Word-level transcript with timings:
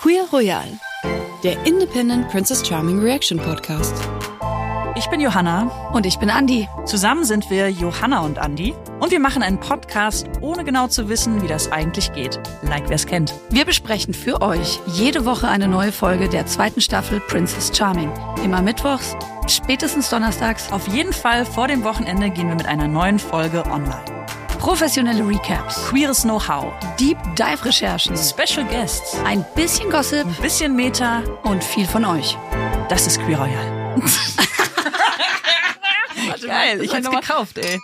Queer 0.00 0.24
Royal, 0.32 0.80
der 1.42 1.66
Independent 1.66 2.28
Princess 2.30 2.66
Charming 2.66 3.00
Reaction 3.00 3.38
Podcast. 3.38 3.94
Ich 4.98 5.06
bin 5.10 5.20
Johanna. 5.20 5.90
Und 5.92 6.06
ich 6.06 6.18
bin 6.18 6.28
Andi. 6.28 6.68
Zusammen 6.84 7.22
sind 7.22 7.50
wir 7.50 7.70
Johanna 7.70 8.18
und 8.22 8.40
Andi. 8.40 8.74
Und 8.98 9.12
wir 9.12 9.20
machen 9.20 9.44
einen 9.44 9.60
Podcast, 9.60 10.26
ohne 10.40 10.64
genau 10.64 10.88
zu 10.88 11.08
wissen, 11.08 11.40
wie 11.40 11.46
das 11.46 11.70
eigentlich 11.70 12.12
geht. 12.14 12.40
Like 12.62 12.88
wer 12.88 12.96
es 12.96 13.06
kennt. 13.06 13.32
Wir 13.48 13.64
besprechen 13.64 14.12
für 14.12 14.42
euch 14.42 14.80
jede 14.86 15.24
Woche 15.24 15.46
eine 15.46 15.68
neue 15.68 15.92
Folge 15.92 16.28
der 16.28 16.46
zweiten 16.46 16.80
Staffel 16.80 17.20
Princess 17.20 17.70
Charming. 17.72 18.10
Immer 18.42 18.60
mittwochs, 18.60 19.14
spätestens 19.46 20.10
donnerstags. 20.10 20.72
Auf 20.72 20.88
jeden 20.88 21.12
Fall 21.12 21.46
vor 21.46 21.68
dem 21.68 21.84
Wochenende 21.84 22.30
gehen 22.30 22.48
wir 22.48 22.56
mit 22.56 22.66
einer 22.66 22.88
neuen 22.88 23.20
Folge 23.20 23.64
online. 23.66 24.26
Professionelle 24.58 25.24
Recaps, 25.24 25.88
Queeres 25.88 26.22
Know-how, 26.22 26.72
Deep 26.98 27.18
Dive 27.36 27.64
Recherchen, 27.64 28.16
Special 28.16 28.66
Guests, 28.66 29.16
ein 29.24 29.44
bisschen 29.54 29.90
Gossip 29.90 30.26
ein 30.26 30.42
bisschen 30.42 30.74
Meta. 30.74 31.22
und 31.44 31.62
viel 31.62 31.86
von 31.86 32.04
euch. 32.04 32.36
Das 32.88 33.06
ist 33.06 33.20
Queer 33.20 33.38
Royal. 33.38 33.94
Geil, 36.68 36.82
ich 36.82 36.94
hab's 36.94 37.10
gekauft, 37.10 37.58
ey. 37.58 37.80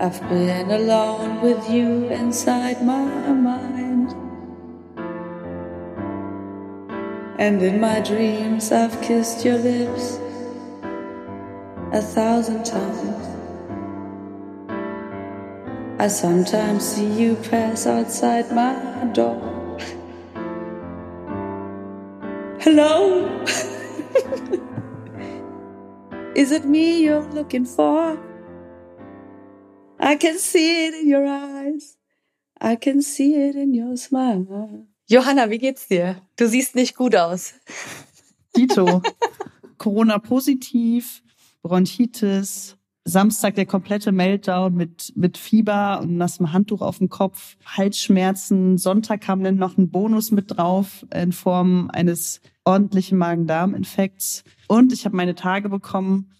I've 0.00 0.20
been 0.28 0.70
alone 0.70 1.40
with 1.42 1.68
you 1.70 2.08
inside 2.08 2.84
my 2.84 3.04
mind. 3.32 4.14
And 7.38 7.62
in 7.62 7.80
my 7.80 8.00
dreams, 8.00 8.72
I've 8.72 9.00
kissed 9.00 9.44
your 9.44 9.58
lips 9.58 10.18
a 11.92 12.02
thousand 12.02 12.64
times. 12.64 13.35
I 15.98 16.08
sometimes 16.08 16.84
see 16.84 17.06
you 17.06 17.36
pass 17.36 17.86
outside 17.86 18.52
my 18.52 18.74
door. 19.14 19.78
Hello? 22.60 23.42
Is 26.34 26.52
it 26.52 26.66
me 26.66 27.02
you're 27.02 27.22
looking 27.22 27.64
for? 27.64 28.18
I 29.98 30.16
can 30.16 30.38
see 30.38 30.86
it 30.86 30.94
in 30.94 31.08
your 31.08 31.26
eyes. 31.26 31.96
I 32.60 32.76
can 32.76 33.00
see 33.00 33.34
it 33.34 33.56
in 33.56 33.72
your 33.72 33.96
smile. 33.96 34.84
Johanna, 35.08 35.48
wie 35.48 35.58
geht's 35.58 35.88
dir? 35.88 36.16
Du 36.36 36.46
siehst 36.46 36.74
nicht 36.74 36.94
gut 36.94 37.16
aus. 37.16 37.54
Dito. 38.54 39.00
Corona 39.78 40.18
positiv, 40.18 41.22
Bronchitis, 41.62 42.75
Samstag 43.08 43.54
der 43.54 43.66
komplette 43.66 44.10
Meltdown 44.10 44.74
mit, 44.74 45.12
mit 45.14 45.38
Fieber 45.38 46.00
und 46.02 46.16
nassem 46.16 46.52
Handtuch 46.52 46.82
auf 46.82 46.98
dem 46.98 47.08
Kopf, 47.08 47.56
Halsschmerzen. 47.64 48.78
Sonntag 48.78 49.20
kam 49.20 49.44
dann 49.44 49.56
noch 49.56 49.78
ein 49.78 49.90
Bonus 49.90 50.32
mit 50.32 50.56
drauf 50.56 51.06
in 51.14 51.30
Form 51.32 51.88
eines 51.92 52.40
ordentlichen 52.64 53.16
Magen-Darm-Infekts. 53.18 54.42
Und 54.66 54.92
ich 54.92 55.04
habe 55.04 55.16
meine 55.16 55.36
Tage 55.36 55.68
bekommen. 55.68 56.32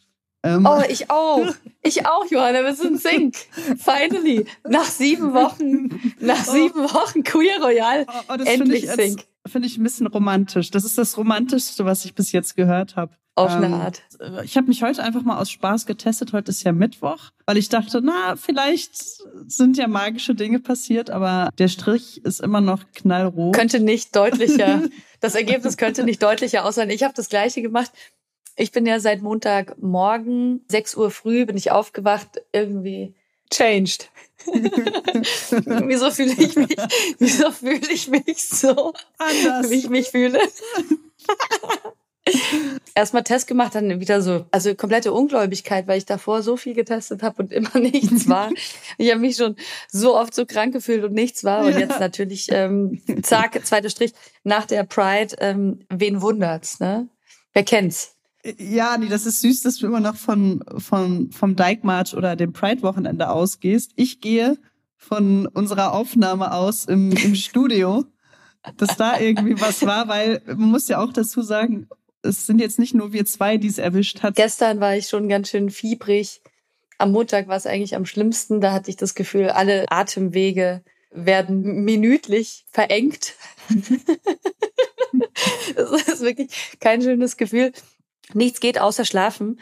Ähm, 0.42 0.66
Oh, 0.68 0.82
ich 0.88 1.08
auch. 1.10 1.46
Ich 1.82 2.04
auch, 2.04 2.26
Johanna. 2.30 2.64
Wir 2.64 2.74
sind 2.74 3.00
Sync. 3.00 3.36
Finally. 3.78 4.44
Nach 4.68 4.84
sieben 4.84 5.34
Wochen, 5.34 5.88
nach 6.20 6.44
sieben 6.44 6.80
Wochen 6.82 7.22
Queer 7.22 7.62
Royal. 7.62 8.06
oh, 8.08 8.12
oh, 8.28 8.42
endlich 8.44 8.82
jetzt- 8.84 9.26
finde 9.46 9.68
ich 9.68 9.78
ein 9.78 9.84
bisschen 9.84 10.08
romantisch. 10.08 10.72
Das 10.72 10.84
ist 10.84 10.98
das 10.98 11.16
Romantischste, 11.16 11.84
was 11.84 12.04
ich 12.04 12.14
bis 12.16 12.32
jetzt 12.32 12.56
gehört 12.56 12.96
habe. 12.96 13.12
Auf 13.36 13.50
eine 13.52 13.66
Ähm, 13.66 13.74
Art. 13.74 14.02
Ich 14.44 14.56
habe 14.56 14.66
mich 14.66 14.82
heute 14.82 15.02
einfach 15.02 15.20
mal 15.20 15.38
aus 15.38 15.50
Spaß 15.50 15.84
getestet. 15.84 16.32
Heute 16.32 16.50
ist 16.50 16.62
ja 16.64 16.72
Mittwoch, 16.72 17.18
weil 17.44 17.58
ich 17.58 17.68
dachte, 17.68 18.00
na, 18.02 18.34
vielleicht 18.34 18.96
sind 19.46 19.76
ja 19.76 19.88
magische 19.88 20.34
Dinge 20.34 20.58
passiert, 20.58 21.10
aber 21.10 21.50
der 21.58 21.68
Strich 21.68 22.24
ist 22.24 22.40
immer 22.40 22.62
noch 22.62 22.82
knallrot. 22.94 23.54
Könnte 23.54 23.78
nicht 23.80 24.16
deutlicher, 24.16 24.84
das 25.20 25.34
Ergebnis 25.34 25.76
könnte 25.76 26.02
nicht 26.02 26.22
deutlicher 26.22 26.64
aussehen. 26.64 26.88
Ich 26.88 27.02
habe 27.02 27.12
das 27.14 27.28
Gleiche 27.28 27.60
gemacht. 27.60 27.92
Ich 28.56 28.72
bin 28.72 28.86
ja 28.86 29.00
seit 29.00 29.20
Montagmorgen, 29.20 30.64
6 30.68 30.96
Uhr 30.96 31.10
früh, 31.10 31.44
bin 31.44 31.58
ich 31.58 31.70
aufgewacht, 31.70 32.40
irgendwie 32.52 33.14
changed. 33.50 34.10
wieso 34.46 36.10
fühle 36.10 36.32
ich 36.38 36.56
mich, 36.56 36.74
wieso 37.18 37.50
fühle 37.50 37.86
ich 37.92 38.08
mich 38.08 38.48
so, 38.48 38.94
Anders. 39.18 39.70
wie 39.70 39.74
ich 39.74 39.90
mich 39.90 40.08
fühle? 40.08 40.40
Erstmal 42.96 43.24
Test 43.24 43.46
gemacht, 43.46 43.74
dann 43.74 44.00
wieder 44.00 44.22
so, 44.22 44.46
also 44.52 44.74
komplette 44.74 45.12
Ungläubigkeit, 45.12 45.86
weil 45.86 45.98
ich 45.98 46.06
davor 46.06 46.42
so 46.42 46.56
viel 46.56 46.72
getestet 46.72 47.22
habe 47.22 47.42
und 47.42 47.52
immer 47.52 47.74
nichts 47.78 48.26
war. 48.26 48.50
Ich 48.96 49.10
habe 49.10 49.20
mich 49.20 49.36
schon 49.36 49.54
so 49.88 50.16
oft 50.16 50.34
so 50.34 50.46
krank 50.46 50.72
gefühlt 50.72 51.04
und 51.04 51.12
nichts 51.12 51.44
war. 51.44 51.66
Und 51.66 51.78
jetzt 51.78 52.00
natürlich, 52.00 52.46
ähm, 52.50 53.02
zack, 53.22 53.60
zweiter 53.66 53.90
Strich, 53.90 54.14
nach 54.44 54.64
der 54.64 54.84
Pride, 54.84 55.36
ähm, 55.40 55.80
wen 55.90 56.22
wundert's, 56.22 56.80
ne? 56.80 57.06
Wer 57.52 57.64
kennt's? 57.64 58.16
Ja, 58.58 58.96
nee, 58.96 59.08
das 59.08 59.26
ist 59.26 59.42
süß, 59.42 59.60
dass 59.60 59.76
du 59.76 59.86
immer 59.86 60.00
noch 60.00 60.16
von, 60.16 60.64
von, 60.78 61.30
vom 61.32 61.54
Dijkmarch 61.54 62.14
oder 62.14 62.34
dem 62.34 62.54
Pride-Wochenende 62.54 63.28
ausgehst. 63.28 63.92
Ich 63.96 64.22
gehe 64.22 64.56
von 64.96 65.46
unserer 65.48 65.92
Aufnahme 65.92 66.52
aus 66.52 66.86
im, 66.86 67.12
im 67.12 67.34
Studio, 67.34 68.04
dass 68.78 68.96
da 68.96 69.18
irgendwie 69.18 69.60
was 69.60 69.84
war, 69.84 70.08
weil 70.08 70.40
man 70.46 70.70
muss 70.70 70.88
ja 70.88 70.98
auch 70.98 71.12
dazu 71.12 71.42
sagen, 71.42 71.88
es 72.26 72.46
sind 72.46 72.60
jetzt 72.60 72.78
nicht 72.78 72.94
nur 72.94 73.12
wir 73.12 73.24
zwei, 73.24 73.56
die 73.56 73.68
es 73.68 73.78
erwischt 73.78 74.22
hat. 74.22 74.36
Gestern 74.36 74.80
war 74.80 74.96
ich 74.96 75.08
schon 75.08 75.28
ganz 75.28 75.50
schön 75.50 75.70
fiebrig. 75.70 76.42
Am 76.98 77.12
Montag 77.12 77.48
war 77.48 77.56
es 77.56 77.66
eigentlich 77.66 77.94
am 77.94 78.06
schlimmsten. 78.06 78.60
Da 78.60 78.72
hatte 78.72 78.90
ich 78.90 78.96
das 78.96 79.14
Gefühl, 79.14 79.50
alle 79.50 79.86
Atemwege 79.90 80.82
werden 81.10 81.84
minütlich 81.84 82.66
verengt. 82.70 83.34
das 85.76 86.08
ist 86.08 86.20
wirklich 86.20 86.76
kein 86.80 87.02
schönes 87.02 87.36
Gefühl. 87.36 87.72
Nichts 88.34 88.60
geht 88.60 88.80
außer 88.80 89.04
schlafen. 89.04 89.60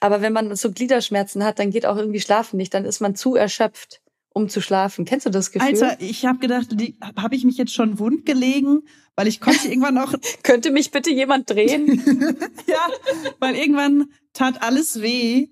Aber 0.00 0.20
wenn 0.20 0.32
man 0.32 0.54
so 0.56 0.72
Gliederschmerzen 0.72 1.44
hat, 1.44 1.58
dann 1.58 1.70
geht 1.70 1.86
auch 1.86 1.96
irgendwie 1.96 2.20
schlafen 2.20 2.56
nicht. 2.56 2.74
Dann 2.74 2.84
ist 2.84 3.00
man 3.00 3.14
zu 3.14 3.36
erschöpft, 3.36 4.02
um 4.34 4.48
zu 4.48 4.60
schlafen. 4.60 5.04
Kennst 5.04 5.26
du 5.26 5.30
das 5.30 5.50
Gefühl? 5.52 5.68
Alter, 5.68 5.96
ich 6.00 6.24
habe 6.26 6.38
gedacht, 6.38 6.68
habe 7.16 7.34
ich 7.34 7.44
mich 7.44 7.56
jetzt 7.56 7.72
schon 7.74 7.98
wund 7.98 8.24
gelegen, 8.26 8.82
weil 9.16 9.26
ich 9.28 9.40
konnte 9.40 9.68
irgendwann 9.68 9.98
auch, 9.98 10.14
Könnte 10.42 10.70
mich 10.70 10.90
bitte 10.90 11.10
jemand 11.10 11.50
drehen? 11.50 12.02
ja, 12.66 12.86
weil 13.40 13.56
irgendwann 13.56 14.06
tat 14.32 14.62
alles 14.62 15.02
weh 15.02 15.48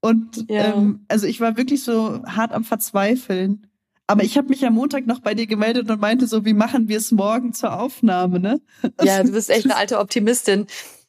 und 0.00 0.44
Ja. 0.48 0.74
ähm, 0.74 1.04
also 1.08 1.26
ich 1.26 1.40
war 1.40 1.56
wirklich 1.56 1.82
so 1.82 2.22
hart 2.24 2.52
am 2.52 2.64
Verzweifeln. 2.64 3.66
Aber 4.06 4.22
ich 4.22 4.36
habe 4.36 4.48
mich 4.48 4.66
am 4.66 4.74
Montag 4.74 5.06
noch 5.06 5.20
bei 5.20 5.32
dir 5.32 5.46
gemeldet 5.46 5.90
und 5.90 5.98
meinte 5.98 6.26
so, 6.26 6.44
wie 6.44 6.52
machen 6.52 6.88
wir 6.88 6.98
es 6.98 7.10
morgen 7.10 7.54
zur 7.54 7.80
Aufnahme, 7.80 8.38
ne? 8.38 8.60
Ja, 9.02 9.22
du 9.22 9.32
bist 9.32 9.48
echt 9.48 9.64
eine 9.64 9.76
alte 9.76 9.98
Optimistin. 9.98 10.66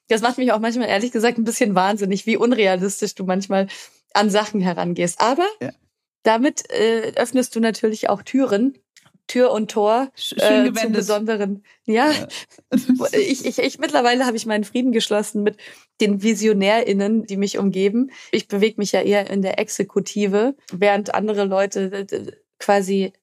Das 0.08 0.22
macht 0.22 0.38
mich 0.38 0.54
auch 0.54 0.60
manchmal 0.60 0.88
ehrlich 0.88 1.12
gesagt 1.12 1.38
ein 1.38 1.44
bisschen 1.44 1.76
wahnsinnig, 1.76 2.26
wie 2.26 2.38
unrealistisch 2.38 3.14
du 3.16 3.26
manchmal 3.26 3.68
an 4.14 4.30
Sachen 4.30 4.62
herangehst. 4.62 5.20
Aber 5.20 5.44
Ja. 5.62 5.72
Damit 6.26 6.70
äh, 6.72 7.14
öffnest 7.16 7.56
du 7.56 7.60
natürlich 7.60 8.10
auch 8.10 8.24
Türen, 8.24 8.78
Tür 9.28 9.52
und 9.52 9.72
Tor 9.72 10.10
äh, 10.14 10.20
Schön 10.20 10.38
zu 10.40 10.74
gewendet. 10.74 10.94
besonderen. 10.94 11.64
Ja, 11.86 12.12
ich, 13.12 13.46
ich, 13.46 13.60
ich 13.60 13.80
mittlerweile 13.80 14.26
habe 14.26 14.38
ich 14.38 14.46
meinen 14.46 14.64
Frieden 14.64 14.92
geschlossen 14.92 15.44
mit 15.44 15.58
den 16.02 16.22
VisionärInnen, 16.22 17.26
die 17.26 17.38
mich 17.38 17.58
umgeben. 17.58 18.12
Ich 18.32 18.48
bewege 18.48 18.76
mich 18.78 18.92
ja 18.92 19.02
eher 19.02 19.30
in 19.30 19.42
der 19.42 19.60
Exekutive, 19.60 20.56
während 20.72 21.14
andere 21.14 21.46
Leute 21.46 22.06
quasi 22.60 23.14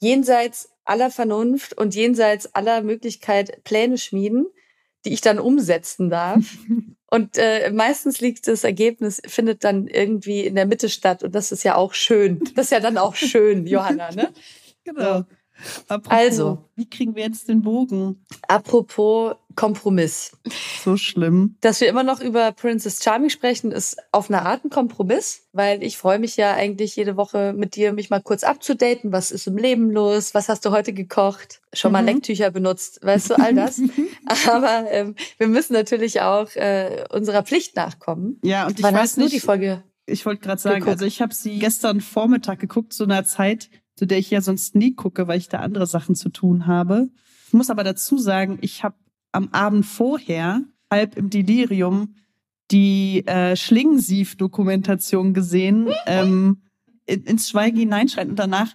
jenseits 0.00 0.70
aller 0.84 1.10
Vernunft 1.10 1.74
und 1.74 1.94
jenseits 1.94 2.54
aller 2.54 2.82
Möglichkeit 2.82 3.62
Pläne 3.64 3.98
schmieden, 3.98 4.46
die 5.04 5.12
ich 5.12 5.20
dann 5.20 5.38
umsetzen 5.38 6.08
darf. 6.10 6.44
Und 7.10 7.38
äh, 7.38 7.70
meistens 7.72 8.20
liegt 8.20 8.46
das 8.48 8.64
Ergebnis, 8.64 9.20
findet 9.26 9.64
dann 9.64 9.86
irgendwie 9.86 10.40
in 10.44 10.54
der 10.54 10.66
Mitte 10.66 10.88
statt. 10.88 11.22
Und 11.22 11.34
das 11.34 11.52
ist 11.52 11.62
ja 11.62 11.74
auch 11.74 11.94
schön. 11.94 12.40
Das 12.54 12.66
ist 12.66 12.70
ja 12.70 12.80
dann 12.80 12.98
auch 12.98 13.14
schön, 13.14 13.66
Johanna, 13.66 14.10
ne? 14.10 14.30
Genau. 14.84 15.24
Apropos, 15.88 16.12
Also. 16.18 16.64
wie 16.76 16.88
kriegen 16.88 17.16
wir 17.16 17.24
jetzt 17.24 17.48
den 17.48 17.62
Bogen? 17.62 18.24
Apropos 18.46 19.34
Kompromiss. 19.58 20.30
So 20.84 20.96
schlimm. 20.96 21.56
Dass 21.62 21.80
wir 21.80 21.88
immer 21.88 22.04
noch 22.04 22.20
über 22.20 22.52
Princess 22.52 23.02
Charming 23.02 23.28
sprechen, 23.28 23.72
ist 23.72 23.98
auf 24.12 24.30
eine 24.30 24.42
Art 24.46 24.64
ein 24.64 24.70
Kompromiss, 24.70 25.48
weil 25.52 25.82
ich 25.82 25.98
freue 25.98 26.20
mich 26.20 26.36
ja 26.36 26.54
eigentlich 26.54 26.94
jede 26.94 27.16
Woche 27.16 27.52
mit 27.56 27.74
dir, 27.74 27.92
mich 27.92 28.08
mal 28.08 28.22
kurz 28.22 28.44
abzudaten. 28.44 29.10
Was 29.10 29.32
ist 29.32 29.48
im 29.48 29.56
Leben 29.56 29.90
los? 29.90 30.32
Was 30.32 30.48
hast 30.48 30.64
du 30.64 30.70
heute 30.70 30.92
gekocht? 30.92 31.60
Schon 31.72 31.90
mal 31.90 32.02
mhm. 32.02 32.08
Lecktücher 32.08 32.52
benutzt? 32.52 33.00
Weißt 33.02 33.30
du, 33.30 33.34
all 33.34 33.52
das? 33.52 33.80
Aber 34.46 34.86
ähm, 34.92 35.16
wir 35.38 35.48
müssen 35.48 35.72
natürlich 35.72 36.20
auch 36.20 36.54
äh, 36.54 37.04
unserer 37.10 37.42
Pflicht 37.42 37.74
nachkommen. 37.74 38.38
Ja, 38.44 38.68
und 38.68 38.78
ich 38.78 38.84
Wann 38.84 38.94
weiß 38.94 39.00
hast 39.00 39.16
nicht, 39.18 39.32
du 39.32 39.36
die 39.38 39.40
Folge 39.40 39.82
ich 40.06 40.24
wollte 40.24 40.40
gerade 40.40 40.60
sagen, 40.60 40.76
geguckt. 40.76 40.92
also 40.92 41.04
ich 41.04 41.20
habe 41.20 41.34
sie 41.34 41.58
gestern 41.58 42.00
Vormittag 42.00 42.60
geguckt, 42.60 42.92
zu 42.92 43.02
einer 43.02 43.24
Zeit, 43.24 43.70
zu 43.96 44.06
der 44.06 44.18
ich 44.18 44.30
ja 44.30 44.40
sonst 44.40 44.76
nie 44.76 44.94
gucke, 44.94 45.26
weil 45.26 45.38
ich 45.38 45.48
da 45.48 45.58
andere 45.58 45.86
Sachen 45.86 46.14
zu 46.14 46.28
tun 46.28 46.68
habe. 46.68 47.08
Ich 47.48 47.52
muss 47.52 47.70
aber 47.70 47.82
dazu 47.82 48.18
sagen, 48.18 48.58
ich 48.62 48.84
habe 48.84 48.94
am 49.38 49.48
Abend 49.52 49.86
vorher, 49.86 50.62
halb 50.90 51.16
im 51.16 51.30
Delirium, 51.30 52.16
die 52.72 53.24
äh, 53.26 53.54
Schlingensief-Dokumentation 53.54 55.32
gesehen, 55.32 55.88
ähm, 56.06 56.62
ins 57.06 57.48
Schweigen 57.48 57.78
hineinschreiten. 57.78 58.30
Und 58.30 58.38
danach 58.38 58.74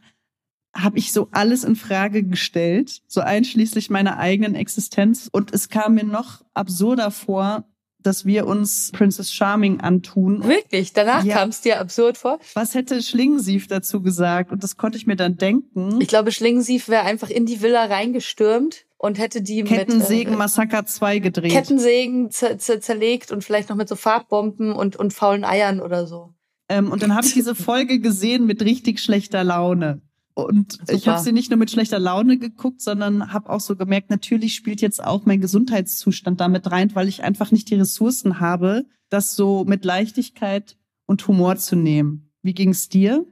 habe 0.74 0.98
ich 0.98 1.12
so 1.12 1.28
alles 1.32 1.66
in 1.66 1.76
Frage 1.76 2.24
gestellt, 2.24 3.02
so 3.08 3.20
einschließlich 3.20 3.90
meiner 3.90 4.18
eigenen 4.18 4.56
Existenz. 4.56 5.30
Und 5.32 5.54
es 5.54 5.68
kam 5.68 5.96
mir 5.96 6.06
noch 6.06 6.44
absurder 6.54 7.12
vor, 7.12 7.66
dass 8.00 8.26
wir 8.26 8.48
uns 8.48 8.92
Princess 8.92 9.34
Charming 9.34 9.82
antun. 9.82 10.48
Wirklich? 10.48 10.94
Danach 10.94 11.26
ja. 11.26 11.36
kam 11.36 11.50
es 11.50 11.60
dir 11.62 11.80
absurd 11.80 12.18
vor? 12.18 12.40
Was 12.54 12.74
hätte 12.74 13.02
Schlingensief 13.02 13.68
dazu 13.68 14.02
gesagt? 14.02 14.52
Und 14.52 14.64
das 14.64 14.78
konnte 14.78 14.98
ich 14.98 15.08
mir 15.08 15.16
dann 15.16 15.38
denken. 15.38 16.00
Ich 16.02 16.08
glaube, 16.08 16.32
Schlingensief 16.32 16.88
wäre 16.88 17.04
einfach 17.04 17.30
in 17.30 17.46
die 17.46 17.62
Villa 17.62 17.86
reingestürmt 17.86 18.86
und 19.04 19.20
hätte 19.20 19.42
die 19.42 19.64
Kettensägen 19.64 20.32
mit, 20.32 20.36
äh, 20.36 20.38
Massaker 20.38 20.86
2 20.86 21.20
gedreht. 21.20 21.52
Kettensägen 21.52 22.32
zerlegt 22.32 23.34
und 23.34 23.44
vielleicht 23.44 23.68
noch 23.68 23.76
mit 23.76 23.90
so 23.90 23.98
Farbbomben 23.98 24.72
und, 24.72 24.96
und 24.96 25.14
faulen 25.14 25.44
Eiern 25.44 25.82
oder 25.82 26.08
so. 26.08 26.34
Ähm, 26.70 26.90
und 26.90 27.04
dann 27.04 27.14
habe 27.14 27.28
ich 27.28 27.34
diese 27.34 27.54
Folge 27.70 28.00
gesehen 28.00 28.46
mit 28.46 28.62
richtig 28.62 29.02
schlechter 29.02 29.44
Laune. 29.44 30.02
Und 30.36 30.72
Super. 30.72 30.94
ich 30.94 31.08
habe 31.10 31.22
sie 31.22 31.34
nicht 31.34 31.50
nur 31.52 31.60
mit 31.60 31.70
schlechter 31.70 32.00
Laune 32.00 32.38
geguckt, 32.38 32.80
sondern 32.80 33.34
habe 33.34 33.50
auch 33.50 33.60
so 33.60 33.76
gemerkt, 33.76 34.10
natürlich 34.10 34.56
spielt 34.56 34.80
jetzt 34.80 35.04
auch 35.04 35.26
mein 35.26 35.42
Gesundheitszustand 35.42 36.40
damit 36.40 36.72
rein, 36.72 36.96
weil 36.96 37.10
ich 37.10 37.24
einfach 37.24 37.52
nicht 37.52 37.70
die 37.70 37.76
Ressourcen 37.76 38.40
habe, 38.40 38.86
das 39.10 39.36
so 39.36 39.66
mit 39.66 39.84
Leichtigkeit 39.84 40.78
und 41.08 41.28
Humor 41.28 41.58
zu 41.58 41.76
nehmen. 41.76 42.32
Wie 42.42 42.54
ging's 42.54 42.88
dir? 42.88 43.26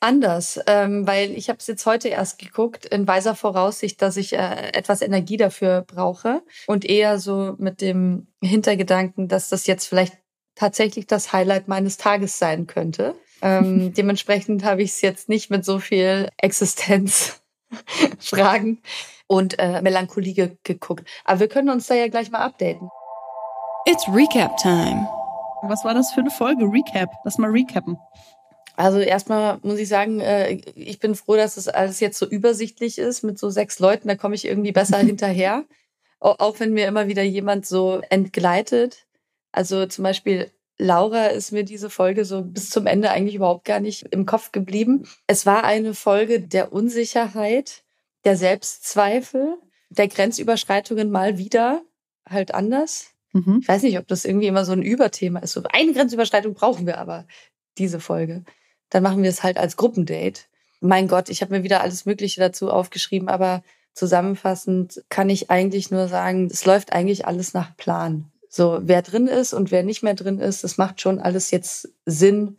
Anders, 0.00 0.60
ähm, 0.66 1.06
weil 1.06 1.30
ich 1.32 1.48
habe 1.48 1.58
es 1.58 1.66
jetzt 1.66 1.86
heute 1.86 2.08
erst 2.08 2.38
geguckt, 2.38 2.86
in 2.86 3.08
weiser 3.08 3.34
Voraussicht, 3.34 4.00
dass 4.02 4.16
ich 4.16 4.34
äh, 4.34 4.70
etwas 4.72 5.02
Energie 5.02 5.36
dafür 5.36 5.82
brauche 5.82 6.42
und 6.66 6.84
eher 6.84 7.18
so 7.18 7.54
mit 7.58 7.80
dem 7.80 8.26
Hintergedanken, 8.42 9.28
dass 9.28 9.48
das 9.48 9.66
jetzt 9.66 9.86
vielleicht 9.86 10.14
tatsächlich 10.54 11.06
das 11.06 11.32
Highlight 11.32 11.68
meines 11.68 11.96
Tages 11.96 12.38
sein 12.38 12.66
könnte. 12.66 13.14
Ähm, 13.42 13.92
dementsprechend 13.96 14.64
habe 14.64 14.82
ich 14.82 14.90
es 14.90 15.00
jetzt 15.00 15.28
nicht 15.28 15.50
mit 15.50 15.64
so 15.64 15.78
viel 15.78 16.30
Existenzfragen 16.38 18.82
und 19.26 19.58
äh, 19.58 19.82
Melancholie 19.82 20.34
ge 20.34 20.56
geguckt. 20.62 21.06
Aber 21.24 21.40
wir 21.40 21.48
können 21.48 21.70
uns 21.70 21.86
da 21.86 21.94
ja 21.94 22.08
gleich 22.08 22.30
mal 22.30 22.40
updaten. 22.40 22.90
It's 23.86 24.06
Recap 24.08 24.56
Time. 24.56 25.08
Was 25.62 25.84
war 25.84 25.94
das 25.94 26.12
für 26.12 26.20
eine 26.20 26.30
Folge? 26.30 26.64
Recap. 26.64 27.10
Lass 27.24 27.38
mal 27.38 27.50
recappen. 27.50 27.98
Also 28.76 28.98
erstmal 28.98 29.58
muss 29.62 29.78
ich 29.78 29.88
sagen, 29.88 30.20
äh, 30.20 30.60
ich 30.74 30.98
bin 30.98 31.14
froh, 31.14 31.36
dass 31.36 31.54
das 31.54 31.68
alles 31.68 32.00
jetzt 32.00 32.18
so 32.18 32.26
übersichtlich 32.26 32.98
ist 32.98 33.22
mit 33.22 33.38
so 33.38 33.48
sechs 33.48 33.78
Leuten. 33.78 34.08
Da 34.08 34.16
komme 34.16 34.34
ich 34.34 34.44
irgendwie 34.44 34.72
besser 34.72 34.98
hinterher. 35.04 35.64
Auch 36.20 36.60
wenn 36.60 36.72
mir 36.72 36.86
immer 36.86 37.08
wieder 37.08 37.22
jemand 37.22 37.66
so 37.66 38.02
entgleitet. 38.10 39.06
Also 39.52 39.86
zum 39.86 40.02
Beispiel 40.02 40.50
Laura 40.78 41.26
ist 41.26 41.52
mir 41.52 41.64
diese 41.64 41.88
Folge 41.88 42.24
so 42.24 42.42
bis 42.42 42.68
zum 42.70 42.86
Ende 42.86 43.10
eigentlich 43.10 43.34
überhaupt 43.34 43.64
gar 43.64 43.80
nicht 43.80 44.02
im 44.10 44.26
Kopf 44.26 44.52
geblieben. 44.52 45.08
Es 45.26 45.46
war 45.46 45.64
eine 45.64 45.94
Folge 45.94 46.40
der 46.40 46.72
Unsicherheit, 46.72 47.82
der 48.24 48.36
Selbstzweifel, 48.36 49.56
der 49.88 50.08
Grenzüberschreitungen 50.08 51.10
mal 51.10 51.38
wieder 51.38 51.82
halt 52.28 52.52
anders. 52.52 53.14
Mhm. 53.32 53.60
Ich 53.62 53.68
weiß 53.68 53.82
nicht, 53.82 53.98
ob 53.98 54.06
das 54.08 54.24
irgendwie 54.24 54.48
immer 54.48 54.64
so 54.64 54.72
ein 54.72 54.82
Überthema 54.82 55.40
ist. 55.40 55.52
So 55.52 55.62
eine 55.70 55.92
Grenzüberschreitung 55.92 56.54
brauchen 56.54 56.86
wir 56.86 56.98
aber 56.98 57.26
diese 57.78 58.00
Folge. 58.00 58.44
Dann 58.90 59.02
machen 59.02 59.22
wir 59.22 59.30
es 59.30 59.42
halt 59.42 59.58
als 59.58 59.76
Gruppendate. 59.76 60.42
Mein 60.80 61.08
Gott, 61.08 61.28
ich 61.28 61.42
habe 61.42 61.56
mir 61.56 61.62
wieder 61.62 61.80
alles 61.80 62.06
Mögliche 62.06 62.40
dazu 62.40 62.70
aufgeschrieben, 62.70 63.28
aber 63.28 63.62
zusammenfassend 63.94 65.02
kann 65.08 65.30
ich 65.30 65.50
eigentlich 65.50 65.90
nur 65.90 66.08
sagen, 66.08 66.48
es 66.50 66.64
läuft 66.64 66.92
eigentlich 66.92 67.26
alles 67.26 67.54
nach 67.54 67.76
Plan. 67.76 68.30
So, 68.48 68.78
wer 68.82 69.02
drin 69.02 69.26
ist 69.26 69.54
und 69.54 69.70
wer 69.70 69.82
nicht 69.82 70.02
mehr 70.02 70.14
drin 70.14 70.38
ist, 70.38 70.64
das 70.64 70.78
macht 70.78 71.00
schon 71.00 71.18
alles 71.18 71.50
jetzt 71.50 71.90
Sinn, 72.04 72.58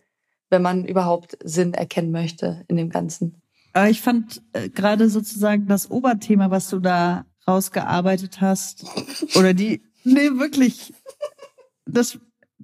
wenn 0.50 0.62
man 0.62 0.86
überhaupt 0.86 1.38
Sinn 1.44 1.74
erkennen 1.74 2.12
möchte 2.12 2.64
in 2.68 2.78
dem 2.78 2.90
Ganzen. 2.90 3.42
Ich 3.90 4.02
fand 4.02 4.42
äh, 4.54 4.70
gerade 4.70 5.10
sozusagen 5.10 5.68
das 5.68 5.92
Oberthema, 5.92 6.50
was 6.50 6.70
du 6.70 6.80
da 6.80 7.26
rausgearbeitet 7.48 8.42
hast, 8.42 8.86
oder 9.36 9.54
die, 9.54 9.84
nee, 10.04 10.32
wirklich, 10.32 10.94
das, 11.86 12.20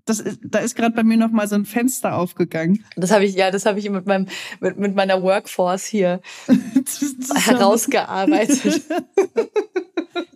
das 0.05 0.19
ist, 0.19 0.39
da 0.43 0.59
ist 0.59 0.75
gerade 0.75 0.95
bei 0.95 1.03
mir 1.03 1.17
noch 1.17 1.31
mal 1.31 1.47
so 1.47 1.55
ein 1.55 1.65
Fenster 1.65 2.15
aufgegangen. 2.17 2.83
Das 2.95 3.11
habe 3.11 3.25
ich 3.25 3.35
ja, 3.35 3.51
das 3.51 3.65
habe 3.65 3.79
ich 3.79 3.89
mit 3.89 4.05
meinem 4.05 4.27
mit, 4.59 4.77
mit 4.77 4.95
meiner 4.95 5.21
Workforce 5.23 5.85
hier 5.85 6.21
herausgearbeitet. 7.35 8.81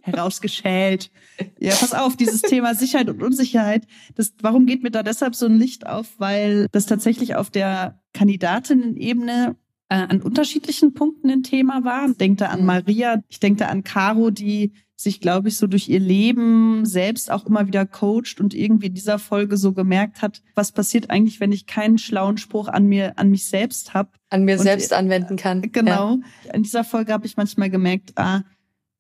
herausgeschält. 0.02 1.12
Ja, 1.60 1.76
pass 1.76 1.94
auf, 1.94 2.16
dieses 2.16 2.42
Thema 2.42 2.74
Sicherheit 2.76 3.10
und 3.10 3.22
Unsicherheit, 3.22 3.86
das, 4.16 4.34
warum 4.42 4.66
geht 4.66 4.82
mir 4.82 4.90
da 4.90 5.04
deshalb 5.04 5.36
so 5.36 5.46
ein 5.46 5.58
Licht 5.58 5.86
auf? 5.86 6.08
Weil 6.18 6.68
das 6.72 6.86
tatsächlich 6.86 7.36
auf 7.36 7.50
der 7.50 8.00
Kandidatinnen-Ebene 8.14 9.56
äh, 9.90 9.96
an 9.96 10.22
unterschiedlichen 10.22 10.94
Punkten 10.94 11.30
ein 11.30 11.44
Thema 11.44 11.84
war. 11.84 12.10
Ich 12.10 12.18
denke 12.18 12.38
da 12.38 12.48
an. 12.48 12.66
Maria, 12.66 13.24
ich 13.30 13.40
denke 13.40 13.60
da 13.60 13.68
an 13.68 13.84
Caro, 13.84 14.32
die 14.32 14.74
sich, 15.00 15.22
glaube 15.22 15.48
ich, 15.48 15.58
so 15.58 15.68
durch 15.68 15.88
ihr 15.90 16.00
Leben 16.00 16.86
selbst 16.86 17.32
auch 17.32 17.46
immer 17.46 17.68
wieder 17.68 17.86
coacht 17.86 18.42
und 18.42 18.56
irgendwie 18.56 18.88
in 18.88 18.96
dieser 18.96 19.20
Folge 19.20 19.56
so 19.56 19.72
gemerkt 19.72 20.24
hat, 20.24 20.42
was 20.56 20.72
passiert 20.72 21.12
eigentlich, 21.12 21.40
wenn 21.40 21.52
ich 21.52 21.68
keinen 21.68 22.00
schlauen 22.00 22.38
Spruch 22.38 22.68
an 22.68 22.88
mir, 22.88 23.18
an 23.18 23.30
mich 23.30 23.46
selbst 23.46 23.94
habe. 23.94 24.10
An 24.32 24.44
mir 24.44 24.58
und, 24.58 24.64
selbst 24.64 24.94
anwenden 24.94 25.38
kann. 25.38 25.62
Genau. 25.72 26.18
Ja. 26.46 26.54
In 26.54 26.64
dieser 26.64 26.84
Folge 26.84 27.14
habe 27.14 27.28
ich 27.28 27.38
manchmal 27.38 27.70
gemerkt, 27.70 28.14
ah, 28.16 28.42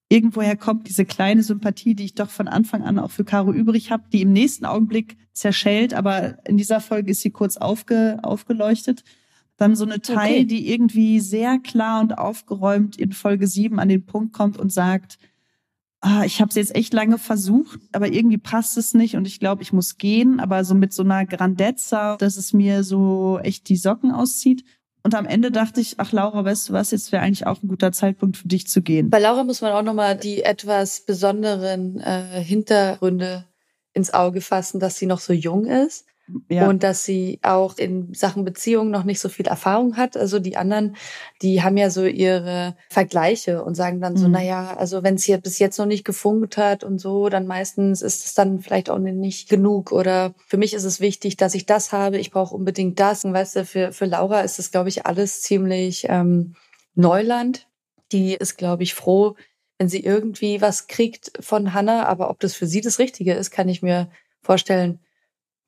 irgendwoher 0.08 0.56
kommt 0.56 0.88
diese 0.88 1.04
kleine 1.04 1.42
Sympathie, 1.42 1.96
die 1.96 2.06
ich 2.06 2.14
doch 2.14 2.30
von 2.30 2.48
Anfang 2.48 2.84
an 2.84 3.00
auch 3.00 3.12
für 3.12 3.26
Caro 3.26 3.52
übrig 3.52 3.92
habe, 3.92 4.04
die 4.14 4.22
im 4.22 4.32
nächsten 4.32 4.66
Augenblick 4.66 5.18
zerschellt, 5.34 5.96
aber 5.96 6.38
in 6.48 6.58
dieser 6.58 6.80
Folge 6.80 7.12
ist 7.12 7.22
sie 7.22 7.32
kurz 7.32 7.58
aufge, 7.58 8.20
aufgeleuchtet. 8.22 9.04
Dann 9.58 9.76
so 9.76 9.86
eine 9.86 10.02
Teil, 10.02 10.36
okay. 10.36 10.46
die 10.46 10.72
irgendwie 10.72 11.20
sehr 11.20 11.60
klar 11.60 12.02
und 12.02 12.18
aufgeräumt 12.18 12.98
in 12.98 13.12
Folge 13.12 13.48
7 13.48 13.80
an 13.80 13.90
den 13.90 14.06
Punkt 14.06 14.34
kommt 14.34 14.58
und 14.58 14.72
sagt, 14.72 15.18
ah, 16.02 16.24
ich 16.24 16.40
habe 16.40 16.50
es 16.50 16.56
jetzt 16.56 16.76
echt 16.76 16.94
lange 16.94 17.18
versucht, 17.18 17.80
aber 17.92 18.12
irgendwie 18.12 18.38
passt 18.38 18.78
es 18.78 18.94
nicht 18.94 19.16
und 19.16 19.28
ich 19.28 19.40
glaube, 19.40 19.64
ich 19.64 19.74
muss 19.74 19.98
gehen, 19.98 20.40
aber 20.40 20.64
so 20.64 20.76
mit 20.76 20.94
so 20.94 21.04
einer 21.04 21.26
Grandezza, 21.26 22.18
dass 22.18 22.38
es 22.38 22.54
mir 22.54 22.84
so 22.84 23.40
echt 23.42 23.68
die 23.70 23.78
Socken 23.78 24.12
auszieht. 24.12 24.64
Und 25.04 25.16
am 25.16 25.26
Ende 25.26 25.52
dachte 25.52 25.80
ich, 25.80 25.96
ach 26.00 26.12
Laura, 26.12 26.44
weißt 26.44 26.70
du 26.70 26.74
was, 26.74 26.92
jetzt 26.92 27.12
wäre 27.12 27.24
eigentlich 27.24 27.48
auch 27.48 27.64
ein 27.64 27.70
guter 27.70 27.92
Zeitpunkt 27.92 28.38
für 28.38 28.48
dich 28.48 28.68
zu 28.68 28.82
gehen. 28.82 29.10
Bei 29.10 29.20
Laura 29.20 29.44
muss 29.44 29.62
man 29.62 29.72
auch 29.72 29.82
nochmal 29.82 30.18
die 30.18 30.44
etwas 30.44 31.02
besonderen 31.02 32.00
äh, 32.00 32.44
Hintergründe 32.44 33.46
ins 33.94 34.14
Auge 34.14 34.42
fassen, 34.42 34.80
dass 34.80 34.98
sie 34.98 35.06
noch 35.06 35.20
so 35.20 35.34
jung 35.34 35.66
ist. 35.66 36.06
Ja. 36.50 36.68
Und 36.68 36.84
dass 36.84 37.06
sie 37.06 37.40
auch 37.42 37.78
in 37.78 38.14
Sachen 38.14 38.44
Beziehungen 38.44 38.92
noch 38.92 39.06
nicht 39.06 39.20
so 39.20 39.30
viel 39.30 39.48
Erfahrung 39.48 39.96
hat. 39.96 40.18
Also 40.18 40.40
die 40.40 40.58
anderen, 40.58 40.98
die 41.42 41.64
haben 41.64 41.78
ja 41.78 41.90
so 41.90 42.06
ihre 42.06 42.76
Vergleiche 42.90 43.64
und 43.64 43.76
sagen 43.76 44.02
dann 44.02 44.18
so, 44.18 44.28
mhm. 44.28 44.34
naja, 44.34 44.76
also 44.78 45.04
wenn 45.04 45.16
es 45.16 45.24
hier 45.24 45.38
bis 45.38 45.58
jetzt 45.60 45.78
noch 45.78 45.86
nicht 45.86 46.04
gefunkt 46.04 46.58
hat 46.58 46.84
und 46.84 47.00
so, 47.00 47.30
dann 47.30 47.48
meistens 47.48 48.02
ist 48.02 48.26
es 48.26 48.34
dann 48.34 48.60
vielleicht 48.60 48.90
auch 48.90 49.00
nicht 49.00 49.48
genug. 49.48 49.94
Oder 49.94 50.34
für 50.48 50.58
mich 50.58 50.74
ist 50.74 50.84
es 50.84 51.00
wichtig, 51.00 51.38
dass 51.38 51.56
ich 51.56 51.66
das 51.66 51.94
habe, 51.94 52.18
ich 52.18 52.32
brauche 52.32 52.56
unbedingt 52.56 53.00
das. 53.00 53.24
Und 53.24 53.34
weißt 53.34 53.56
du, 53.56 53.66
für, 53.66 53.94
für 53.94 54.06
Laura 54.06 54.42
ist 54.42 54.60
das, 54.60 54.72
glaube 54.72 54.90
ich, 54.90 55.06
alles 55.06 55.42
ziemlich 55.42 56.08
ähm, 56.10 56.56
Neuland. 56.94 57.68
Die 58.12 58.34
ist, 58.34 58.58
glaube 58.58 58.84
ich, 58.84 58.94
froh, 58.94 59.36
wenn 59.78 59.88
sie 59.88 60.04
irgendwie 60.04 60.60
was 60.62 60.88
kriegt 60.88 61.32
von 61.40 61.74
Hannah. 61.74 62.06
Aber 62.06 62.30
ob 62.30 62.40
das 62.42 62.54
für 62.54 62.68
sie 62.68 62.82
das 62.82 63.00
Richtige 63.00 63.34
ist, 63.34 63.52
kann 63.52 63.70
ich 63.70 63.82
mir 63.82 64.10
vorstellen, 64.42 65.00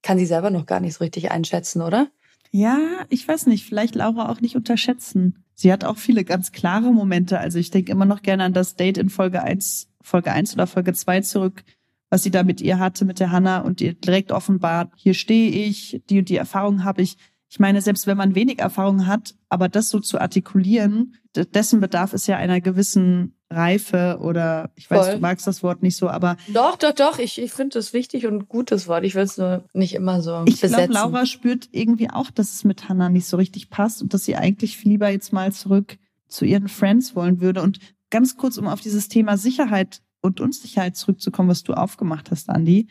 kann 0.01 0.17
sie 0.17 0.25
selber 0.25 0.49
noch 0.49 0.65
gar 0.65 0.79
nicht 0.79 0.95
so 0.95 1.03
richtig 1.03 1.31
einschätzen, 1.31 1.81
oder? 1.81 2.07
Ja, 2.51 3.05
ich 3.09 3.27
weiß 3.27 3.45
nicht, 3.45 3.65
vielleicht 3.65 3.95
Laura 3.95 4.29
auch 4.29 4.41
nicht 4.41 4.55
unterschätzen. 4.55 5.43
Sie 5.53 5.71
hat 5.71 5.83
auch 5.83 5.97
viele 5.97 6.23
ganz 6.23 6.51
klare 6.51 6.91
Momente. 6.91 7.39
Also 7.39 7.59
ich 7.59 7.69
denke 7.69 7.91
immer 7.91 8.05
noch 8.05 8.21
gerne 8.21 8.45
an 8.45 8.53
das 8.53 8.75
Date 8.75 8.97
in 8.97 9.09
Folge 9.09 9.43
1, 9.43 9.89
Folge 10.01 10.31
1 10.31 10.53
oder 10.53 10.65
Folge 10.65 10.93
2 10.93 11.21
zurück, 11.21 11.63
was 12.09 12.23
sie 12.23 12.31
da 12.31 12.43
mit 12.43 12.61
ihr 12.61 12.79
hatte, 12.79 13.05
mit 13.05 13.19
der 13.19 13.31
Hanna 13.31 13.59
und 13.59 13.81
ihr 13.81 13.93
direkt 13.93 14.31
offenbart, 14.31 14.91
hier 14.95 15.13
stehe 15.13 15.51
ich, 15.51 16.01
die 16.09 16.19
und 16.19 16.29
die 16.29 16.37
Erfahrung 16.37 16.83
habe 16.83 17.01
ich. 17.01 17.17
Ich 17.49 17.59
meine, 17.59 17.81
selbst 17.81 18.05
wenn 18.05 18.17
man 18.17 18.35
wenig 18.35 18.59
Erfahrung 18.59 19.07
hat, 19.07 19.33
aber 19.49 19.69
das 19.69 19.89
so 19.89 19.99
zu 19.99 20.21
artikulieren, 20.21 21.15
dessen 21.35 21.79
bedarf 21.79 22.13
es 22.13 22.27
ja 22.27 22.37
einer 22.37 22.61
gewissen 22.61 23.35
Reife 23.49 24.19
oder 24.21 24.69
ich 24.75 24.89
weiß, 24.91 25.05
Voll. 25.05 25.15
du 25.15 25.21
magst 25.21 25.47
das 25.47 25.63
Wort 25.63 25.81
nicht 25.81 25.97
so, 25.97 26.09
aber. 26.09 26.37
Doch, 26.53 26.75
doch, 26.75 26.91
doch. 26.91 27.17
Ich, 27.17 27.41
ich 27.41 27.51
finde 27.51 27.79
es 27.79 27.93
wichtig 27.93 28.27
und 28.27 28.47
gutes 28.47 28.87
Wort. 28.87 29.03
Ich 29.03 29.15
will 29.15 29.23
es 29.23 29.39
nur 29.39 29.63
nicht 29.73 29.95
immer 29.95 30.21
so. 30.21 30.43
Ich 30.45 30.61
glaube, 30.61 30.93
Laura 30.93 31.25
spürt 31.25 31.69
irgendwie 31.71 32.11
auch, 32.11 32.29
dass 32.29 32.53
es 32.53 32.63
mit 32.63 32.87
Hannah 32.87 33.09
nicht 33.09 33.25
so 33.25 33.37
richtig 33.37 33.71
passt 33.71 34.03
und 34.03 34.13
dass 34.13 34.25
sie 34.25 34.35
eigentlich 34.35 34.77
viel 34.77 34.91
lieber 34.91 35.09
jetzt 35.09 35.33
mal 35.33 35.51
zurück 35.51 35.97
zu 36.27 36.45
ihren 36.45 36.67
Friends 36.67 37.15
wollen 37.15 37.41
würde. 37.41 37.63
Und 37.63 37.79
ganz 38.11 38.37
kurz, 38.37 38.59
um 38.59 38.67
auf 38.67 38.81
dieses 38.81 39.07
Thema 39.07 39.37
Sicherheit 39.37 40.01
und 40.21 40.39
Unsicherheit 40.39 40.95
zurückzukommen, 40.95 41.49
was 41.49 41.63
du 41.63 41.73
aufgemacht 41.73 42.29
hast, 42.29 42.49
Andi. 42.49 42.87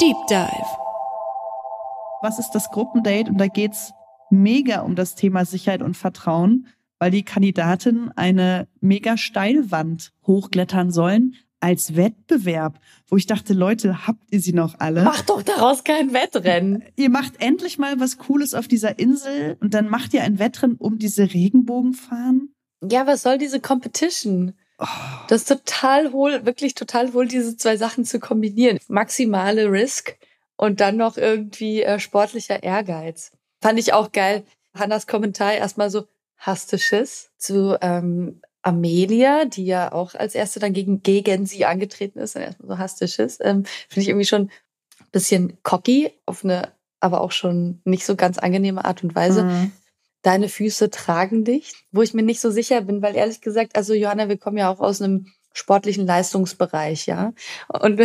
Deep 0.00 0.16
Dive. 0.30 0.89
Was 2.22 2.38
ist 2.38 2.50
das 2.52 2.70
Gruppendate? 2.70 3.30
Und 3.30 3.38
da 3.38 3.46
geht's 3.46 3.92
mega 4.30 4.80
um 4.80 4.94
das 4.94 5.14
Thema 5.14 5.44
Sicherheit 5.44 5.82
und 5.82 5.96
Vertrauen 5.96 6.66
weil 7.00 7.10
die 7.10 7.24
Kandidaten 7.24 8.12
eine 8.14 8.68
mega 8.80 9.16
Steilwand 9.16 10.12
hochklettern 10.26 10.92
sollen 10.92 11.34
als 11.58 11.96
Wettbewerb, 11.96 12.78
wo 13.08 13.16
ich 13.16 13.26
dachte, 13.26 13.52
Leute, 13.52 14.06
habt 14.06 14.22
ihr 14.30 14.40
sie 14.40 14.52
noch 14.52 14.76
alle? 14.78 15.02
Macht 15.02 15.28
doch 15.28 15.42
daraus 15.42 15.82
kein 15.82 16.12
Wettrennen. 16.12 16.84
Ihr 16.96 17.10
macht 17.10 17.34
endlich 17.40 17.78
mal 17.78 17.98
was 18.00 18.16
Cooles 18.16 18.54
auf 18.54 18.68
dieser 18.68 18.98
Insel 18.98 19.56
und 19.60 19.74
dann 19.74 19.88
macht 19.88 20.14
ihr 20.14 20.22
ein 20.22 20.38
Wettrennen 20.38 20.76
um 20.76 20.98
diese 20.98 21.34
Regenbogenfahnen. 21.34 22.54
Ja, 22.82 23.06
was 23.06 23.22
soll 23.22 23.36
diese 23.36 23.60
Competition? 23.60 24.54
Oh. 24.78 24.86
Das 25.28 25.42
ist 25.42 25.48
total 25.48 26.12
hohl, 26.12 26.46
wirklich 26.46 26.74
total 26.74 27.12
hohl, 27.12 27.28
diese 27.28 27.56
zwei 27.56 27.76
Sachen 27.76 28.06
zu 28.06 28.20
kombinieren. 28.20 28.78
Maximale 28.88 29.70
Risk 29.70 30.16
und 30.60 30.80
dann 30.80 30.98
noch 30.98 31.16
irgendwie 31.16 31.82
äh, 31.82 31.98
sportlicher 31.98 32.62
Ehrgeiz. 32.62 33.32
Fand 33.62 33.78
ich 33.78 33.94
auch 33.94 34.12
geil. 34.12 34.44
Hannas 34.74 35.06
Kommentar 35.06 35.54
erstmal 35.54 35.88
so, 35.88 36.06
hast 36.36 36.70
du 36.70 36.78
Schiss 36.78 37.30
zu 37.38 37.78
ähm, 37.80 38.42
Amelia, 38.60 39.46
die 39.46 39.64
ja 39.64 39.90
auch 39.90 40.14
als 40.14 40.34
erste 40.34 40.60
dann 40.60 40.74
gegen, 40.74 41.02
gegen 41.02 41.46
sie 41.46 41.64
angetreten 41.64 42.18
ist. 42.18 42.36
Und 42.36 42.42
erstmal 42.42 42.68
so 42.68 42.78
hast 42.78 43.00
du 43.00 43.08
Schiss. 43.08 43.38
Ähm, 43.40 43.64
Finde 43.88 44.02
ich 44.02 44.08
irgendwie 44.08 44.26
schon 44.26 44.42
ein 45.00 45.10
bisschen 45.12 45.56
cocky, 45.62 46.12
auf 46.26 46.44
eine 46.44 46.72
aber 47.00 47.22
auch 47.22 47.32
schon 47.32 47.80
nicht 47.86 48.04
so 48.04 48.14
ganz 48.14 48.36
angenehme 48.36 48.84
Art 48.84 49.02
und 49.02 49.14
Weise. 49.14 49.44
Mhm. 49.44 49.72
Deine 50.20 50.50
Füße 50.50 50.90
tragen 50.90 51.46
dich, 51.46 51.72
wo 51.90 52.02
ich 52.02 52.12
mir 52.12 52.22
nicht 52.22 52.42
so 52.42 52.50
sicher 52.50 52.82
bin, 52.82 53.00
weil 53.00 53.16
ehrlich 53.16 53.40
gesagt, 53.40 53.76
also 53.76 53.94
Johanna, 53.94 54.28
wir 54.28 54.36
kommen 54.36 54.58
ja 54.58 54.70
auch 54.70 54.80
aus 54.80 55.00
einem 55.00 55.28
sportlichen 55.54 56.06
Leistungsbereich, 56.06 57.06
ja. 57.06 57.32
Und 57.68 58.02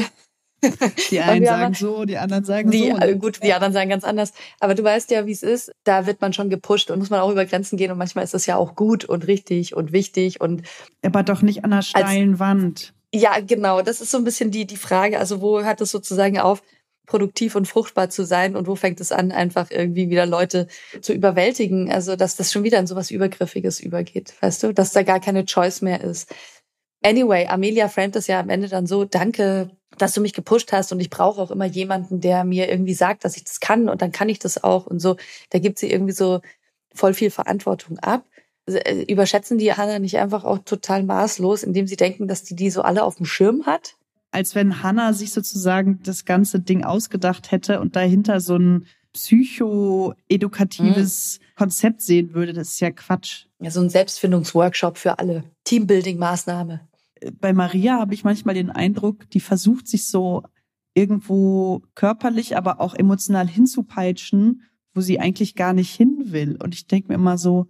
die 1.11 1.19
einen 1.19 1.45
sagen 1.45 1.73
so, 1.73 2.05
die 2.05 2.17
anderen 2.17 2.43
sagen 2.43 2.71
die, 2.71 2.91
so. 2.91 2.97
Ne? 2.97 3.17
Gut, 3.17 3.41
die 3.43 3.53
anderen 3.53 3.73
sagen 3.73 3.89
ganz 3.89 4.03
anders. 4.03 4.33
Aber 4.59 4.75
du 4.75 4.83
weißt 4.83 5.11
ja, 5.11 5.25
wie 5.25 5.31
es 5.31 5.43
ist. 5.43 5.71
Da 5.83 6.05
wird 6.05 6.21
man 6.21 6.33
schon 6.33 6.49
gepusht 6.49 6.91
und 6.91 6.99
muss 6.99 7.09
man 7.09 7.19
auch 7.19 7.31
über 7.31 7.45
Grenzen 7.45 7.77
gehen. 7.77 7.91
Und 7.91 7.97
manchmal 7.97 8.23
ist 8.23 8.33
das 8.33 8.45
ja 8.45 8.55
auch 8.57 8.75
gut 8.75 9.05
und 9.05 9.27
richtig 9.27 9.75
und 9.75 9.91
wichtig 9.91 10.41
und. 10.41 10.63
Aber 11.03 11.23
doch 11.23 11.41
nicht 11.41 11.63
an 11.63 11.73
einer 11.73 11.81
steilen 11.81 12.31
als, 12.31 12.39
Wand. 12.39 12.93
Ja, 13.13 13.39
genau. 13.39 13.81
Das 13.81 14.01
ist 14.01 14.11
so 14.11 14.17
ein 14.17 14.23
bisschen 14.23 14.51
die, 14.51 14.65
die 14.65 14.77
Frage. 14.77 15.19
Also 15.19 15.41
wo 15.41 15.61
hört 15.61 15.81
es 15.81 15.91
sozusagen 15.91 16.39
auf? 16.39 16.61
produktiv 17.05 17.55
und 17.55 17.67
fruchtbar 17.67 18.09
zu 18.09 18.25
sein 18.25 18.55
und 18.55 18.67
wo 18.67 18.75
fängt 18.75 18.99
es 18.99 19.11
an, 19.11 19.31
einfach 19.31 19.71
irgendwie 19.71 20.09
wieder 20.09 20.25
Leute 20.25 20.67
zu 21.01 21.13
überwältigen. 21.13 21.91
Also, 21.91 22.15
dass 22.15 22.35
das 22.35 22.51
schon 22.51 22.63
wieder 22.63 22.79
in 22.79 22.87
sowas 22.87 23.11
Übergriffiges 23.11 23.79
übergeht, 23.79 24.33
weißt 24.41 24.63
du, 24.63 24.73
dass 24.73 24.91
da 24.91 25.03
gar 25.03 25.19
keine 25.19 25.45
Choice 25.45 25.81
mehr 25.81 26.01
ist. 26.01 26.33
Anyway, 27.05 27.45
Amelia 27.45 27.87
framet 27.87 28.15
es 28.15 28.25
ja 28.25 28.39
am 28.39 28.49
Ende 28.49 28.67
dann 28.67 28.87
so, 28.87 29.05
danke, 29.05 29.69
dass 29.99 30.13
du 30.13 30.21
mich 30.21 30.33
gepusht 30.33 30.73
hast 30.73 30.91
und 30.91 30.99
ich 30.99 31.11
brauche 31.11 31.39
auch 31.39 31.51
immer 31.51 31.65
jemanden, 31.65 32.19
der 32.19 32.43
mir 32.43 32.67
irgendwie 32.67 32.95
sagt, 32.95 33.23
dass 33.23 33.37
ich 33.37 33.43
das 33.43 33.59
kann 33.59 33.89
und 33.89 34.01
dann 34.01 34.11
kann 34.11 34.27
ich 34.27 34.39
das 34.39 34.63
auch 34.63 34.87
und 34.87 34.99
so. 34.99 35.15
Da 35.51 35.59
gibt 35.59 35.77
sie 35.77 35.91
irgendwie 35.91 36.13
so 36.13 36.41
voll 36.95 37.13
viel 37.13 37.29
Verantwortung 37.29 37.99
ab. 37.99 38.25
Äh, 38.65 39.03
überschätzen 39.03 39.59
die 39.59 39.71
Hannah 39.71 39.99
nicht 39.99 40.17
einfach 40.17 40.45
auch 40.45 40.57
total 40.65 41.03
maßlos, 41.03 41.61
indem 41.61 41.85
sie 41.85 41.95
denken, 41.95 42.27
dass 42.27 42.41
die 42.41 42.55
die 42.55 42.71
so 42.71 42.81
alle 42.81 43.03
auf 43.03 43.17
dem 43.17 43.27
Schirm 43.27 43.67
hat? 43.67 43.97
Als 44.31 44.55
wenn 44.55 44.81
Hannah 44.81 45.13
sich 45.13 45.31
sozusagen 45.31 45.99
das 46.01 46.25
ganze 46.25 46.59
Ding 46.59 46.83
ausgedacht 46.83 47.51
hätte 47.51 47.81
und 47.81 47.95
dahinter 47.95 48.39
so 48.39 48.55
ein 48.55 48.87
psycho-edukatives 49.13 51.39
mhm. 51.39 51.45
Konzept 51.55 52.01
sehen 52.01 52.33
würde. 52.33 52.53
Das 52.53 52.69
ist 52.69 52.79
ja 52.79 52.89
Quatsch. 52.89 53.45
Ja, 53.61 53.69
so 53.69 53.79
ein 53.79 53.91
Selbstfindungsworkshop 53.91 54.97
für 54.97 55.19
alle. 55.19 55.43
Teambuilding-Maßnahme 55.65 56.79
bei 57.39 57.53
Maria 57.53 57.99
habe 57.99 58.13
ich 58.13 58.23
manchmal 58.23 58.55
den 58.55 58.69
Eindruck, 58.69 59.29
die 59.29 59.39
versucht 59.39 59.87
sich 59.87 60.07
so 60.07 60.43
irgendwo 60.93 61.81
körperlich, 61.93 62.57
aber 62.57 62.79
auch 62.79 62.93
emotional 62.93 63.47
hinzupeitschen, 63.47 64.63
wo 64.93 65.01
sie 65.01 65.19
eigentlich 65.19 65.55
gar 65.55 65.73
nicht 65.73 65.93
hin 65.93 66.31
will. 66.31 66.57
Und 66.61 66.73
ich 66.73 66.87
denke 66.87 67.09
mir 67.09 67.15
immer 67.15 67.37
so, 67.37 67.67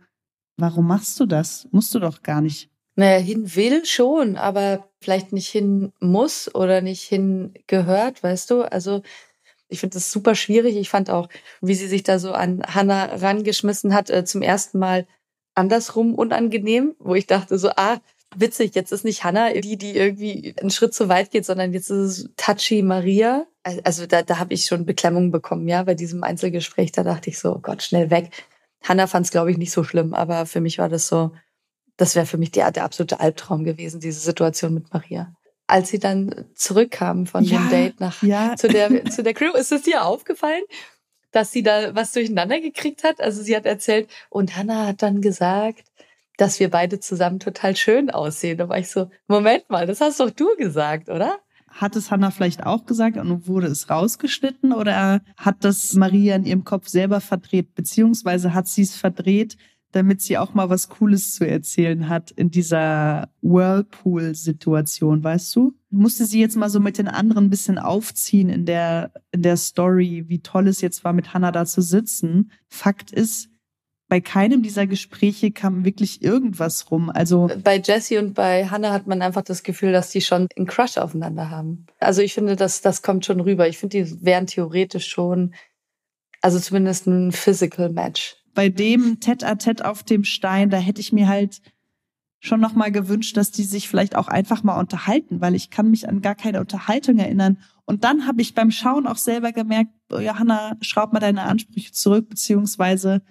warum 0.57 0.87
machst 0.87 1.19
du 1.19 1.25
das? 1.25 1.67
Musst 1.71 1.93
du 1.95 1.99
doch 1.99 2.21
gar 2.21 2.41
nicht. 2.41 2.69
Naja, 2.95 3.17
hin 3.17 3.55
will 3.55 3.83
schon, 3.85 4.37
aber 4.37 4.89
vielleicht 5.01 5.33
nicht 5.33 5.49
hin 5.49 5.91
muss 5.99 6.53
oder 6.53 6.81
nicht 6.81 7.01
hin 7.01 7.53
gehört, 7.67 8.23
weißt 8.23 8.51
du? 8.51 8.61
Also 8.61 9.01
ich 9.67 9.79
finde 9.79 9.95
das 9.95 10.11
super 10.11 10.35
schwierig. 10.35 10.77
Ich 10.77 10.89
fand 10.89 11.09
auch, 11.09 11.27
wie 11.61 11.75
sie 11.75 11.87
sich 11.87 12.03
da 12.03 12.19
so 12.19 12.31
an 12.31 12.61
Hannah 12.63 13.05
rangeschmissen 13.05 13.93
hat, 13.93 14.09
äh, 14.09 14.23
zum 14.23 14.41
ersten 14.41 14.79
Mal 14.79 15.07
andersrum 15.55 16.15
unangenehm, 16.15 16.95
wo 16.99 17.15
ich 17.15 17.27
dachte 17.27 17.57
so, 17.57 17.69
ah, 17.75 17.99
witzig, 18.35 18.75
jetzt 18.75 18.91
ist 18.91 19.05
nicht 19.05 19.23
Hannah 19.23 19.53
die, 19.53 19.77
die 19.77 19.95
irgendwie 19.95 20.55
einen 20.59 20.69
Schritt 20.69 20.93
zu 20.93 21.09
weit 21.09 21.31
geht, 21.31 21.45
sondern 21.45 21.73
jetzt 21.73 21.89
ist 21.89 21.97
es 22.19 22.29
Touchy 22.37 22.81
Maria. 22.81 23.45
Also 23.83 24.05
da, 24.05 24.21
da 24.21 24.39
habe 24.39 24.53
ich 24.53 24.65
schon 24.65 24.85
Beklemmung 24.85 25.31
bekommen, 25.31 25.67
ja, 25.67 25.83
bei 25.83 25.95
diesem 25.95 26.23
Einzelgespräch. 26.23 26.91
Da 26.91 27.03
dachte 27.03 27.29
ich 27.29 27.39
so, 27.39 27.55
oh 27.55 27.59
Gott, 27.59 27.83
schnell 27.83 28.09
weg. 28.09 28.31
Hannah 28.83 29.07
fand 29.07 29.25
es, 29.25 29.31
glaube 29.31 29.51
ich, 29.51 29.57
nicht 29.57 29.71
so 29.71 29.83
schlimm, 29.83 30.13
aber 30.13 30.45
für 30.45 30.61
mich 30.61 30.77
war 30.77 30.89
das 30.89 31.07
so, 31.07 31.31
das 31.97 32.15
wäre 32.15 32.25
für 32.25 32.37
mich 32.37 32.51
der, 32.51 32.71
der 32.71 32.83
absolute 32.83 33.19
Albtraum 33.19 33.63
gewesen, 33.63 33.99
diese 33.99 34.19
Situation 34.19 34.73
mit 34.73 34.93
Maria. 34.93 35.33
Als 35.67 35.89
sie 35.89 35.97
dann 35.97 36.45
zurückkam 36.53 37.25
von 37.25 37.43
ja, 37.43 37.57
dem 37.57 37.69
Date 37.69 37.99
nach 37.99 38.21
ja. 38.21 38.55
zu, 38.55 38.67
der, 38.67 39.05
zu 39.05 39.23
der 39.23 39.33
Crew, 39.33 39.53
ist 39.53 39.71
es 39.71 39.81
dir 39.81 40.05
aufgefallen, 40.05 40.61
dass 41.31 41.51
sie 41.51 41.63
da 41.63 41.95
was 41.95 42.11
durcheinander 42.11 42.61
gekriegt 42.61 43.03
hat? 43.03 43.19
Also 43.19 43.41
sie 43.41 43.55
hat 43.55 43.65
erzählt, 43.65 44.09
und 44.29 44.55
Hannah 44.55 44.85
hat 44.85 45.01
dann 45.01 45.21
gesagt, 45.21 45.83
dass 46.37 46.59
wir 46.59 46.69
beide 46.69 46.99
zusammen 46.99 47.39
total 47.39 47.75
schön 47.75 48.09
aussehen. 48.09 48.57
Da 48.57 48.69
war 48.69 48.77
ich 48.77 48.89
so, 48.89 49.09
Moment 49.27 49.69
mal, 49.69 49.85
das 49.85 50.01
hast 50.01 50.19
doch 50.19 50.31
du 50.31 50.47
gesagt, 50.57 51.09
oder? 51.09 51.37
Hat 51.67 51.95
es 51.95 52.09
Hannah 52.09 52.31
vielleicht 52.31 52.65
auch 52.65 52.85
gesagt 52.85 53.17
und 53.17 53.47
wurde 53.47 53.67
es 53.67 53.89
rausgeschnitten 53.89 54.71
oder 54.71 55.21
hat 55.35 55.57
das 55.59 55.93
Maria 55.93 56.35
in 56.35 56.45
ihrem 56.45 56.63
Kopf 56.63 56.87
selber 56.87 57.19
verdreht, 57.19 57.75
beziehungsweise 57.75 58.53
hat 58.53 58.67
sie 58.67 58.83
es 58.83 58.95
verdreht, 58.95 59.57
damit 59.95 60.21
sie 60.21 60.37
auch 60.37 60.53
mal 60.53 60.69
was 60.69 60.89
Cooles 60.89 61.35
zu 61.35 61.47
erzählen 61.47 62.09
hat 62.09 62.31
in 62.31 62.49
dieser 62.51 63.29
Whirlpool-Situation, 63.41 65.23
weißt 65.23 65.55
du? 65.55 65.73
Musste 65.89 66.25
sie 66.25 66.41
jetzt 66.41 66.57
mal 66.57 66.69
so 66.69 66.81
mit 66.81 66.97
den 66.97 67.07
anderen 67.07 67.45
ein 67.45 67.49
bisschen 67.49 67.77
aufziehen 67.77 68.49
in 68.49 68.65
der, 68.65 69.11
in 69.31 69.41
der 69.41 69.55
Story, 69.55 70.25
wie 70.27 70.39
toll 70.41 70.67
es 70.67 70.81
jetzt 70.81 71.05
war, 71.05 71.13
mit 71.13 71.33
Hannah 71.33 71.53
da 71.53 71.65
zu 71.65 71.81
sitzen. 71.81 72.51
Fakt 72.67 73.11
ist, 73.11 73.49
bei 74.15 74.21
keinem 74.21 74.63
dieser 74.63 74.87
Gespräche 74.87 75.51
kam 75.51 75.83
wirklich 75.83 76.21
irgendwas 76.21 76.89
rum. 76.89 77.09
Also 77.09 77.49
bei 77.65 77.81
Jessie 77.83 78.17
und 78.17 78.33
bei 78.33 78.65
Hannah 78.65 78.93
hat 78.93 79.07
man 79.07 79.21
einfach 79.21 79.41
das 79.41 79.61
Gefühl, 79.61 79.91
dass 79.91 80.09
die 80.09 80.21
schon 80.21 80.47
einen 80.55 80.67
Crush 80.67 80.97
aufeinander 80.97 81.49
haben. 81.49 81.85
Also 81.99 82.21
ich 82.21 82.33
finde, 82.33 82.55
das, 82.55 82.79
das 82.79 83.01
kommt 83.01 83.25
schon 83.25 83.41
rüber. 83.41 83.67
Ich 83.67 83.77
finde, 83.77 84.05
die 84.05 84.23
wären 84.23 84.47
theoretisch 84.47 85.07
schon, 85.07 85.53
also 86.39 86.59
zumindest 86.59 87.07
ein 87.07 87.33
Physical 87.33 87.89
Match. 87.89 88.37
Bei 88.53 88.69
dem 88.69 89.19
Tête-à-Tête 89.19 89.83
auf 89.83 90.03
dem 90.03 90.23
Stein, 90.23 90.69
da 90.69 90.77
hätte 90.77 91.01
ich 91.01 91.11
mir 91.11 91.27
halt 91.27 91.61
schon 92.39 92.61
noch 92.61 92.73
mal 92.73 92.93
gewünscht, 92.93 93.35
dass 93.35 93.51
die 93.51 93.63
sich 93.63 93.89
vielleicht 93.89 94.15
auch 94.15 94.29
einfach 94.29 94.63
mal 94.63 94.79
unterhalten, 94.79 95.41
weil 95.41 95.55
ich 95.55 95.71
kann 95.71 95.91
mich 95.91 96.07
an 96.07 96.21
gar 96.21 96.35
keine 96.35 96.61
Unterhaltung 96.61 97.17
erinnern. 97.17 97.57
Und 97.83 98.05
dann 98.05 98.27
habe 98.27 98.41
ich 98.41 98.53
beim 98.53 98.71
Schauen 98.71 99.07
auch 99.07 99.17
selber 99.17 99.51
gemerkt, 99.51 99.91
oh, 100.09 100.19
Johanna, 100.19 100.77
schraub 100.79 101.11
mal 101.11 101.19
deine 101.19 101.41
Ansprüche 101.41 101.91
zurück, 101.91 102.29
beziehungsweise 102.29 103.21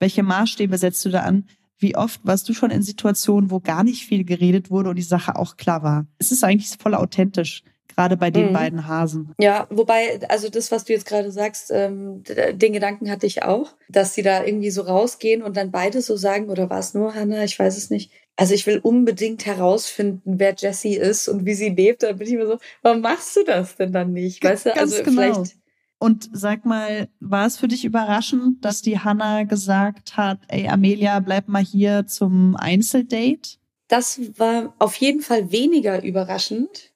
welche 0.00 0.24
Maßstäbe 0.24 0.76
setzt 0.76 1.04
du 1.04 1.10
da 1.10 1.20
an? 1.20 1.46
Wie 1.78 1.96
oft 1.96 2.20
warst 2.24 2.48
du 2.48 2.52
schon 2.52 2.70
in 2.70 2.82
Situationen, 2.82 3.50
wo 3.50 3.60
gar 3.60 3.84
nicht 3.84 4.04
viel 4.04 4.24
geredet 4.24 4.70
wurde 4.70 4.90
und 4.90 4.96
die 4.96 5.02
Sache 5.02 5.36
auch 5.36 5.56
klar 5.56 5.82
war? 5.82 6.06
Es 6.18 6.32
ist 6.32 6.44
eigentlich 6.44 6.70
voll 6.78 6.94
authentisch, 6.94 7.62
gerade 7.88 8.16
bei 8.16 8.30
den 8.30 8.48
mhm. 8.48 8.52
beiden 8.52 8.86
Hasen. 8.86 9.32
Ja, 9.38 9.66
wobei, 9.70 10.20
also 10.28 10.48
das, 10.48 10.70
was 10.72 10.84
du 10.84 10.92
jetzt 10.92 11.06
gerade 11.06 11.30
sagst, 11.30 11.70
ähm, 11.72 12.22
den 12.52 12.72
Gedanken 12.72 13.10
hatte 13.10 13.26
ich 13.26 13.42
auch, 13.42 13.72
dass 13.88 14.14
sie 14.14 14.22
da 14.22 14.44
irgendwie 14.44 14.70
so 14.70 14.82
rausgehen 14.82 15.42
und 15.42 15.56
dann 15.56 15.70
beide 15.70 16.02
so 16.02 16.16
sagen, 16.16 16.50
oder 16.50 16.68
war 16.68 16.80
es 16.80 16.92
nur 16.92 17.14
Hannah? 17.14 17.44
Ich 17.44 17.58
weiß 17.58 17.76
es 17.76 17.88
nicht. 17.88 18.10
Also 18.36 18.54
ich 18.54 18.66
will 18.66 18.78
unbedingt 18.78 19.44
herausfinden, 19.44 20.38
wer 20.38 20.54
Jessie 20.54 20.96
ist 20.96 21.28
und 21.28 21.44
wie 21.44 21.54
sie 21.54 21.68
lebt. 21.68 22.02
Da 22.02 22.12
bin 22.12 22.26
ich 22.26 22.34
mir 22.34 22.46
so, 22.46 22.58
warum 22.82 23.02
machst 23.02 23.36
du 23.36 23.44
das 23.44 23.76
denn 23.76 23.92
dann 23.92 24.12
nicht? 24.12 24.42
Weißt 24.42 24.66
du, 24.66 24.76
also 24.76 25.02
genau. 25.02 25.10
vielleicht 25.10 25.59
und 26.00 26.30
sag 26.32 26.64
mal, 26.64 27.08
war 27.20 27.46
es 27.46 27.58
für 27.58 27.68
dich 27.68 27.84
überraschend, 27.84 28.64
dass 28.64 28.80
die 28.80 28.98
Hanna 28.98 29.44
gesagt 29.44 30.16
hat, 30.16 30.40
ey 30.48 30.66
Amelia, 30.66 31.20
bleib 31.20 31.46
mal 31.46 31.62
hier 31.62 32.06
zum 32.06 32.56
Einzeldate? 32.56 33.58
Das 33.86 34.18
war 34.38 34.74
auf 34.78 34.96
jeden 34.96 35.20
Fall 35.20 35.52
weniger 35.52 36.02
überraschend, 36.02 36.94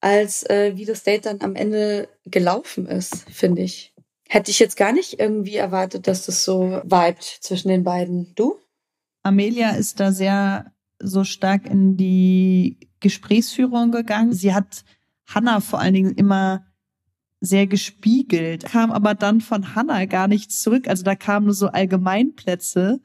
als 0.00 0.48
äh, 0.48 0.76
wie 0.76 0.84
das 0.84 1.02
Date 1.02 1.26
dann 1.26 1.40
am 1.40 1.56
Ende 1.56 2.08
gelaufen 2.24 2.86
ist, 2.86 3.28
finde 3.30 3.62
ich. 3.62 3.92
Hätte 4.28 4.52
ich 4.52 4.60
jetzt 4.60 4.76
gar 4.76 4.92
nicht 4.92 5.18
irgendwie 5.18 5.56
erwartet, 5.56 6.06
dass 6.06 6.26
das 6.26 6.44
so 6.44 6.80
vibet 6.84 7.22
zwischen 7.22 7.68
den 7.68 7.82
beiden. 7.82 8.32
Du? 8.36 8.58
Amelia 9.24 9.70
ist 9.70 9.98
da 9.98 10.12
sehr 10.12 10.72
so 11.00 11.24
stark 11.24 11.66
in 11.66 11.96
die 11.96 12.78
Gesprächsführung 13.00 13.90
gegangen. 13.90 14.32
Sie 14.32 14.54
hat 14.54 14.84
Hannah 15.26 15.60
vor 15.60 15.80
allen 15.80 15.94
Dingen 15.94 16.14
immer 16.14 16.65
sehr 17.46 17.66
gespiegelt, 17.66 18.64
kam 18.64 18.92
aber 18.92 19.14
dann 19.14 19.40
von 19.40 19.74
Hannah 19.74 20.04
gar 20.04 20.28
nichts 20.28 20.60
zurück. 20.60 20.88
Also 20.88 21.02
da 21.02 21.14
kamen 21.14 21.46
nur 21.46 21.54
so 21.54 21.68
Allgemeinplätze. 21.68 23.00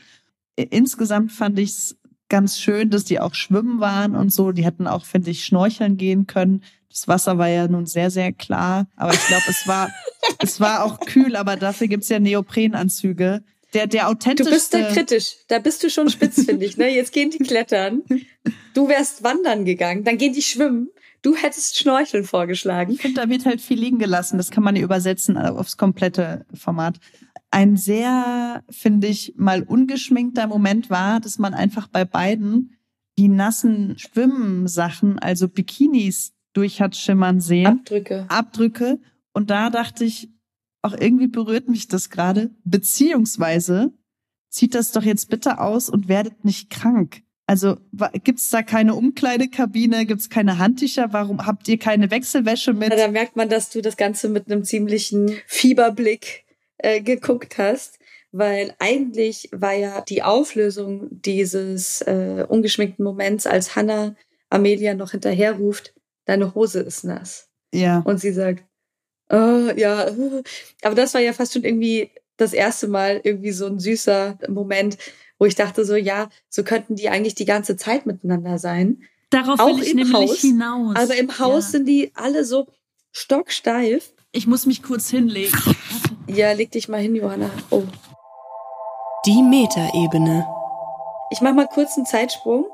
Insgesamt 0.55 1.31
fand 1.31 1.57
ich 1.59 1.69
es 1.69 1.97
ganz 2.29 2.59
schön, 2.59 2.89
dass 2.89 3.03
die 3.03 3.19
auch 3.19 3.33
schwimmen 3.35 3.79
waren 3.79 4.15
und 4.15 4.31
so. 4.33 4.51
Die 4.51 4.65
hätten 4.65 4.87
auch, 4.87 5.05
finde 5.05 5.31
ich, 5.31 5.45
schnorcheln 5.45 5.97
gehen 5.97 6.27
können. 6.27 6.63
Das 6.89 7.07
Wasser 7.07 7.37
war 7.37 7.47
ja 7.47 7.67
nun 7.67 7.85
sehr, 7.85 8.09
sehr 8.09 8.31
klar. 8.33 8.87
Aber 8.95 9.13
ich 9.13 9.27
glaube, 9.27 9.43
es 9.47 9.67
war, 9.67 9.89
es 10.39 10.59
war 10.59 10.83
auch 10.83 10.99
kühl, 10.99 11.35
aber 11.35 11.55
dafür 11.55 11.87
gibt's 11.87 12.09
ja 12.09 12.19
Neoprenanzüge. 12.19 13.43
Der, 13.73 13.87
der 13.87 14.09
authentischste. 14.09 14.49
Du 14.49 14.55
bist 14.55 14.73
da 14.73 14.91
kritisch. 14.91 15.35
Da 15.47 15.59
bist 15.59 15.83
du 15.83 15.89
schon 15.89 16.09
spitz, 16.09 16.43
finde 16.45 16.65
ich. 16.65 16.77
Ne? 16.77 16.93
Jetzt 16.93 17.13
gehen 17.13 17.29
die 17.29 17.39
klettern. 17.39 18.03
Du 18.73 18.87
wärst 18.87 19.21
wandern 19.21 19.65
gegangen. 19.65 20.05
Dann 20.05 20.17
gehen 20.17 20.31
die 20.31 20.41
schwimmen. 20.41 20.89
Du 21.21 21.35
hättest 21.35 21.77
Schnorcheln 21.77 22.23
vorgeschlagen. 22.23 22.91
Ich 22.93 23.01
finde, 23.01 23.21
da 23.21 23.29
wird 23.29 23.45
halt 23.45 23.61
viel 23.61 23.79
liegen 23.79 23.99
gelassen. 23.99 24.37
Das 24.37 24.49
kann 24.49 24.63
man 24.63 24.75
ja 24.75 24.81
übersetzen 24.81 25.37
aufs 25.37 25.77
komplette 25.77 26.45
Format. 26.53 26.99
Ein 27.51 27.77
sehr, 27.77 28.63
finde 28.69 29.07
ich, 29.07 29.33
mal 29.37 29.61
ungeschminkter 29.61 30.47
Moment 30.47 30.89
war, 30.89 31.19
dass 31.19 31.37
man 31.37 31.53
einfach 31.53 31.87
bei 31.87 32.05
beiden 32.05 32.77
die 33.17 33.27
nassen 33.27 33.99
Schwimmsachen, 33.99 35.19
also 35.19 35.47
Bikinis, 35.47 36.33
durch 36.53 36.81
hat 36.81 36.95
schimmern 36.95 37.39
sehen. 37.39 37.67
Abdrücke. 37.67 38.25
Abdrücke. 38.29 38.99
Und 39.33 39.49
da 39.49 39.69
dachte 39.69 40.05
ich, 40.05 40.29
auch 40.81 40.93
irgendwie 40.93 41.27
berührt 41.27 41.69
mich 41.69 41.87
das 41.87 42.09
gerade. 42.09 42.51
Beziehungsweise 42.63 43.93
zieht 44.49 44.73
das 44.73 44.91
doch 44.91 45.03
jetzt 45.03 45.29
bitte 45.29 45.59
aus 45.59 45.89
und 45.89 46.07
werdet 46.07 46.43
nicht 46.43 46.69
krank. 46.69 47.21
Also 47.51 47.75
gibt's 48.23 48.49
da 48.49 48.63
keine 48.63 48.95
Umkleidekabine, 48.95 50.05
gibt's 50.05 50.29
keine 50.29 50.57
Handtücher? 50.57 51.11
Warum 51.11 51.45
habt 51.45 51.67
ihr 51.67 51.77
keine 51.77 52.09
Wechselwäsche 52.09 52.71
mit? 52.71 52.93
Da 52.93 53.09
merkt 53.09 53.35
man, 53.35 53.49
dass 53.49 53.69
du 53.69 53.81
das 53.81 53.97
Ganze 53.97 54.29
mit 54.29 54.49
einem 54.49 54.63
ziemlichen 54.63 55.37
Fieberblick 55.47 56.45
äh, 56.77 57.01
geguckt 57.01 57.57
hast, 57.57 57.99
weil 58.31 58.73
eigentlich 58.79 59.49
war 59.51 59.73
ja 59.73 59.99
die 59.99 60.23
Auflösung 60.23 61.09
dieses 61.11 62.01
äh, 62.03 62.45
ungeschminkten 62.47 63.03
Moments, 63.03 63.45
als 63.45 63.75
Hannah 63.75 64.15
Amelia 64.49 64.93
noch 64.93 65.11
hinterherruft, 65.11 65.93
deine 66.23 66.55
Hose 66.55 66.79
ist 66.79 67.03
nass. 67.03 67.49
Ja. 67.73 67.99
Und 68.05 68.21
sie 68.21 68.31
sagt, 68.31 68.63
oh, 69.29 69.71
ja, 69.75 70.09
aber 70.83 70.95
das 70.95 71.13
war 71.13 71.19
ja 71.19 71.33
fast 71.33 71.51
schon 71.51 71.65
irgendwie 71.65 72.11
das 72.37 72.53
erste 72.53 72.87
Mal 72.87 73.19
irgendwie 73.25 73.51
so 73.51 73.65
ein 73.65 73.77
süßer 73.77 74.39
Moment, 74.47 74.97
wo 75.41 75.45
ich 75.45 75.55
dachte 75.55 75.85
so, 75.85 75.95
ja, 75.95 76.29
so 76.49 76.63
könnten 76.63 76.95
die 76.95 77.09
eigentlich 77.09 77.33
die 77.33 77.45
ganze 77.45 77.75
Zeit 77.75 78.05
miteinander 78.05 78.59
sein. 78.59 79.01
Darauf 79.31 79.59
auch 79.59 79.75
will 79.75 79.81
ich 79.81 79.95
nämlich 79.95 80.13
Haus, 80.13 80.37
hinaus. 80.37 80.95
Aber 80.95 81.15
im 81.15 81.39
Haus 81.39 81.65
ja. 81.65 81.71
sind 81.71 81.87
die 81.87 82.11
alle 82.13 82.45
so 82.45 82.67
stocksteif. 83.11 84.13
Ich 84.31 84.45
muss 84.45 84.67
mich 84.67 84.83
kurz 84.83 85.09
hinlegen. 85.09 85.57
Ja, 86.27 86.51
leg 86.51 86.69
dich 86.69 86.89
mal 86.89 87.01
hin, 87.01 87.15
Johanna. 87.15 87.49
Oh. 87.71 87.81
Die 89.25 89.41
Metaebene. 89.41 90.45
Ich 91.31 91.41
mach 91.41 91.55
mal 91.55 91.67
kurz 91.67 91.97
einen 91.97 92.05
Zeitsprung. 92.05 92.67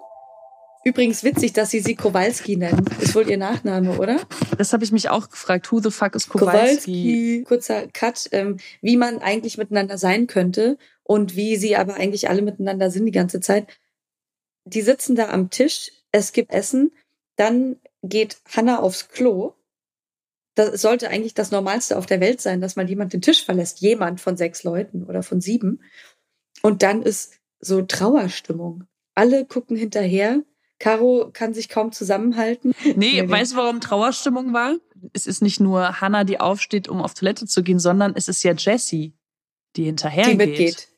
Übrigens 0.84 1.24
witzig, 1.24 1.54
dass 1.54 1.70
sie 1.70 1.80
sie 1.80 1.96
Kowalski 1.96 2.58
nennen. 2.58 2.86
Ist 3.00 3.16
wohl 3.16 3.30
ihr 3.30 3.38
Nachname, 3.38 3.98
oder? 3.98 4.20
Das 4.58 4.74
habe 4.74 4.84
ich 4.84 4.92
mich 4.92 5.10
auch 5.10 5.30
gefragt. 5.30 5.72
Who 5.72 5.80
the 5.80 5.92
fuck 5.92 6.16
is 6.16 6.28
Kowalski? 6.28 6.52
Kowalski. 6.52 7.46
Kurzer 7.48 7.88
Cut, 7.94 8.28
ähm, 8.34 8.58
wie 8.82 8.98
man 8.98 9.20
eigentlich 9.20 9.58
miteinander 9.58 9.98
sein 9.98 10.28
könnte 10.28 10.78
und 11.08 11.36
wie 11.36 11.56
sie 11.56 11.76
aber 11.76 11.96
eigentlich 11.96 12.30
alle 12.30 12.42
miteinander 12.42 12.92
sind 12.92 13.06
die 13.06 13.12
ganze 13.12 13.40
Zeit. 13.40 13.80
Die 14.66 14.82
sitzen 14.82 15.16
da 15.16 15.30
am 15.30 15.50
Tisch, 15.50 15.92
es 16.12 16.34
gibt 16.34 16.52
Essen, 16.52 16.92
dann 17.38 17.80
geht 18.04 18.38
Hannah 18.50 18.80
aufs 18.80 19.10
Klo. 19.10 19.54
Das 20.56 20.82
sollte 20.82 21.10
eigentlich 21.10 21.34
das 21.34 21.52
Normalste 21.52 21.98
auf 21.98 22.06
der 22.06 22.20
Welt 22.20 22.42
sein, 22.42 22.62
dass 22.62 22.76
mal 22.76 22.90
jemand 22.90 23.14
den 23.14 23.22
Tisch 23.22 23.46
verlässt. 23.46 23.80
Jemand 23.80 24.20
von 24.20 24.36
sechs 24.36 24.64
Leuten 24.64 25.04
oder 25.06 25.24
von 25.24 25.40
sieben. 25.40 25.82
Und 26.62 26.84
dann 26.84 27.04
ist 27.04 27.40
so 27.60 27.84
Trauerstimmung. 27.84 28.86
Alle 29.14 29.46
gucken 29.46 29.78
hinterher 29.78 30.44
Caro 30.80 31.30
kann 31.34 31.54
sich 31.54 31.70
kaum 31.70 31.92
zusammenhalten. 31.92 32.74
Nee, 32.84 32.94
nee 32.96 33.30
weißt 33.30 33.54
du, 33.54 33.58
warum 33.58 33.82
Trauerstimmung 33.82 34.54
war? 34.54 34.76
Es 35.14 35.26
ist 35.26 35.42
nicht 35.42 35.60
nur 35.60 36.02
Hannah, 36.02 36.24
die 36.24 36.40
aufsteht, 36.40 36.88
um 36.88 37.02
auf 37.02 37.14
Toilette 37.14 37.46
zu 37.46 37.64
gehen, 37.64 37.80
sondern 37.80 38.14
es 38.16 38.28
ist 38.28 38.44
ja 38.44 38.54
Jessie, 38.54 39.14
die 39.76 39.86
hinterher 39.86 40.26
die 40.30 40.36
mitgeht. 40.36 40.90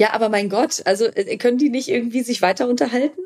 Ja, 0.00 0.14
aber 0.14 0.30
mein 0.30 0.48
Gott, 0.48 0.80
also 0.86 1.04
äh, 1.04 1.36
können 1.36 1.58
die 1.58 1.68
nicht 1.68 1.88
irgendwie 1.88 2.22
sich 2.22 2.40
weiter 2.40 2.66
unterhalten? 2.66 3.20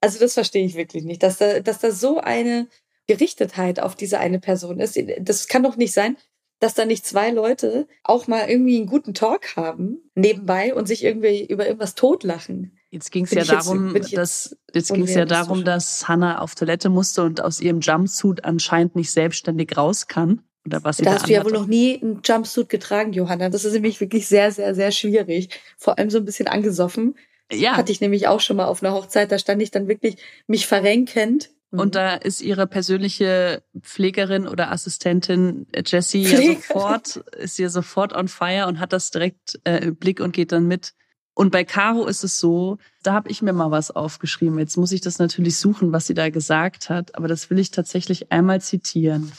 Also 0.00 0.18
das 0.18 0.32
verstehe 0.32 0.64
ich 0.64 0.74
wirklich 0.74 1.04
nicht, 1.04 1.22
dass 1.22 1.36
da, 1.36 1.60
dass 1.60 1.78
da 1.78 1.90
so 1.90 2.18
eine 2.18 2.68
Gerichtetheit 3.06 3.80
auf 3.80 3.94
diese 3.94 4.18
eine 4.18 4.40
Person 4.40 4.80
ist. 4.80 4.98
Das 5.20 5.46
kann 5.46 5.62
doch 5.62 5.76
nicht 5.76 5.92
sein, 5.92 6.16
dass 6.58 6.72
da 6.72 6.86
nicht 6.86 7.04
zwei 7.04 7.30
Leute 7.30 7.86
auch 8.02 8.28
mal 8.28 8.48
irgendwie 8.48 8.78
einen 8.78 8.86
guten 8.86 9.12
Talk 9.12 9.56
haben 9.56 10.10
nebenbei 10.14 10.74
und 10.74 10.88
sich 10.88 11.04
irgendwie 11.04 11.44
über 11.44 11.66
irgendwas 11.66 11.94
totlachen. 11.94 12.78
Jetzt 12.88 13.12
ging 13.12 13.24
es 13.24 13.32
ja 13.32 13.44
darum, 13.44 13.94
jetzt, 13.94 14.16
dass 14.16 14.56
jetzt 14.72 14.94
ging 14.94 15.04
es 15.04 15.14
ja 15.14 15.26
darum, 15.26 15.66
dass 15.66 16.08
Hannah 16.08 16.40
auf 16.40 16.54
Toilette 16.54 16.88
musste 16.88 17.24
und 17.24 17.42
aus 17.42 17.60
ihrem 17.60 17.80
Jumpsuit 17.80 18.42
anscheinend 18.42 18.96
nicht 18.96 19.10
selbstständig 19.10 19.76
raus 19.76 20.06
kann. 20.06 20.45
Oder 20.66 20.84
was 20.84 20.98
da 20.98 21.12
hast 21.12 21.28
du 21.28 21.32
ja 21.32 21.44
wohl 21.44 21.52
noch 21.52 21.66
nie 21.66 22.00
einen 22.02 22.20
Jumpsuit 22.24 22.68
getragen, 22.68 23.12
Johanna. 23.12 23.48
Das 23.48 23.64
ist 23.64 23.72
nämlich 23.72 24.00
wirklich 24.00 24.26
sehr, 24.26 24.50
sehr, 24.52 24.74
sehr 24.74 24.90
schwierig. 24.90 25.48
Vor 25.78 25.98
allem 25.98 26.10
so 26.10 26.18
ein 26.18 26.24
bisschen 26.24 26.48
angesoffen. 26.48 27.16
Ja. 27.52 27.76
Hatte 27.76 27.92
ich 27.92 28.00
nämlich 28.00 28.26
auch 28.26 28.40
schon 28.40 28.56
mal 28.56 28.66
auf 28.66 28.82
einer 28.82 28.92
Hochzeit. 28.92 29.30
Da 29.30 29.38
stand 29.38 29.62
ich 29.62 29.70
dann 29.70 29.86
wirklich 29.86 30.16
mich 30.48 30.66
verrenkend 30.66 31.50
und 31.70 31.88
mhm. 31.88 31.90
da 31.90 32.14
ist 32.14 32.40
ihre 32.40 32.66
persönliche 32.66 33.62
Pflegerin 33.80 34.46
oder 34.46 34.70
Assistentin 34.70 35.66
äh, 35.72 35.82
Jessie 35.84 36.22
ja 36.22 36.54
sofort, 36.54 37.16
ist 37.38 37.58
ja 37.58 37.68
sofort 37.68 38.14
on 38.14 38.28
fire 38.28 38.66
und 38.66 38.78
hat 38.78 38.92
das 38.92 39.10
direkt 39.10 39.58
äh, 39.64 39.78
im 39.78 39.96
Blick 39.96 40.20
und 40.20 40.32
geht 40.32 40.52
dann 40.52 40.66
mit. 40.66 40.94
Und 41.34 41.50
bei 41.50 41.64
Caro 41.64 42.06
ist 42.06 42.24
es 42.24 42.40
so, 42.40 42.78
da 43.02 43.12
habe 43.12 43.30
ich 43.30 43.42
mir 43.42 43.52
mal 43.52 43.70
was 43.70 43.90
aufgeschrieben. 43.90 44.58
Jetzt 44.58 44.78
muss 44.78 44.92
ich 44.92 45.02
das 45.02 45.18
natürlich 45.18 45.58
suchen, 45.58 45.92
was 45.92 46.06
sie 46.06 46.14
da 46.14 46.30
gesagt 46.30 46.88
hat, 46.88 47.14
aber 47.14 47.28
das 47.28 47.50
will 47.50 47.58
ich 47.58 47.70
tatsächlich 47.70 48.32
einmal 48.32 48.62
zitieren. 48.62 49.30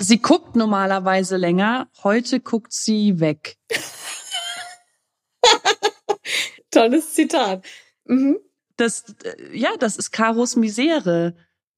Sie 0.00 0.18
guckt 0.18 0.56
normalerweise 0.56 1.36
länger, 1.36 1.88
heute 2.02 2.40
guckt 2.40 2.72
sie 2.72 3.20
weg. 3.20 3.56
Tolles 6.70 7.14
Zitat. 7.14 7.64
Mhm 8.04 8.38
das, 8.78 9.04
äh, 9.24 9.56
ja, 9.56 9.70
das 9.78 9.96
ist 9.96 10.10
Karos 10.10 10.56
Misere. 10.56 11.34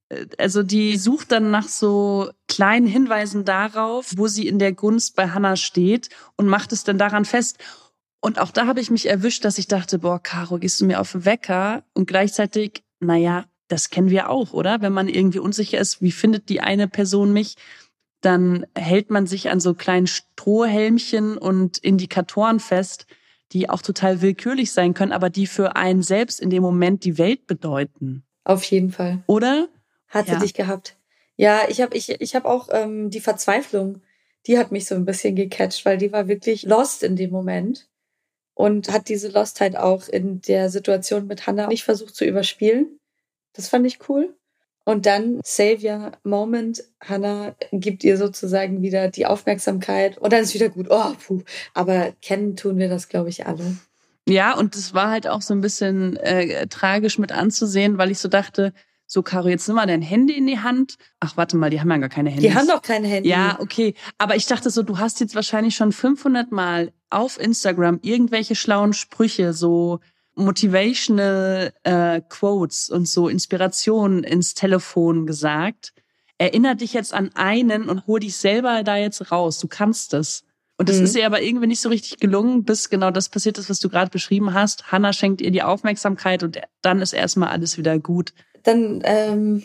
Äh, 0.09 0.27
also 0.39 0.63
die 0.63 0.97
sucht 0.97 1.33
dann 1.33 1.51
nach 1.51 1.69
so 1.69 2.31
kleinen 2.49 2.87
Hinweisen 2.87 3.45
darauf, 3.45 4.13
wo 4.17 4.29
sie 4.29 4.47
in 4.47 4.61
der 4.61 4.73
Gunst 4.73 5.17
bei 5.17 5.31
Hannah 5.31 5.57
steht 5.57 6.11
und 6.37 6.47
macht 6.47 6.73
es 6.73 6.85
dann 6.85 6.99
daran 6.99 7.25
fest. 7.25 7.59
Und 8.21 8.39
auch 8.39 8.51
da 8.51 8.67
habe 8.67 8.81
ich 8.81 8.91
mich 8.91 9.09
erwischt, 9.09 9.45
dass 9.45 9.59
ich 9.59 9.67
dachte, 9.67 9.99
boah, 9.99 10.23
Caro, 10.23 10.59
gehst 10.59 10.81
du 10.81 10.85
mir 10.85 11.01
auf 11.01 11.13
den 11.13 11.25
Wecker? 11.25 11.85
Und 11.95 12.07
gleichzeitig, 12.07 12.85
naja, 13.01 13.47
das 13.69 13.89
kennen 13.89 14.11
wir 14.11 14.29
auch, 14.29 14.53
oder? 14.53 14.83
Wenn 14.83 14.93
man 14.93 15.09
irgendwie 15.09 15.39
unsicher 15.39 15.79
ist, 15.79 16.03
wie 16.03 16.13
findet 16.13 16.51
die 16.51 16.61
eine 16.61 16.87
Person 16.87 17.33
mich, 17.33 17.57
dann 18.21 18.67
hält 18.75 19.11
man 19.11 19.27
sich 19.27 19.51
an 19.51 19.61
so 19.61 19.75
kleinen 19.75 20.07
Strohhelmchen 20.07 21.39
und 21.39 21.79
Indikatoren 21.79 22.61
fest, 22.61 23.07
die 23.53 23.69
auch 23.69 23.83
total 23.83 24.21
willkürlich 24.21 24.73
sein 24.73 24.95
können, 24.95 25.13
aber 25.13 25.31
die 25.31 25.47
für 25.47 25.77
einen 25.77 26.03
selbst 26.03 26.41
in 26.41 26.51
dem 26.51 26.63
Moment 26.63 27.05
die 27.05 27.19
Welt 27.19 27.47
bedeuten. 27.47 28.23
Auf 28.45 28.65
jeden 28.65 28.91
Fall. 28.91 29.23
Oder? 29.27 29.69
Hat 30.09 30.27
sie 30.27 30.33
ja. 30.33 30.39
dich 30.39 30.55
gehabt. 30.55 30.97
Ja, 31.37 31.63
ich 31.69 31.81
habe 31.81 31.97
ich, 31.97 32.11
ich 32.21 32.35
hab 32.35 32.45
auch 32.45 32.69
ähm, 32.71 33.11
die 33.11 33.21
Verzweiflung, 33.21 34.03
die 34.47 34.59
hat 34.59 34.73
mich 34.73 34.87
so 34.87 34.95
ein 34.95 35.05
bisschen 35.05 35.37
gecatcht, 35.37 35.85
weil 35.85 35.99
die 35.99 36.13
war 36.13 36.29
wirklich 36.29 36.65
lost 36.65 37.03
in 37.03 37.17
dem 37.17 37.31
Moment 37.31 37.89
und 38.55 38.93
hat 38.93 39.09
diese 39.09 39.29
Lostheit 39.29 39.77
auch 39.77 40.09
in 40.09 40.41
der 40.43 40.69
Situation 40.69 41.27
mit 41.27 41.47
Hannah 41.47 41.69
nicht 41.69 41.85
versucht 41.85 42.15
zu 42.15 42.25
überspielen. 42.25 42.99
Das 43.55 43.69
fand 43.69 43.87
ich 43.87 44.09
cool. 44.09 44.35
Und 44.85 45.07
dann 45.07 45.41
Savior 45.45 46.13
Moment, 46.25 46.83
Hannah 47.01 47.55
gibt 47.71 48.03
ihr 48.03 48.17
sozusagen 48.17 48.83
wieder 48.83 49.09
die 49.09 49.27
Aufmerksamkeit 49.27 50.19
und 50.19 50.33
dann 50.33 50.43
ist 50.43 50.55
wieder 50.55 50.69
gut. 50.69 50.87
Oh, 50.91 51.13
puh. 51.27 51.43
Aber 51.75 52.13
kennen 52.23 52.57
tun 52.57 52.79
wir 52.79 52.89
das, 52.89 53.09
glaube 53.09 53.29
ich, 53.29 53.47
alle. 53.47 53.77
Ja, 54.29 54.57
und 54.57 54.75
es 54.77 54.95
war 54.95 55.11
halt 55.11 55.27
auch 55.27 55.43
so 55.43 55.55
ein 55.55 55.61
bisschen 55.61 56.17
äh, 56.17 56.67
tragisch 56.69 57.19
mit 57.19 57.33
anzusehen, 57.33 57.99
weil 57.99 58.11
ich 58.11 58.19
so 58.19 58.29
dachte, 58.29 58.73
so, 59.13 59.23
Caro, 59.23 59.49
jetzt 59.49 59.67
nimm 59.67 59.75
mal 59.75 59.87
dein 59.87 60.03
Handy 60.03 60.35
in 60.35 60.47
die 60.47 60.61
Hand. 60.61 60.97
Ach, 61.19 61.37
warte 61.37 61.57
mal, 61.57 61.69
die 61.69 61.81
haben 61.81 61.91
ja 61.91 61.97
gar 61.97 62.09
keine 62.09 62.31
Handys. 62.31 62.49
Die 62.49 62.57
haben 62.57 62.69
doch 62.69 62.81
kein 62.81 63.03
Handy. 63.03 63.29
Ja, 63.29 63.59
okay. 63.59 63.95
Aber 64.19 64.37
ich 64.37 64.47
dachte 64.47 64.71
so, 64.71 64.85
du 64.85 64.99
hast 64.99 65.19
jetzt 65.19 65.35
wahrscheinlich 65.35 65.75
schon 65.75 65.91
500 65.91 66.53
Mal 66.53 66.93
auf 67.11 67.41
Instagram 67.41 67.99
irgendwelche 68.03 68.55
schlauen 68.55 68.93
Sprüche 68.93 69.53
so 69.53 69.99
motivational 70.41 71.73
äh, 71.85 72.21
Quotes 72.29 72.91
und 72.91 73.09
so 73.09 73.29
Inspirationen 73.29 74.25
ins 74.25 74.55
Telefon 74.55 75.27
gesagt. 75.27 75.93
Erinner 76.39 76.75
dich 76.75 76.93
jetzt 76.95 77.13
an 77.13 77.31
einen 77.35 77.89
und 77.89 78.07
hol 78.07 78.21
dich 78.21 78.37
selber 78.37 78.83
da 78.83 78.97
jetzt 78.97 79.31
raus. 79.31 79.59
Du 79.59 79.69
kannst 79.69 80.15
es. 80.15 80.45
Und 80.79 80.89
das 80.89 80.97
mhm. 80.97 81.05
ist 81.05 81.17
ihr 81.17 81.27
aber 81.27 81.43
irgendwie 81.43 81.67
nicht 81.67 81.83
so 81.83 81.91
richtig 81.91 82.21
gelungen, 82.21 82.65
bis 82.65 82.89
genau 82.89 83.11
das 83.11 83.29
passiert 83.29 83.59
ist, 83.59 83.69
was 83.69 83.81
du 83.81 83.91
gerade 83.91 84.11
beschrieben 84.11 84.55
hast. 84.55 84.91
Hannah 84.91 85.13
schenkt 85.13 85.43
ihr 85.43 85.51
die 85.51 85.63
Aufmerksamkeit 85.63 86.43
und 86.43 86.59
dann 86.81 87.03
ist 87.03 87.13
erstmal 87.13 87.51
alles 87.51 87.77
wieder 87.77 87.99
gut. 87.99 88.33
Dann 88.63 89.03
ähm, 89.05 89.63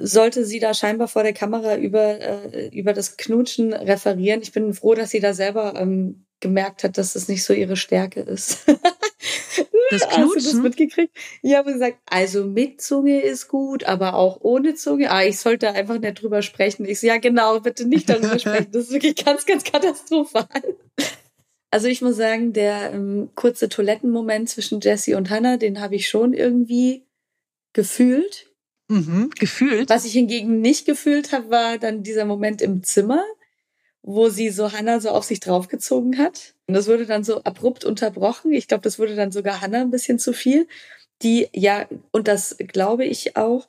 sollte 0.00 0.46
sie 0.46 0.58
da 0.58 0.72
scheinbar 0.72 1.08
vor 1.08 1.22
der 1.22 1.34
Kamera 1.34 1.76
über, 1.76 2.20
äh, 2.20 2.68
über 2.68 2.94
das 2.94 3.18
Knutschen 3.18 3.74
referieren. 3.74 4.40
Ich 4.40 4.52
bin 4.52 4.72
froh, 4.72 4.94
dass 4.94 5.10
sie 5.10 5.20
da 5.20 5.34
selber 5.34 5.74
ähm, 5.76 6.24
gemerkt 6.40 6.84
hat, 6.84 6.98
dass 6.98 7.14
das 7.14 7.28
nicht 7.28 7.44
so 7.44 7.52
ihre 7.52 7.76
Stärke 7.76 8.20
ist. 8.20 8.64
Das 9.90 10.08
Knutschen? 10.08 10.36
Hast 10.36 10.46
du 10.46 10.50
das 10.52 10.60
mitgekriegt? 10.60 11.16
Ich 11.42 11.54
habe 11.54 11.72
gesagt, 11.72 11.98
also 12.06 12.44
mit 12.44 12.80
Zunge 12.80 13.20
ist 13.20 13.48
gut, 13.48 13.84
aber 13.84 14.14
auch 14.14 14.38
ohne 14.40 14.74
Zunge. 14.74 15.10
Ah, 15.10 15.24
ich 15.24 15.38
sollte 15.38 15.70
einfach 15.70 15.98
nicht 15.98 16.22
drüber 16.22 16.42
sprechen. 16.42 16.84
Ich 16.84 17.00
so, 17.00 17.06
ja 17.06 17.18
genau, 17.18 17.60
bitte 17.60 17.86
nicht 17.86 18.08
darüber 18.08 18.38
sprechen. 18.38 18.70
Das 18.72 18.84
ist 18.84 18.92
wirklich 18.92 19.16
ganz, 19.16 19.46
ganz 19.46 19.64
katastrophal. 19.64 20.46
Also 21.70 21.88
ich 21.88 22.00
muss 22.02 22.16
sagen, 22.16 22.52
der 22.52 22.92
ähm, 22.92 23.30
kurze 23.34 23.68
Toilettenmoment 23.68 24.48
zwischen 24.48 24.80
Jesse 24.80 25.16
und 25.16 25.30
Hannah, 25.30 25.56
den 25.58 25.80
habe 25.80 25.96
ich 25.96 26.08
schon 26.08 26.32
irgendwie 26.32 27.06
gefühlt. 27.72 28.50
Mhm, 28.88 29.30
gefühlt. 29.38 29.90
Was 29.90 30.06
ich 30.06 30.12
hingegen 30.12 30.60
nicht 30.60 30.86
gefühlt 30.86 31.32
habe, 31.32 31.50
war 31.50 31.78
dann 31.78 32.02
dieser 32.02 32.24
Moment 32.24 32.62
im 32.62 32.82
Zimmer, 32.82 33.22
wo 34.02 34.30
sie 34.30 34.48
so 34.48 34.72
Hannah 34.72 35.00
so 35.00 35.10
auf 35.10 35.24
sich 35.24 35.40
draufgezogen 35.40 36.16
hat. 36.16 36.54
Und 36.68 36.74
das 36.74 36.86
wurde 36.86 37.06
dann 37.06 37.24
so 37.24 37.42
abrupt 37.42 37.84
unterbrochen. 37.84 38.52
Ich 38.52 38.68
glaube, 38.68 38.82
das 38.82 38.98
wurde 38.98 39.16
dann 39.16 39.32
sogar 39.32 39.60
Hannah 39.60 39.80
ein 39.80 39.90
bisschen 39.90 40.18
zu 40.18 40.32
viel, 40.32 40.68
die 41.22 41.48
ja, 41.52 41.88
und 42.12 42.28
das 42.28 42.56
glaube 42.58 43.04
ich 43.04 43.36
auch, 43.36 43.66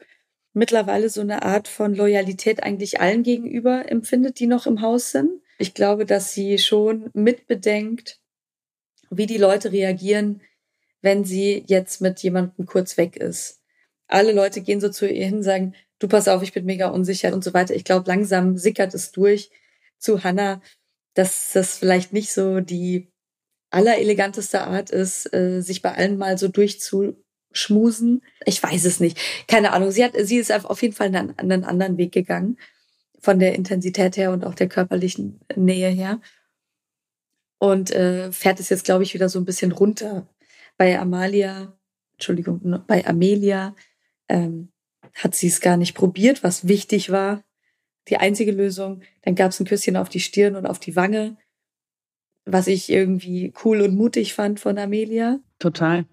mittlerweile 0.54 1.10
so 1.10 1.22
eine 1.22 1.42
Art 1.44 1.68
von 1.68 1.96
Loyalität 1.96 2.62
eigentlich 2.62 3.00
allen 3.00 3.24
gegenüber 3.24 3.90
empfindet, 3.90 4.40
die 4.40 4.48
noch 4.48 4.68
im 4.68 4.82
Haus 4.82 5.12
sind. 5.12 5.42
Ich 5.58 5.74
glaube, 5.74 6.06
dass 6.06 6.34
sie 6.34 6.58
schon 6.58 7.10
mitbedenkt, 7.14 8.20
wie 9.10 9.26
die 9.26 9.38
Leute 9.38 9.72
reagieren, 9.72 10.42
wenn 11.02 11.24
sie 11.24 11.64
jetzt 11.68 12.02
mit 12.02 12.22
jemandem 12.22 12.66
kurz 12.66 12.98
weg 12.98 13.16
ist 13.16 13.60
alle 14.10 14.32
Leute 14.34 14.62
gehen 14.62 14.82
so 14.82 14.90
zu 14.90 15.08
ihr 15.08 15.26
hin, 15.26 15.44
sagen, 15.44 15.76
du 16.00 16.08
pass 16.08 16.28
auf, 16.28 16.42
ich 16.42 16.52
bin 16.52 16.66
mega 16.66 16.90
unsicher 16.90 17.34
und 17.34 17.44
so 17.44 17.54
weiter. 17.54 17.76
Ich 17.76 17.86
glaube, 17.86 18.10
langsam 18.10 18.58
sickert 18.58 18.94
es 18.94 19.12
durch 19.12 19.52
zu 19.98 20.24
Hannah, 20.24 20.62
dass 21.20 21.52
das 21.52 21.78
vielleicht 21.78 22.14
nicht 22.14 22.32
so 22.32 22.62
die 22.62 23.12
allereleganteste 23.72 24.62
Art 24.62 24.90
ist, 24.90 25.32
äh, 25.34 25.60
sich 25.60 25.82
bei 25.82 25.94
allen 25.94 26.18
mal 26.18 26.38
so 26.38 26.48
durchzuschmusen. 26.48 28.24
Ich 28.46 28.64
weiß 28.64 28.86
es 28.86 29.02
nicht. 29.02 29.20
Keine 29.50 29.74
Ahnung. 29.74 29.92
Sie 29.92 30.02
hat, 30.02 30.14
sie 30.18 30.38
ist 30.38 30.50
auf 30.52 30.82
jeden 30.82 30.96
Fall 30.96 31.14
einen, 31.14 31.38
einen 31.38 31.66
anderen 31.66 31.98
Weg 31.98 32.14
gegangen. 32.14 32.58
Von 33.20 33.38
der 33.38 33.54
Intensität 33.56 34.16
her 34.16 34.32
und 34.32 34.46
auch 34.46 34.56
der 34.56 34.70
körperlichen 34.70 35.42
Nähe 35.58 35.90
her. 35.90 36.22
Und 37.60 37.92
äh, 37.92 38.32
fährt 38.32 38.62
es 38.62 38.70
jetzt, 38.70 38.86
glaube 38.86 39.04
ich, 39.04 39.14
wieder 39.14 39.28
so 39.28 39.40
ein 39.40 39.46
bisschen 39.46 39.74
runter. 39.74 40.26
Bei 40.78 40.98
Amalia, 40.98 41.78
Entschuldigung, 42.14 42.86
bei 42.88 43.06
Amelia 43.06 43.76
ähm, 44.30 44.72
hat 45.16 45.36
sie 45.36 45.48
es 45.48 45.60
gar 45.60 45.76
nicht 45.76 45.96
probiert, 45.96 46.46
was 46.46 46.70
wichtig 46.70 47.12
war. 47.12 47.44
Die 48.10 48.18
einzige 48.18 48.52
Lösung. 48.52 49.02
Dann 49.24 49.36
gab 49.36 49.52
es 49.52 49.60
ein 49.60 49.66
Küsschen 49.66 49.98
auf 49.98 50.10
die 50.10 50.20
Stirn 50.20 50.56
und 50.56 50.66
auf 50.66 50.80
die 50.80 50.96
Wange, 50.96 51.38
was 52.46 52.68
ich 52.68 52.90
irgendwie 52.90 53.54
cool 53.64 53.82
und 53.82 53.96
mutig 53.96 54.34
fand 54.34 54.60
von 54.60 54.78
Amelia. 54.78 55.40
Total. 55.60 56.06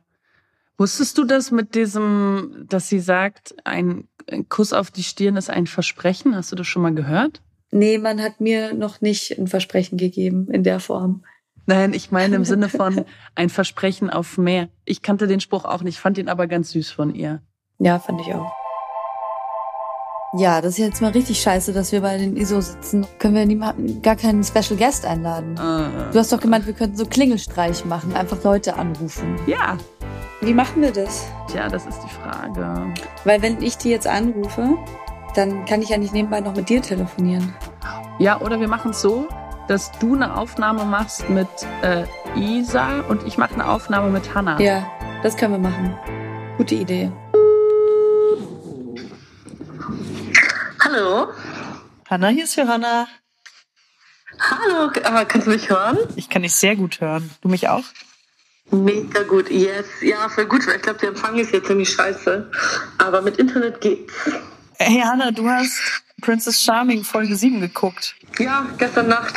Wusstest 0.79 1.17
du 1.17 1.25
das 1.25 1.51
mit 1.51 1.75
diesem, 1.75 2.67
dass 2.69 2.89
sie 2.89 3.01
sagt, 3.01 3.55
ein, 3.65 4.09
ein 4.31 4.49
Kuss 4.49 4.73
auf 4.73 4.91
die 4.91 5.03
Stirn 5.03 5.37
ist 5.37 5.49
ein 5.49 5.67
Versprechen? 5.67 6.37
Hast 6.37 6.53
du 6.53 6.57
das 6.57 6.67
schon 6.67 6.83
mal 6.83 6.95
gehört? 6.95 7.41
Nee, 7.71 7.99
man 7.99 8.21
hat 8.21 8.41
mir 8.41 8.75
noch 8.75 9.01
nicht 9.01 9.39
ein 9.39 9.47
Versprechen 9.47 9.97
gegeben 9.97 10.49
in 10.51 10.63
der 10.63 10.81
Form. 10.81 11.25
Nein, 11.67 11.95
ich 11.95 12.13
meine 12.13 12.37
im 12.37 12.45
Sinne 12.45 12.69
von 12.69 13.05
ein 13.35 13.49
Versprechen 13.49 14.11
auf 14.11 14.39
mehr. 14.39 14.69
Ich 14.85 15.03
kannte 15.03 15.27
den 15.27 15.41
Spruch 15.41 15.65
auch 15.65 15.83
nicht, 15.83 15.99
fand 15.99 16.19
ihn 16.19 16.29
aber 16.29 16.47
ganz 16.47 16.71
süß 16.71 16.91
von 16.91 17.15
ihr. 17.15 17.43
Ja, 17.79 17.99
fand 17.99 18.21
ich 18.21 18.35
auch. 18.35 18.53
Ja, 20.39 20.61
das 20.61 20.73
ist 20.73 20.79
jetzt 20.79 21.03
mal 21.03 21.13
richtig 21.13 21.41
scheiße, 21.41 21.73
dass 21.73 21.93
wir 21.93 22.03
bei 22.03 22.19
den 22.19 22.37
ISO 22.37 22.61
sitzen. 22.61 23.07
Können 23.19 23.35
wir 23.35 23.47
niemanden, 23.47 24.03
gar 24.03 24.17
keinen 24.17 24.45
Special 24.45 24.77
Guest 24.77 25.07
einladen? 25.07 25.53
Uh, 25.53 26.13
du 26.13 26.19
hast 26.19 26.33
doch 26.33 26.41
gemeint, 26.41 26.67
wir 26.67 26.75
könnten 26.75 26.97
so 26.97 27.07
Klingelstreich 27.07 27.85
machen, 27.85 28.15
einfach 28.15 28.43
Leute 28.45 28.77
anrufen. 28.77 29.37
Ja. 29.47 29.79
Wie 30.43 30.53
machen 30.53 30.83
wir 30.83 30.93
das? 30.93 31.27
Tja, 31.51 31.69
das 31.69 31.87
ist 31.87 32.01
die 32.03 32.11
Frage. 32.11 32.93
Weil 33.25 33.41
wenn 33.41 33.63
ich 33.63 33.79
die 33.79 33.91
jetzt 33.91 34.07
anrufe, 34.07 34.77
dann 35.35 35.65
kann 35.65 35.81
ich 35.81 35.89
ja 35.89 35.99
nicht 35.99 36.13
nebenbei 36.13 36.41
noch 36.41 36.55
mit 36.55 36.69
dir 36.69 36.83
telefonieren. 36.83 37.55
Ja, 38.19 38.41
oder 38.41 38.61
wir 38.61 38.69
machen 38.69 38.91
es 38.91 39.01
so, 39.01 39.27
dass 39.69 39.91
du 39.99 40.15
eine 40.15 40.37
Aufnahme 40.37 40.85
machst 40.85 41.29
mit 41.31 41.49
äh, 41.83 42.05
Isa 42.39 43.01
und 43.09 43.27
ich 43.27 43.39
mache 43.39 43.55
eine 43.55 43.69
Aufnahme 43.69 44.11
mit 44.11 44.35
Hannah. 44.35 44.61
Ja, 44.61 44.87
das 45.23 45.37
können 45.37 45.55
wir 45.55 45.71
machen. 45.71 45.95
Gute 46.59 46.75
Idee. 46.75 47.11
Hallo. 50.97 51.29
Hanna, 52.09 52.29
hier 52.29 52.45
ist 52.45 52.57
Johanna. 52.57 53.07
Hallo, 54.41 54.91
aber 55.05 55.27
kannst 55.27 55.47
du 55.47 55.51
mich 55.51 55.69
hören? 55.69 55.99
Ich 56.17 56.31
kann 56.31 56.41
dich 56.41 56.55
sehr 56.55 56.75
gut 56.75 57.03
hören. 57.03 57.31
Du 57.43 57.51
mich 57.51 57.69
auch? 57.69 57.85
Mega 58.71 59.23
gut, 59.25 59.51
yes. 59.51 59.85
Ja, 60.01 60.27
voll 60.31 60.47
gut, 60.47 60.67
weil 60.67 60.77
ich 60.77 60.83
glaube, 60.83 60.99
der 61.01 61.11
Empfang 61.11 61.37
ist 61.37 61.53
jetzt 61.53 61.67
ziemlich 61.67 61.91
scheiße. 61.91 62.51
Aber 62.97 63.21
mit 63.21 63.37
Internet 63.37 63.83
geht's. 63.83 64.15
Hey 64.79 65.03
Hanna, 65.05 65.33
du 65.33 65.47
hast 65.47 66.03
Princess 66.23 66.63
Charming 66.63 67.05
Folge 67.05 67.37
7 67.37 67.61
geguckt. 67.61 68.15
Ja, 68.39 68.67
gestern 68.79 69.09
Nacht. 69.09 69.35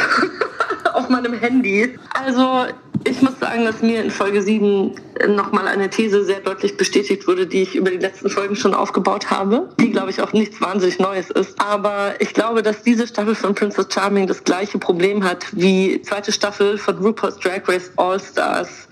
Auf 0.94 1.10
meinem 1.10 1.34
Handy. 1.34 1.98
Also, 2.14 2.66
ich 3.06 3.22
muss 3.22 3.40
sagen, 3.40 3.66
dass 3.66 3.82
mir 3.82 4.04
in 4.04 4.12
Folge 4.12 4.42
7 4.42 4.96
nochmal 5.28 5.68
eine 5.68 5.90
These 5.90 6.24
sehr 6.26 6.40
deutlich 6.40 6.78
bestätigt 6.78 7.28
wurde, 7.28 7.48
die 7.48 7.62
ich 7.62 7.76
über 7.76 7.92
die 7.92 7.98
letzten 7.98 8.30
Folgen 8.30 8.56
schon 8.56 8.74
aufgebaut 8.74 9.30
habe, 9.30 9.70
die, 9.80 9.92
glaube 9.92 10.10
ich, 10.10 10.22
auch 10.22 10.34
nichts 10.34 10.62
wahnsinnig 10.62 11.00
Neues 11.00 11.30
ist. 11.30 11.60
Aber 11.62 12.14
ich 12.20 12.34
glaube, 12.34 12.62
dass 12.64 12.84
diese 12.84 13.08
Staffel 13.08 13.36
von 13.36 13.56
Princess 13.56 13.88
Charming 13.94 14.28
das 14.28 14.44
gleiche 14.44 14.78
Problem 14.78 15.24
hat 15.24 15.46
wie 15.52 16.02
zweite 16.02 16.32
Staffel 16.32 16.78
von 16.78 16.98
RuPaul's 16.98 17.38
Drag 17.38 17.68
Race 17.68 17.92
All 17.96 18.20
Stars. 18.20 18.88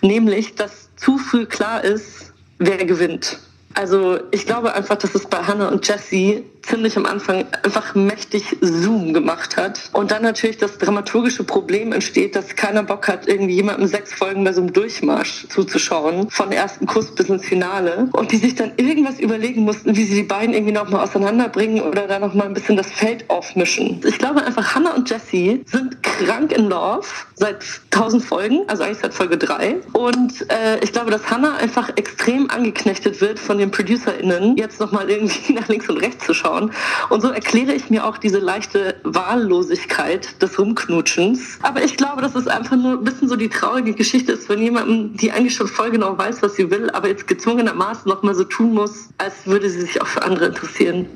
Nämlich, 0.00 0.54
dass 0.54 0.88
zu 0.96 1.18
früh 1.18 1.46
klar 1.46 1.82
ist, 1.84 2.32
wer 2.58 2.84
gewinnt. 2.84 3.38
Also 3.74 4.18
ich 4.32 4.46
glaube 4.46 4.74
einfach, 4.74 4.96
dass 4.96 5.14
es 5.14 5.26
bei 5.26 5.38
Hannah 5.38 5.68
und 5.68 5.86
Jesse 5.86 6.42
ziemlich 6.62 6.96
am 6.96 7.06
Anfang 7.06 7.46
einfach 7.62 7.94
mächtig 7.94 8.56
Zoom 8.60 9.14
gemacht 9.14 9.56
hat. 9.56 9.90
Und 9.92 10.10
dann 10.10 10.22
natürlich 10.22 10.58
das 10.58 10.78
dramaturgische 10.78 11.44
Problem 11.44 11.92
entsteht, 11.92 12.36
dass 12.36 12.56
keiner 12.56 12.82
Bock 12.82 13.08
hat, 13.08 13.28
irgendwie 13.28 13.54
jemandem 13.54 13.86
sechs 13.86 14.12
Folgen 14.12 14.44
bei 14.44 14.52
so 14.52 14.60
einem 14.60 14.72
Durchmarsch 14.72 15.46
zuzuschauen, 15.48 16.30
von 16.30 16.52
ersten 16.52 16.86
Kuss 16.86 17.14
bis 17.14 17.28
ins 17.28 17.44
Finale. 17.44 18.08
Und 18.12 18.32
die 18.32 18.36
sich 18.36 18.54
dann 18.54 18.72
irgendwas 18.76 19.18
überlegen 19.18 19.62
mussten, 19.62 19.96
wie 19.96 20.04
sie 20.04 20.16
die 20.16 20.22
beiden 20.22 20.54
irgendwie 20.54 20.72
nochmal 20.72 21.04
auseinanderbringen 21.04 21.82
oder 21.82 22.06
da 22.06 22.18
nochmal 22.18 22.46
ein 22.46 22.54
bisschen 22.54 22.76
das 22.76 22.90
Feld 22.90 23.28
aufmischen. 23.28 24.00
Ich 24.06 24.18
glaube 24.18 24.42
einfach, 24.44 24.74
Hannah 24.74 24.94
und 24.94 25.08
Jesse 25.08 25.60
sind 25.66 26.02
krank 26.02 26.52
in 26.52 26.68
Love 26.68 27.06
seit 27.34 27.64
tausend 27.90 28.24
Folgen, 28.24 28.62
also 28.68 28.82
eigentlich 28.82 28.98
seit 28.98 29.14
Folge 29.14 29.38
drei. 29.38 29.76
Und 29.92 30.50
äh, 30.50 30.78
ich 30.82 30.92
glaube, 30.92 31.10
dass 31.10 31.30
Hannah 31.30 31.56
einfach 31.56 31.90
extrem 31.96 32.50
angeknechtet 32.50 33.20
wird 33.20 33.38
von 33.38 33.58
den 33.58 33.70
ProducerInnen, 33.70 34.56
jetzt 34.56 34.80
nochmal 34.80 35.10
irgendwie 35.10 35.52
nach 35.54 35.68
links 35.68 35.88
und 35.88 35.98
rechts 35.98 36.26
zu 36.26 36.34
schauen. 36.34 36.49
Und 36.50 37.20
so 37.20 37.30
erkläre 37.30 37.72
ich 37.72 37.90
mir 37.90 38.06
auch 38.06 38.18
diese 38.18 38.38
leichte 38.38 39.00
Wahllosigkeit 39.04 40.40
des 40.42 40.58
Rumknutschens. 40.58 41.58
Aber 41.62 41.82
ich 41.82 41.96
glaube, 41.96 42.22
dass 42.22 42.34
es 42.34 42.46
einfach 42.46 42.76
nur 42.76 42.92
ein 42.92 43.04
bisschen 43.04 43.28
so 43.28 43.36
die 43.36 43.48
traurige 43.48 43.94
Geschichte 43.94 44.32
ist, 44.32 44.48
wenn 44.48 44.60
jemandem, 44.60 45.16
die 45.16 45.32
eigentlich 45.32 45.54
schon 45.54 45.68
voll 45.68 45.90
genau 45.90 46.16
weiß, 46.16 46.42
was 46.42 46.56
sie 46.56 46.70
will, 46.70 46.90
aber 46.90 47.08
jetzt 47.08 47.26
gezwungenermaßen 47.26 48.08
nochmal 48.08 48.34
so 48.34 48.44
tun 48.44 48.74
muss, 48.74 49.10
als 49.18 49.46
würde 49.46 49.68
sie 49.70 49.82
sich 49.82 50.00
auch 50.00 50.06
für 50.06 50.22
andere 50.22 50.46
interessieren. 50.46 51.06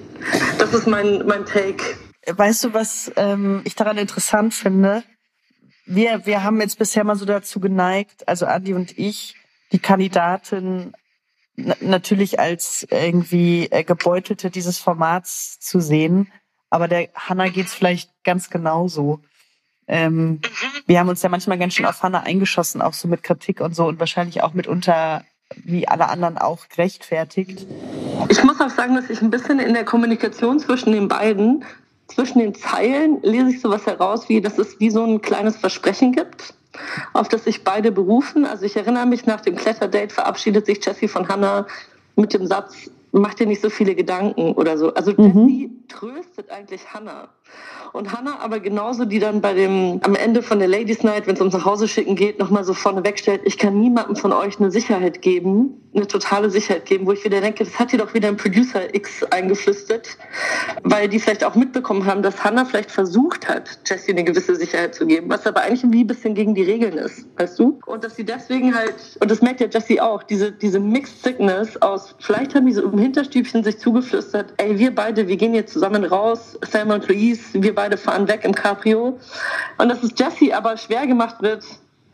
Das 0.59 0.73
ist 0.73 0.87
mein, 0.87 1.27
mein 1.27 1.45
Take. 1.45 1.83
Weißt 2.27 2.65
du, 2.65 2.75
was 2.75 3.13
ähm, 3.17 3.61
ich 3.65 3.75
daran 3.75 3.99
interessant 3.99 4.55
finde? 4.55 5.03
Wir, 5.87 6.25
wir 6.25 6.43
haben 6.43 6.61
jetzt 6.61 6.79
bisher 6.79 7.05
mal 7.05 7.17
so 7.17 7.27
dazu 7.27 7.61
geneigt, 7.61 8.27
also 8.27 8.47
Andi 8.47 8.73
und 8.73 8.97
ich, 8.99 9.37
die 9.73 9.79
Kandidatin 9.79 10.95
natürlich 11.57 12.41
als 12.41 12.87
irgendwie 12.91 13.69
äh, 13.71 13.85
Gebeutelte 13.85 14.51
dieses 14.51 14.79
Formats 14.79 15.59
zu 15.61 15.81
sehen. 15.81 16.33
Aber 16.71 16.89
der 16.89 17.09
Hanna 17.15 17.49
geht's 17.49 17.75
vielleicht 17.75 18.11
ganz 18.25 18.51
genauso. 18.51 19.21
Ähm, 19.87 20.27
mhm. 20.27 20.41
wir 20.87 20.99
haben 20.99 21.09
uns 21.09 21.23
ja 21.23 21.29
manchmal 21.29 21.59
ganz 21.59 21.75
schön 21.75 21.87
auf 21.87 22.03
Hanna 22.03 22.21
eingeschossen, 22.21 22.81
auch 22.81 22.95
so 22.95 23.07
mit 23.07 23.23
Kritik 23.23 23.61
und 23.61 23.77
so 23.77 23.87
und 23.87 24.01
wahrscheinlich 24.01 24.43
auch 24.43 24.55
mitunter 24.55 25.25
wie 25.57 25.87
alle 25.87 26.09
anderen 26.09 26.39
auch 26.39 26.69
gerechtfertigt. 26.69 27.67
Ich 28.31 28.43
muss 28.43 28.61
auch 28.61 28.71
sagen, 28.71 28.95
dass 28.95 29.11
ich 29.11 29.21
ein 29.21 29.31
bisschen 29.31 29.61
in 29.61 29.75
der 29.75 29.85
Kommunikation 29.85 30.59
zwischen 30.59 30.93
den 30.93 31.07
beiden, 31.07 31.65
zwischen 32.09 32.39
den 32.39 32.55
Zeilen, 32.55 33.21
lese 33.23 33.51
ich 33.51 33.61
sowas 33.61 33.85
heraus, 33.85 34.29
wie 34.31 34.41
dass 34.41 34.59
es 34.59 34.81
wie 34.81 34.91
so 34.91 35.05
ein 35.05 35.21
kleines 35.21 35.59
Versprechen 35.59 36.13
gibt 36.13 36.55
auf 37.13 37.29
das 37.29 37.45
sich 37.45 37.65
beide 37.65 37.93
berufen. 37.93 38.45
Also 38.45 38.65
ich 38.65 38.77
erinnere 38.77 39.07
mich, 39.07 39.27
nach 39.27 39.41
dem 39.41 39.57
Kletterdate 39.57 40.15
verabschiedet 40.15 40.67
sich 40.67 40.85
Jessie 40.85 41.09
von 41.09 41.29
Hannah 41.29 41.67
mit 42.17 42.33
dem 42.33 42.47
Satz, 42.47 42.91
mach 43.13 43.35
dir 43.35 43.47
nicht 43.47 43.63
so 43.63 43.71
viele 43.71 43.95
Gedanken 43.95 44.53
oder 44.53 44.77
so. 44.79 44.93
Also 44.95 45.13
mhm. 45.17 45.49
Jessie 45.49 45.71
tröstet 45.89 46.51
eigentlich 46.51 46.93
Hannah. 46.93 47.29
Und 47.95 48.13
Hannah 48.13 48.41
aber 48.41 48.59
genauso, 48.59 49.05
die 49.05 49.21
dann 49.21 49.41
bei 49.41 49.55
dem, 49.55 50.01
am 50.03 50.17
Ende 50.17 50.43
von 50.43 50.59
der 50.59 50.67
Ladies 50.67 51.05
Night, 51.05 51.29
wenn 51.29 51.35
es 51.35 51.41
ums 51.41 51.55
nach 51.55 51.65
Hause 51.65 51.87
schicken 51.87 52.17
geht, 52.17 52.41
nochmal 52.41 52.65
so 52.65 52.75
vorne 52.75 53.05
wegstellt, 53.05 53.43
ich 53.45 53.57
kann 53.57 53.79
niemandem 53.79 54.17
von 54.17 54.33
euch 54.33 54.59
eine 54.59 54.73
Sicherheit 54.73 55.23
geben, 55.23 55.81
eine 55.95 56.09
totale 56.09 56.51
Sicherheit 56.51 56.87
geben, 56.87 57.07
wo 57.07 57.13
ich 57.13 57.25
wieder 57.25 57.41
denke, 57.41 57.63
das 57.63 57.79
hat 57.79 57.93
dir 57.93 57.99
doch 57.99 58.13
wieder 58.13 58.27
ein 58.27 58.37
Producer 58.37 58.93
X 58.93 59.23
eingeflüstert, 59.31 60.19
weil 60.83 61.09
die 61.09 61.21
vielleicht 61.21 61.45
auch 61.45 61.55
mitbekommen 61.55 62.05
haben, 62.05 62.23
dass 62.23 62.43
Hannah 62.43 62.65
vielleicht 62.65 62.91
versucht 62.91 63.47
hat, 63.49 63.79
Jessie 63.87 64.11
eine 64.11 64.25
gewisse 64.25 64.57
Sicherheit 64.57 64.97
zu 64.97 65.07
geben, 65.07 65.31
was 65.31 65.47
aber 65.47 65.61
eigentlich 65.61 65.85
wie 65.93 66.03
ein 66.03 66.09
bisschen 66.09 66.35
gegen 66.35 66.57
die 66.57 66.65
Regeln 66.65 66.95
ist, 66.95 67.29
weißt 67.37 67.61
du? 67.61 67.79
Und 67.87 68.03
dass 68.03 68.17
sie 68.17 68.25
deswegen 68.25 68.75
halt, 68.75 68.97
und 69.21 69.31
das 69.31 69.41
merkt 69.41 69.61
ja 69.61 69.69
Jessie 69.69 70.01
auch, 70.01 70.25
diese, 70.25 70.51
diese 70.51 70.81
Mixed 70.81 71.23
Sickness 71.23 71.81
aus, 71.81 72.17
vielleicht 72.19 72.57
haben 72.57 72.67
die 72.67 72.73
so 72.73 72.83
im 72.83 72.99
Hinterstübchen 72.99 73.63
sich 73.63 73.79
zugeflüstert, 73.79 74.53
ey, 74.57 74.77
wir 74.77 74.93
beide, 74.93 75.29
wir 75.29 75.37
gehen 75.37 75.55
jetzt 75.55 75.73
zusammen 75.73 76.03
raus, 76.05 76.59
Selma 76.69 76.97
und 76.97 77.07
Louise, 77.09 77.45
wir 77.53 77.73
beide 77.73 77.84
fahren 77.97 78.29
weg 78.29 78.45
im 78.45 78.55
Cabrio. 78.55 79.19
Und 79.79 79.89
dass 79.89 80.03
es 80.03 80.13
Jessie 80.17 80.53
aber 80.53 80.77
schwer 80.77 81.07
gemacht 81.07 81.43
wird, 81.43 81.65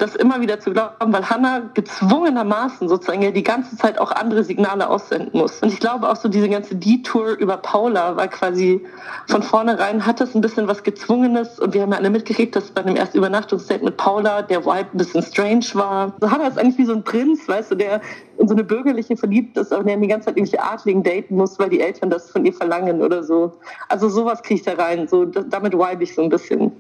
das 0.01 0.17
immer 0.17 0.41
wieder 0.41 0.59
zu 0.61 0.73
glauben, 0.73 1.13
weil 1.13 1.29
Hannah 1.29 1.61
gezwungenermaßen 1.75 2.89
sozusagen 2.89 3.23
ja 3.23 3.31
die 3.31 3.43
ganze 3.43 3.77
Zeit 3.77 3.99
auch 3.99 4.11
andere 4.13 4.45
Signale 4.45 4.89
aussenden 4.89 5.31
muss. 5.33 5.61
Und 5.61 5.73
ich 5.73 5.81
glaube 5.81 6.09
auch 6.09 6.17
so 6.17 6.29
diese 6.29 6.49
ganze 6.49 6.75
Detour 6.77 7.33
über 7.33 7.59
Paula 7.59 8.17
war 8.17 8.29
quasi 8.29 8.85
von 9.29 9.43
vornherein 9.43 10.05
hat 10.07 10.21
das 10.21 10.35
ein 10.35 10.41
bisschen 10.41 10.67
was 10.69 10.83
gezwungenes 10.83 11.59
und 11.59 11.75
wir 11.75 11.83
haben 11.83 11.93
ja 11.93 11.99
alle 11.99 12.11
mitgekriegt, 12.11 12.57
dass 12.57 12.71
bei 12.71 12.83
dem 12.83 12.97
ersten 12.97 13.19
Übernachtungsdate 13.19 13.85
mit 13.85 13.97
Paula 13.97 14.43
der 14.43 14.65
Vibe 14.65 14.89
ein 14.93 14.99
bisschen 14.99 15.23
strange 15.23 15.67
war. 15.75 16.15
So 16.21 16.31
Hannah 16.31 16.49
ist 16.49 16.59
eigentlich 16.59 16.79
wie 16.79 16.87
so 16.87 16.95
ein 16.95 17.05
Prinz, 17.05 17.47
weißt 17.47 17.73
du, 17.73 17.75
der 17.75 18.01
in 18.39 18.49
so 18.49 18.55
eine 18.55 18.65
bürgerliche 18.65 19.17
verliebt 19.17 19.57
ist, 19.59 19.73
aber 19.73 19.85
der 19.85 19.99
die 19.99 20.09
ganze 20.09 20.27
Zeit 20.27 20.37
irgendwelche 20.37 20.65
Adligen 20.65 21.03
daten 21.03 21.37
muss, 21.37 21.59
weil 21.59 21.69
die 21.69 21.81
Eltern 21.81 22.09
das 22.09 22.31
von 22.31 22.45
ihr 22.45 22.55
verlangen 22.55 23.03
oder 23.03 23.23
so. 23.23 23.53
Also 23.89 24.09
sowas 24.09 24.43
kriege 24.43 24.61
ich 24.61 24.65
da 24.65 24.83
rein. 24.83 25.07
So, 25.09 25.27
damit 25.27 25.75
vibe 25.75 26.03
ich 26.03 26.15
so 26.15 26.23
ein 26.23 26.31
bisschen. 26.31 26.73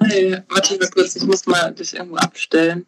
Hey, 0.00 0.38
warte 0.48 0.78
mal 0.78 0.88
kurz, 0.90 1.16
ich 1.16 1.24
muss 1.24 1.46
mal 1.46 1.72
dich 1.72 1.94
irgendwo 1.94 2.16
abstellen. 2.16 2.86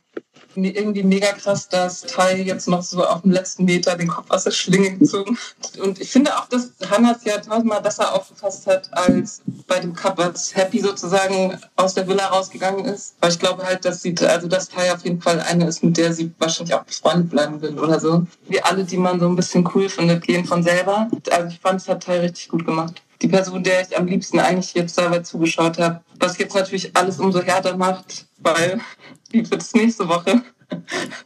Irgendwie 0.54 1.02
mega 1.02 1.32
krass, 1.32 1.68
dass 1.68 2.02
Tai 2.02 2.42
jetzt 2.42 2.68
noch 2.68 2.82
so 2.82 3.04
auf 3.04 3.22
dem 3.22 3.30
letzten 3.30 3.64
Meter 3.64 3.96
den 3.96 4.08
Kopf 4.08 4.26
aus 4.30 4.44
der 4.44 4.50
Schlinge 4.50 4.96
gezogen 4.96 5.36
hat. 5.36 5.78
Und 5.78 6.00
ich 6.00 6.10
finde 6.10 6.36
auch, 6.36 6.48
dass 6.48 6.72
Hannah 6.88 7.16
es 7.16 7.24
ja 7.24 7.38
tausendmal 7.38 7.82
besser 7.82 8.14
aufgefasst 8.14 8.66
hat 8.66 8.92
als 8.92 9.42
bei 9.66 9.80
dem 9.80 9.94
Cup, 9.94 10.18
als 10.18 10.54
Happy 10.56 10.80
sozusagen 10.80 11.58
aus 11.76 11.94
der 11.94 12.08
Villa 12.08 12.26
rausgegangen 12.26 12.84
ist. 12.84 13.16
Weil 13.20 13.30
ich 13.30 13.38
glaube 13.38 13.64
halt, 13.64 13.84
dass 13.84 14.02
sie, 14.02 14.14
also 14.20 14.48
dass 14.48 14.68
Tai 14.68 14.92
auf 14.92 15.04
jeden 15.04 15.20
Fall 15.20 15.40
eine 15.40 15.66
ist, 15.66 15.82
mit 15.82 15.96
der 15.96 16.12
sie 16.12 16.32
wahrscheinlich 16.38 16.74
auch 16.74 16.84
befreundet 16.84 17.30
bleiben 17.30 17.60
will 17.60 17.78
oder 17.78 18.00
so. 18.00 18.26
Wie 18.48 18.62
alle, 18.62 18.84
die 18.84 18.96
man 18.96 19.20
so 19.20 19.28
ein 19.28 19.36
bisschen 19.36 19.68
cool 19.74 19.88
findet, 19.88 20.24
gehen 20.24 20.44
von 20.44 20.62
selber. 20.62 21.08
Also 21.30 21.48
ich 21.48 21.60
fand, 21.60 21.80
es 21.80 21.88
hat 21.88 22.02
Tai 22.02 22.20
richtig 22.20 22.48
gut 22.48 22.64
gemacht 22.64 23.02
die 23.22 23.28
Person, 23.28 23.62
der 23.62 23.82
ich 23.82 23.96
am 23.96 24.06
liebsten 24.06 24.38
eigentlich 24.38 24.74
jetzt 24.74 24.96
dabei 24.96 25.20
zugeschaut 25.20 25.78
habe. 25.78 26.00
Was 26.18 26.38
jetzt 26.38 26.54
natürlich 26.54 26.96
alles 26.96 27.18
umso 27.18 27.42
härter 27.42 27.76
macht, 27.76 28.26
weil 28.38 28.80
wie 29.30 29.48
wird 29.48 29.62
es 29.62 29.74
nächste 29.74 30.08
Woche? 30.08 30.42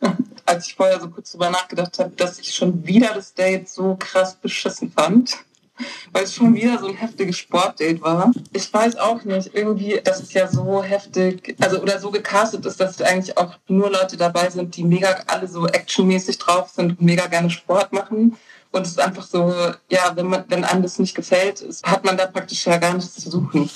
Als 0.46 0.66
ich 0.66 0.74
vorher 0.74 1.00
so 1.00 1.08
kurz 1.08 1.32
drüber 1.32 1.50
nachgedacht 1.50 1.98
habe, 1.98 2.10
dass 2.16 2.38
ich 2.38 2.54
schon 2.54 2.86
wieder 2.86 3.14
das 3.14 3.34
Date 3.34 3.68
so 3.68 3.96
krass 3.98 4.34
beschissen 4.34 4.92
fand, 4.92 5.38
weil 6.12 6.24
es 6.24 6.34
schon 6.34 6.54
wieder 6.54 6.78
so 6.78 6.86
ein 6.86 6.96
heftiges 6.96 7.38
Sportdate 7.38 8.00
war. 8.02 8.30
Ich 8.52 8.72
weiß 8.72 8.96
auch 8.96 9.24
nicht, 9.24 9.54
irgendwie, 9.54 10.00
dass 10.02 10.20
es 10.20 10.32
ja 10.32 10.46
so 10.48 10.82
heftig, 10.82 11.56
also 11.60 11.80
oder 11.80 11.98
so 11.98 12.10
gecastet 12.10 12.64
ist, 12.66 12.80
dass 12.80 13.00
eigentlich 13.00 13.36
auch 13.38 13.54
nur 13.68 13.90
Leute 13.90 14.16
dabei 14.16 14.50
sind, 14.50 14.76
die 14.76 14.84
mega 14.84 15.22
alle 15.26 15.48
so 15.48 15.66
actionmäßig 15.66 16.38
drauf 16.38 16.70
sind 16.70 16.90
und 16.90 17.02
mega 17.02 17.26
gerne 17.26 17.50
Sport 17.50 17.92
machen. 17.92 18.36
Und 18.74 18.82
es 18.82 18.88
ist 18.88 19.00
einfach 19.00 19.24
so, 19.24 19.54
ja, 19.88 20.10
wenn, 20.16 20.26
man, 20.26 20.44
wenn 20.48 20.64
einem 20.64 20.82
das 20.82 20.98
nicht 20.98 21.14
gefällt, 21.14 21.64
hat 21.84 22.04
man 22.04 22.16
da 22.16 22.26
praktisch 22.26 22.66
ja 22.66 22.76
gar 22.76 22.94
nichts 22.94 23.14
zu 23.14 23.30
suchen. 23.30 23.70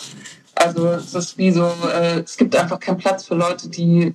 Also 0.57 0.89
es 0.89 1.15
ist 1.15 1.39
wie 1.39 1.53
so, 1.53 1.71
äh, 1.95 2.19
es 2.25 2.37
gibt 2.37 2.57
einfach 2.57 2.81
keinen 2.81 2.97
Platz 2.99 3.25
für 3.25 3.37
Leute, 3.37 3.69
die 3.69 4.13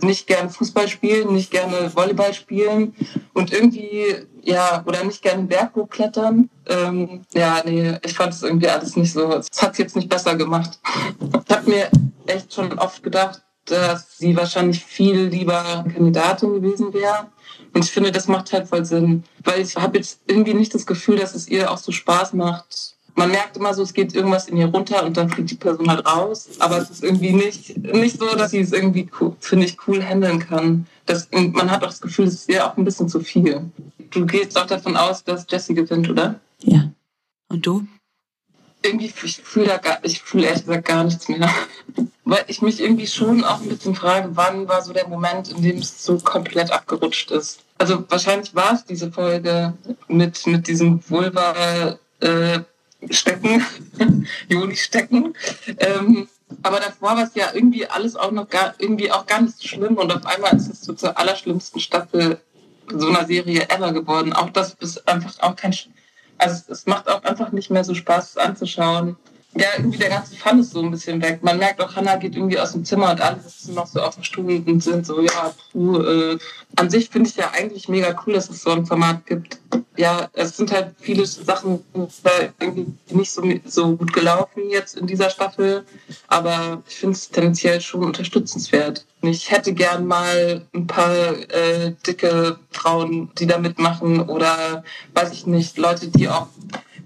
nicht 0.00 0.26
gerne 0.26 0.50
Fußball 0.50 0.88
spielen, 0.88 1.34
nicht 1.34 1.52
gerne 1.52 1.94
Volleyball 1.94 2.34
spielen 2.34 2.96
und 3.32 3.52
irgendwie, 3.52 4.16
ja, 4.42 4.82
oder 4.84 5.04
nicht 5.04 5.22
gerne 5.22 5.44
Berg 5.44 5.76
hochklettern. 5.76 6.50
Ähm, 6.66 7.22
ja, 7.32 7.62
nee, 7.64 7.96
ich 8.04 8.14
fand 8.14 8.32
es 8.32 8.42
irgendwie 8.42 8.68
alles 8.68 8.96
nicht 8.96 9.12
so. 9.12 9.36
Es 9.36 9.62
hat 9.62 9.78
jetzt 9.78 9.94
nicht 9.94 10.08
besser 10.08 10.34
gemacht. 10.34 10.80
Ich 11.48 11.54
habe 11.54 11.70
mir 11.70 11.88
echt 12.26 12.52
schon 12.52 12.76
oft 12.76 13.04
gedacht, 13.04 13.40
dass 13.66 14.18
sie 14.18 14.36
wahrscheinlich 14.36 14.84
viel 14.84 15.26
lieber 15.26 15.84
Kandidatin 15.94 16.54
gewesen 16.54 16.92
wäre. 16.92 17.28
Und 17.74 17.84
ich 17.84 17.90
finde, 17.90 18.12
das 18.12 18.28
macht 18.28 18.52
halt 18.52 18.68
voll 18.68 18.84
Sinn, 18.84 19.24
weil 19.42 19.60
ich 19.60 19.76
habe 19.76 19.98
jetzt 19.98 20.20
irgendwie 20.26 20.54
nicht 20.54 20.74
das 20.74 20.86
Gefühl, 20.86 21.16
dass 21.16 21.34
es 21.34 21.48
ihr 21.48 21.70
auch 21.70 21.78
so 21.78 21.92
Spaß 21.92 22.32
macht. 22.32 22.94
Man 23.16 23.30
merkt 23.30 23.56
immer 23.56 23.74
so, 23.74 23.82
es 23.82 23.92
geht 23.92 24.14
irgendwas 24.14 24.48
in 24.48 24.56
ihr 24.56 24.66
runter 24.66 25.04
und 25.04 25.16
dann 25.16 25.28
fliegt 25.28 25.50
die 25.50 25.56
Person 25.56 25.88
halt 25.88 26.06
raus. 26.06 26.48
Aber 26.60 26.78
es 26.78 26.90
ist 26.90 27.04
irgendwie 27.04 27.32
nicht, 27.32 27.76
nicht 27.76 28.18
so, 28.18 28.26
dass 28.34 28.52
sie 28.52 28.60
es 28.60 28.72
irgendwie, 28.72 29.08
cool, 29.20 29.36
finde 29.40 29.66
ich, 29.66 29.76
cool 29.86 30.02
handeln 30.02 30.38
kann. 30.38 30.86
Das, 31.06 31.28
man 31.30 31.70
hat 31.70 31.82
auch 31.82 31.88
das 31.88 32.00
Gefühl, 32.00 32.26
es 32.26 32.34
ist 32.34 32.48
ihr 32.48 32.66
auch 32.66 32.76
ein 32.76 32.84
bisschen 32.84 33.08
zu 33.08 33.20
viel. 33.20 33.70
Du 34.10 34.24
gehst 34.26 34.58
auch 34.58 34.66
davon 34.66 34.96
aus, 34.96 35.24
dass 35.24 35.46
Jessie 35.48 35.74
gewinnt, 35.74 36.08
oder? 36.08 36.40
Ja. 36.60 36.90
Und 37.48 37.66
du? 37.66 37.86
Irgendwie, 38.82 39.06
ich 39.06 39.36
fühle 39.42 39.66
da 39.66 39.78
gar, 39.78 39.98
ich 40.04 40.22
fühle 40.22 40.46
ehrlich 40.46 40.62
gesagt 40.62 40.86
gar 40.86 41.04
nichts 41.04 41.28
mehr 41.28 41.50
weil 42.24 42.44
ich 42.48 42.62
mich 42.62 42.80
irgendwie 42.80 43.06
schon 43.06 43.44
auch 43.44 43.60
ein 43.60 43.68
bisschen 43.68 43.94
frage, 43.94 44.30
wann 44.32 44.68
war 44.68 44.82
so 44.82 44.92
der 44.92 45.08
Moment, 45.08 45.50
in 45.50 45.62
dem 45.62 45.78
es 45.78 46.04
so 46.04 46.18
komplett 46.18 46.70
abgerutscht 46.70 47.30
ist. 47.30 47.63
Also 47.84 48.02
wahrscheinlich 48.08 48.54
war 48.54 48.72
es 48.72 48.86
diese 48.86 49.12
Folge 49.12 49.74
mit, 50.08 50.46
mit 50.46 50.66
diesem 50.68 51.02
Vulva 51.06 51.98
äh, 52.20 52.60
Stecken, 53.10 53.62
Juli 54.48 54.74
Stecken. 54.74 55.34
Ähm, 55.76 56.26
aber 56.62 56.80
davor 56.80 57.10
war 57.16 57.24
es 57.24 57.34
ja 57.34 57.50
irgendwie 57.52 57.86
alles 57.86 58.16
auch 58.16 58.30
noch 58.30 58.48
gar, 58.48 58.72
irgendwie 58.78 59.12
auch 59.12 59.26
ganz 59.26 59.62
schlimm 59.62 59.98
und 59.98 60.10
auf 60.10 60.24
einmal 60.24 60.56
ist 60.56 60.68
es 60.68 60.80
so 60.80 60.94
zur 60.94 61.18
allerschlimmsten 61.18 61.78
Staffel 61.78 62.40
so 62.90 63.08
einer 63.08 63.26
Serie 63.26 63.68
ever 63.68 63.92
geworden. 63.92 64.32
Auch 64.32 64.48
das 64.48 64.72
ist 64.80 65.06
einfach 65.06 65.38
auch 65.40 65.54
kein, 65.54 65.74
also 66.38 66.62
es 66.72 66.86
macht 66.86 67.06
auch 67.10 67.22
einfach 67.22 67.52
nicht 67.52 67.70
mehr 67.70 67.84
so 67.84 67.94
Spaß 67.94 68.38
anzuschauen 68.38 69.18
ja, 69.56 69.68
irgendwie 69.76 69.98
der 69.98 70.08
ganze 70.08 70.34
Fun 70.34 70.58
ist 70.58 70.72
so 70.72 70.82
ein 70.82 70.90
bisschen 70.90 71.22
weg. 71.22 71.38
Man 71.42 71.58
merkt 71.58 71.80
auch, 71.80 71.94
Hannah 71.94 72.16
geht 72.16 72.34
irgendwie 72.34 72.58
aus 72.58 72.72
dem 72.72 72.84
Zimmer 72.84 73.12
und 73.12 73.20
alle 73.20 73.38
sitzen 73.40 73.74
noch 73.74 73.86
so 73.86 74.00
auf 74.00 74.14
dem 74.16 74.24
Stuhl 74.24 74.62
und 74.66 74.82
sind 74.82 75.06
so, 75.06 75.20
ja, 75.20 75.54
puh, 75.72 76.00
äh. 76.00 76.38
An 76.76 76.90
sich 76.90 77.08
finde 77.08 77.30
ich 77.30 77.36
ja 77.36 77.52
eigentlich 77.52 77.88
mega 77.88 78.20
cool, 78.26 78.34
dass 78.34 78.50
es 78.50 78.62
so 78.62 78.70
ein 78.70 78.84
Format 78.84 79.26
gibt. 79.26 79.58
Ja, 79.96 80.28
es 80.32 80.56
sind 80.56 80.72
halt 80.72 80.96
viele 80.98 81.24
Sachen 81.24 81.84
irgendwie 82.58 82.86
nicht 83.10 83.30
so, 83.30 83.42
so 83.64 83.96
gut 83.96 84.12
gelaufen 84.12 84.68
jetzt 84.70 84.96
in 84.96 85.06
dieser 85.06 85.30
Staffel, 85.30 85.84
aber 86.26 86.82
ich 86.88 86.96
finde 86.96 87.14
es 87.14 87.30
tendenziell 87.30 87.80
schon 87.80 88.02
unterstützenswert. 88.02 89.06
Ich 89.22 89.52
hätte 89.52 89.72
gern 89.72 90.04
mal 90.04 90.66
ein 90.74 90.88
paar 90.88 91.12
äh, 91.12 91.92
dicke 92.04 92.58
Frauen, 92.72 93.30
die 93.38 93.46
da 93.46 93.58
mitmachen 93.58 94.28
oder 94.28 94.82
weiß 95.14 95.30
ich 95.30 95.46
nicht, 95.46 95.78
Leute, 95.78 96.08
die 96.08 96.28
auch 96.28 96.48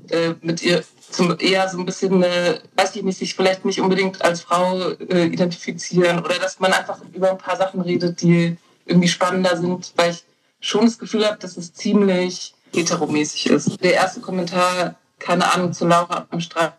äh, 0.08 0.34
mit 0.40 0.62
ihr 0.62 0.82
zum, 1.10 1.36
eher 1.38 1.68
so 1.68 1.78
ein 1.78 1.86
bisschen, 1.86 2.22
äh, 2.22 2.60
weiß 2.76 2.96
ich 2.96 3.02
nicht, 3.02 3.18
sich 3.18 3.34
vielleicht 3.34 3.64
nicht 3.64 3.80
unbedingt 3.80 4.22
als 4.22 4.42
Frau 4.42 4.90
äh, 4.90 5.26
identifizieren 5.26 6.18
oder 6.24 6.38
dass 6.38 6.60
man 6.60 6.72
einfach 6.72 7.00
über 7.12 7.30
ein 7.30 7.38
paar 7.38 7.56
Sachen 7.56 7.80
redet, 7.80 8.20
die 8.22 8.56
irgendwie 8.86 9.08
spannender 9.08 9.56
sind, 9.56 9.92
weil 9.96 10.12
ich 10.12 10.24
schon 10.60 10.84
das 10.84 10.98
Gefühl 10.98 11.26
habe, 11.26 11.38
dass 11.38 11.56
es 11.56 11.72
ziemlich 11.74 12.54
heteromäßig 12.74 13.46
ist. 13.50 13.82
Der 13.82 13.94
erste 13.94 14.20
Kommentar, 14.20 14.96
keine 15.18 15.50
Ahnung, 15.52 15.72
zu 15.72 15.86
Laura 15.86 16.26
am 16.30 16.40
Strand 16.40 16.74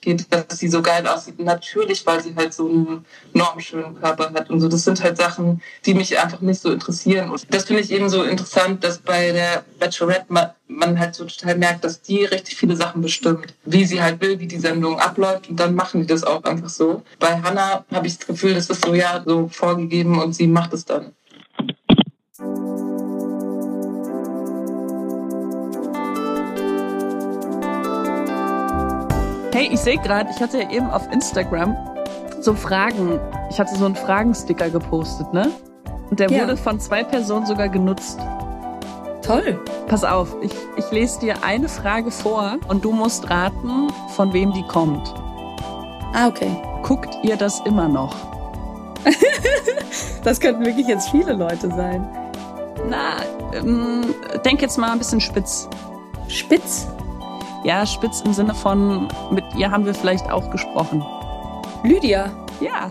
geht, 0.00 0.26
dass 0.30 0.58
sie 0.58 0.68
so 0.68 0.82
geil 0.82 1.06
aussieht. 1.06 1.38
Natürlich, 1.38 2.04
weil 2.06 2.22
sie 2.22 2.34
halt 2.36 2.52
so 2.54 2.68
einen 2.68 3.04
normschönen 3.32 4.00
Körper 4.00 4.32
hat 4.32 4.50
und 4.50 4.60
so. 4.60 4.68
Das 4.68 4.84
sind 4.84 5.02
halt 5.02 5.16
Sachen, 5.16 5.62
die 5.86 5.94
mich 5.94 6.18
einfach 6.18 6.40
nicht 6.40 6.60
so 6.60 6.70
interessieren. 6.70 7.30
Und 7.30 7.52
das 7.52 7.64
finde 7.64 7.82
ich 7.82 7.90
eben 7.90 8.08
so 8.08 8.22
interessant, 8.22 8.84
dass 8.84 8.98
bei 8.98 9.32
der 9.32 9.64
Bachelorette 9.78 10.26
man, 10.28 10.50
man 10.68 10.98
halt 10.98 11.14
so 11.14 11.24
total 11.24 11.56
merkt, 11.56 11.84
dass 11.84 12.02
die 12.02 12.24
richtig 12.24 12.56
viele 12.56 12.76
Sachen 12.76 13.02
bestimmt, 13.02 13.54
wie 13.64 13.84
sie 13.84 14.02
halt 14.02 14.20
will, 14.20 14.38
wie 14.38 14.46
die 14.46 14.58
Sendung 14.58 14.98
abläuft 14.98 15.48
und 15.48 15.58
dann 15.58 15.74
machen 15.74 16.00
die 16.02 16.06
das 16.06 16.24
auch 16.24 16.44
einfach 16.44 16.68
so. 16.68 17.02
Bei 17.18 17.40
Hannah 17.40 17.84
habe 17.92 18.06
ich 18.06 18.18
das 18.18 18.26
Gefühl, 18.26 18.54
das 18.54 18.70
ist 18.70 18.84
so 18.84 18.94
ja 18.94 19.22
so 19.24 19.48
vorgegeben 19.48 20.20
und 20.20 20.34
sie 20.34 20.46
macht 20.46 20.72
es 20.72 20.84
dann. 20.84 21.12
Hey, 29.54 29.68
ich 29.72 29.78
sehe 29.78 29.98
gerade, 29.98 30.28
ich 30.34 30.42
hatte 30.42 30.58
ja 30.58 30.68
eben 30.68 30.90
auf 30.90 31.08
Instagram 31.12 31.76
so 32.40 32.54
Fragen. 32.54 33.20
Ich 33.50 33.60
hatte 33.60 33.76
so 33.76 33.84
einen 33.84 33.94
Fragensticker 33.94 34.68
gepostet, 34.68 35.32
ne? 35.32 35.48
Und 36.10 36.18
der 36.18 36.28
ja. 36.28 36.42
wurde 36.42 36.56
von 36.56 36.80
zwei 36.80 37.04
Personen 37.04 37.46
sogar 37.46 37.68
genutzt. 37.68 38.18
Toll. 39.22 39.62
Pass 39.86 40.02
auf, 40.02 40.34
ich, 40.42 40.50
ich 40.76 40.90
lese 40.90 41.20
dir 41.20 41.44
eine 41.44 41.68
Frage 41.68 42.10
vor 42.10 42.56
und 42.66 42.84
du 42.84 42.90
musst 42.90 43.30
raten, 43.30 43.92
von 44.16 44.32
wem 44.32 44.52
die 44.52 44.64
kommt. 44.64 45.14
Ah, 46.14 46.26
okay. 46.26 46.50
Guckt 46.82 47.16
ihr 47.22 47.36
das 47.36 47.60
immer 47.60 47.86
noch? 47.86 48.16
das 50.24 50.40
könnten 50.40 50.64
wirklich 50.64 50.88
jetzt 50.88 51.10
viele 51.10 51.32
Leute 51.32 51.68
sein. 51.68 52.04
Na, 52.88 53.18
ähm, 53.56 54.16
denk 54.44 54.62
jetzt 54.62 54.78
mal 54.78 54.90
ein 54.90 54.98
bisschen 54.98 55.20
spitz. 55.20 55.68
Spitz? 56.26 56.88
Ja, 57.64 57.86
spitz 57.86 58.20
im 58.20 58.32
Sinne 58.34 58.54
von, 58.54 59.08
mit 59.30 59.44
ihr 59.56 59.70
haben 59.70 59.86
wir 59.86 59.94
vielleicht 59.94 60.30
auch 60.30 60.50
gesprochen. 60.50 61.04
Lydia? 61.82 62.30
Ja. 62.60 62.88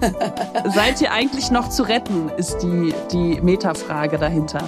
Seid 0.74 1.00
ihr 1.00 1.12
eigentlich 1.12 1.50
noch 1.50 1.68
zu 1.68 1.82
retten, 1.84 2.30
ist 2.36 2.58
die, 2.58 2.92
die 3.12 3.40
Metafrage 3.40 4.18
dahinter. 4.18 4.62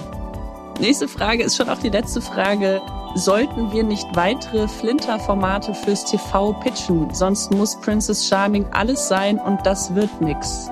Nächste 0.81 1.09
Frage 1.09 1.43
ist 1.43 1.57
schon 1.57 1.69
auch 1.71 1.79
die 1.79 1.89
letzte 1.89 2.21
Frage. 2.21 2.81
Sollten 3.15 3.73
wir 3.73 3.83
nicht 3.83 4.07
weitere 4.15 4.69
Flinter-Formate 4.69 5.73
fürs 5.73 6.05
TV 6.05 6.53
pitchen? 6.61 7.09
Sonst 7.15 7.51
muss 7.53 7.75
Princess 7.81 8.27
Charming 8.29 8.67
alles 8.73 9.09
sein 9.09 9.39
und 9.39 9.65
das 9.65 9.95
wird 9.95 10.21
nix. 10.21 10.71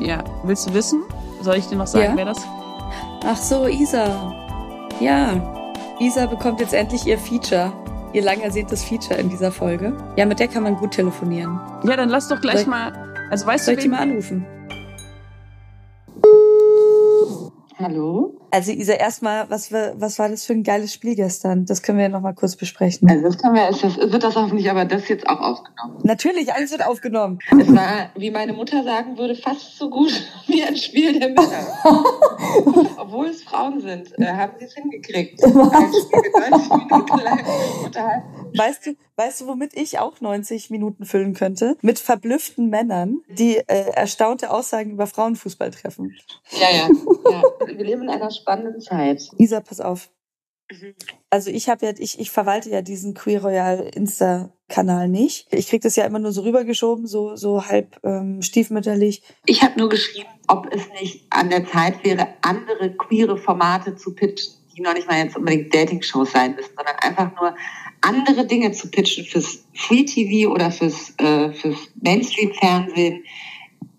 Ja, 0.00 0.24
willst 0.44 0.68
du 0.68 0.74
wissen? 0.74 1.02
Soll 1.42 1.56
ich 1.56 1.66
dir 1.68 1.76
noch 1.76 1.86
sagen, 1.86 2.12
Ja. 2.12 2.16
wer 2.16 2.24
das? 2.26 2.38
Ach 3.26 3.36
so, 3.36 3.66
Isa. 3.66 4.32
Ja, 5.00 5.40
Isa 5.98 6.26
bekommt 6.26 6.60
jetzt 6.60 6.74
endlich 6.74 7.06
ihr 7.06 7.18
Feature. 7.18 7.72
Ihr 8.12 8.22
lang 8.22 8.40
ersehntes 8.40 8.82
Feature 8.84 9.18
in 9.20 9.28
dieser 9.30 9.52
Folge. 9.52 9.96
Ja, 10.16 10.26
mit 10.26 10.40
der 10.40 10.48
kann 10.48 10.62
man 10.64 10.76
gut 10.76 10.90
telefonieren. 10.92 11.60
Ja, 11.84 11.96
dann 11.96 12.08
lass 12.08 12.28
doch 12.28 12.40
gleich 12.40 12.60
Soll- 12.60 12.68
mal. 12.70 12.92
Also 13.30 13.46
weißt 13.46 13.64
Soll 13.66 13.74
du, 13.74 13.78
ich 13.78 13.84
die 13.84 13.88
mal 13.90 13.98
anrufen? 14.00 14.44
Hallo? 17.78 18.34
Also 18.50 18.72
Isa, 18.72 18.92
erstmal, 18.92 19.48
was, 19.48 19.72
was 19.72 20.18
war 20.18 20.28
das 20.28 20.44
für 20.44 20.52
ein 20.52 20.64
geiles 20.64 20.92
Spiel 20.92 21.14
gestern? 21.14 21.64
Das 21.64 21.82
können 21.82 21.96
wir 21.96 22.02
ja 22.06 22.08
noch 22.10 22.20
mal 22.20 22.34
kurz 22.34 22.56
besprechen. 22.56 23.08
Also 23.08 23.22
das 23.22 23.38
können 23.38 23.54
wir, 23.54 23.68
ist 23.70 23.82
das, 23.82 23.96
wird 23.96 24.22
das 24.22 24.34
hoffentlich 24.36 24.68
aber 24.70 24.84
das 24.84 25.08
jetzt 25.08 25.26
auch 25.26 25.40
aufgenommen. 25.40 25.98
Natürlich, 26.02 26.52
alles 26.52 26.72
wird 26.72 26.84
aufgenommen. 26.84 27.38
Es 27.58 27.74
war, 27.74 28.10
wie 28.16 28.30
meine 28.30 28.52
Mutter 28.52 28.82
sagen 28.84 29.16
würde, 29.16 29.34
fast 29.34 29.78
so 29.78 29.88
gut 29.88 30.12
wie 30.46 30.62
ein 30.62 30.76
Spiel 30.76 31.18
der 31.18 31.28
Männer. 31.28 31.46
Obwohl 33.00 33.28
es 33.28 33.42
Frauen 33.42 33.80
sind, 33.80 34.18
äh, 34.18 34.26
haben 34.32 34.52
sie 34.58 34.66
es 34.66 34.74
hingekriegt. 34.74 35.42
Ein 35.42 35.50
Spiel 35.50 36.20
mit 36.22 36.50
90 36.50 36.68
Minuten 36.70 37.18
lang 37.20 37.44
unterhalten. 37.84 38.28
Weißt 38.56 38.86
du, 38.86 38.96
weißt 39.16 39.40
du, 39.40 39.46
womit 39.46 39.76
ich 39.76 40.00
auch 40.00 40.20
90 40.20 40.70
Minuten 40.70 41.04
füllen 41.04 41.34
könnte? 41.34 41.76
Mit 41.82 42.00
verblüfften 42.00 42.68
Männern, 42.68 43.20
die 43.28 43.58
äh, 43.58 43.92
erstaunte 43.92 44.50
Aussagen 44.50 44.90
über 44.90 45.06
Frauenfußball 45.06 45.70
treffen. 45.70 46.16
Ja, 46.50 46.68
ja, 46.68 46.88
ja. 47.30 47.42
Wir 47.66 47.84
leben 47.84 48.02
in 48.02 48.10
einer 48.10 48.30
spannenden 48.32 48.80
Zeit. 48.80 49.22
Isa, 49.38 49.60
pass 49.60 49.80
auf. 49.80 50.10
Also 51.30 51.50
ich 51.50 51.68
habe 51.68 51.86
ja, 51.86 51.92
ich, 51.98 52.18
ich 52.18 52.30
verwalte 52.30 52.70
ja 52.70 52.82
diesen 52.82 53.14
Queer 53.14 53.42
Royal 53.42 53.90
Insta-Kanal 53.94 55.08
nicht. 55.08 55.46
Ich 55.52 55.68
krieg 55.68 55.82
das 55.82 55.96
ja 55.96 56.04
immer 56.04 56.18
nur 56.18 56.32
so 56.32 56.42
rübergeschoben, 56.42 57.06
so, 57.06 57.36
so 57.36 57.66
halb 57.66 57.98
ähm, 58.04 58.42
stiefmütterlich. 58.42 59.22
Ich 59.46 59.62
habe 59.62 59.78
nur 59.78 59.88
geschrieben, 59.88 60.28
ob 60.48 60.72
es 60.72 60.88
nicht 61.00 61.24
an 61.30 61.50
der 61.50 61.66
Zeit 61.66 62.04
wäre, 62.04 62.28
andere 62.42 62.94
queere 62.96 63.36
Formate 63.36 63.96
zu 63.96 64.14
pitchen, 64.14 64.54
die 64.76 64.82
noch 64.82 64.94
nicht 64.94 65.08
mal 65.08 65.18
jetzt 65.18 65.36
unbedingt 65.36 65.74
Dating-Shows 65.74 66.32
sein 66.32 66.54
müssen, 66.54 66.72
sondern 66.76 66.96
einfach 66.96 67.34
nur 67.40 67.54
andere 68.00 68.46
Dinge 68.46 68.72
zu 68.72 68.90
pitchen 68.90 69.24
fürs 69.24 69.64
Free 69.74 70.04
TV 70.04 70.50
oder 70.50 70.70
fürs, 70.70 71.14
äh, 71.18 71.52
fürs 71.52 71.78
Mainstream-Fernsehen, 72.02 73.24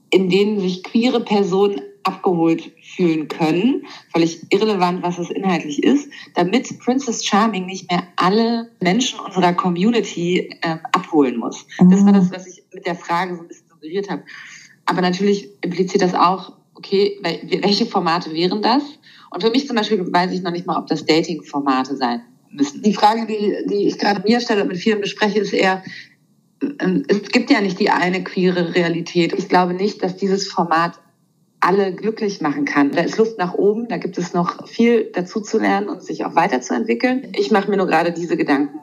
in 0.10 0.30
denen 0.30 0.60
sich 0.60 0.84
queere 0.84 1.24
Personen 1.24 1.82
abgeholt 2.04 2.72
fühlen 2.96 3.28
können, 3.28 3.86
völlig 4.14 4.42
irrelevant, 4.50 5.02
was 5.04 5.18
es 5.18 5.30
inhaltlich 5.30 5.84
ist, 5.84 6.10
damit 6.36 6.80
Princess 6.80 7.26
Charming 7.26 7.66
nicht 7.66 7.90
mehr 7.92 8.04
alle 8.16 8.72
Menschen 8.82 9.20
unserer 9.20 9.54
Community 9.54 10.50
ähm, 10.64 10.80
abholen 10.92 11.38
muss. 11.38 11.66
Das 11.90 12.06
war 12.06 12.14
das, 12.14 12.32
was 12.32 12.48
ich 12.48 12.64
mit 12.74 12.86
der 12.86 12.96
Frage 12.96 13.36
so 13.36 13.42
ein 13.42 13.48
bisschen 13.48 13.68
suggeriert 13.70 14.10
habe. 14.10 14.24
Aber 14.86 15.02
natürlich 15.02 15.50
impliziert 15.62 16.02
das 16.04 16.14
auch, 16.14 16.54
okay, 16.76 17.20
wel- 17.24 17.64
welche 17.64 17.86
Formate 17.86 18.34
wären 18.34 18.62
das? 18.62 18.84
Und 19.30 19.44
für 19.44 19.52
mich 19.52 19.68
zum 19.68 19.76
Beispiel 19.76 20.06
weiß 20.12 20.32
ich 20.34 20.42
noch 20.42 20.52
nicht 20.52 20.66
mal, 20.66 20.78
ob 20.78 20.88
das 20.88 21.06
Dating-Formate 21.06 21.96
sein 21.96 22.22
müssen. 22.50 22.82
Die 22.82 22.94
Frage, 22.94 23.26
die, 23.26 23.56
die 23.70 23.88
ich 23.88 23.98
gerade 23.98 24.22
mir 24.28 24.42
stelle 24.42 24.64
und 24.64 24.68
mit 24.68 24.78
vielen 24.78 25.00
bespreche, 25.00 25.40
ist 25.40 25.54
eher, 25.54 25.84
ähm, 26.80 27.04
es 27.08 27.22
gibt 27.32 27.50
ja 27.50 27.62
nicht 27.62 27.80
die 27.80 27.90
eine 27.90 28.24
queere 28.24 28.76
Realität. 28.76 29.34
Ich 29.38 29.48
glaube 29.48 29.74
nicht, 29.74 30.04
dass 30.04 30.18
dieses 30.18 30.48
Format 30.48 31.00
alle 31.62 31.94
glücklich 31.94 32.42
machen 32.42 32.66
kann. 32.66 32.92
Da 32.92 33.02
ist 33.02 33.18
Luft 33.18 33.38
nach 33.38 33.54
oben, 33.54 33.88
da 33.88 33.98
gibt 33.98 34.18
es 34.18 34.34
noch 34.34 34.68
viel 34.68 35.12
dazu 35.14 35.42
zu 35.42 35.60
lernen 35.60 35.90
und 35.90 36.04
sich 36.04 36.26
auch 36.26 36.36
weiterzuentwickeln. 36.36 37.32
Ich 37.38 37.52
mache 37.52 37.70
mir 37.70 37.78
nur 37.78 37.88
gerade 37.88 38.12
diese 38.12 38.36
Gedanken. 38.36 38.80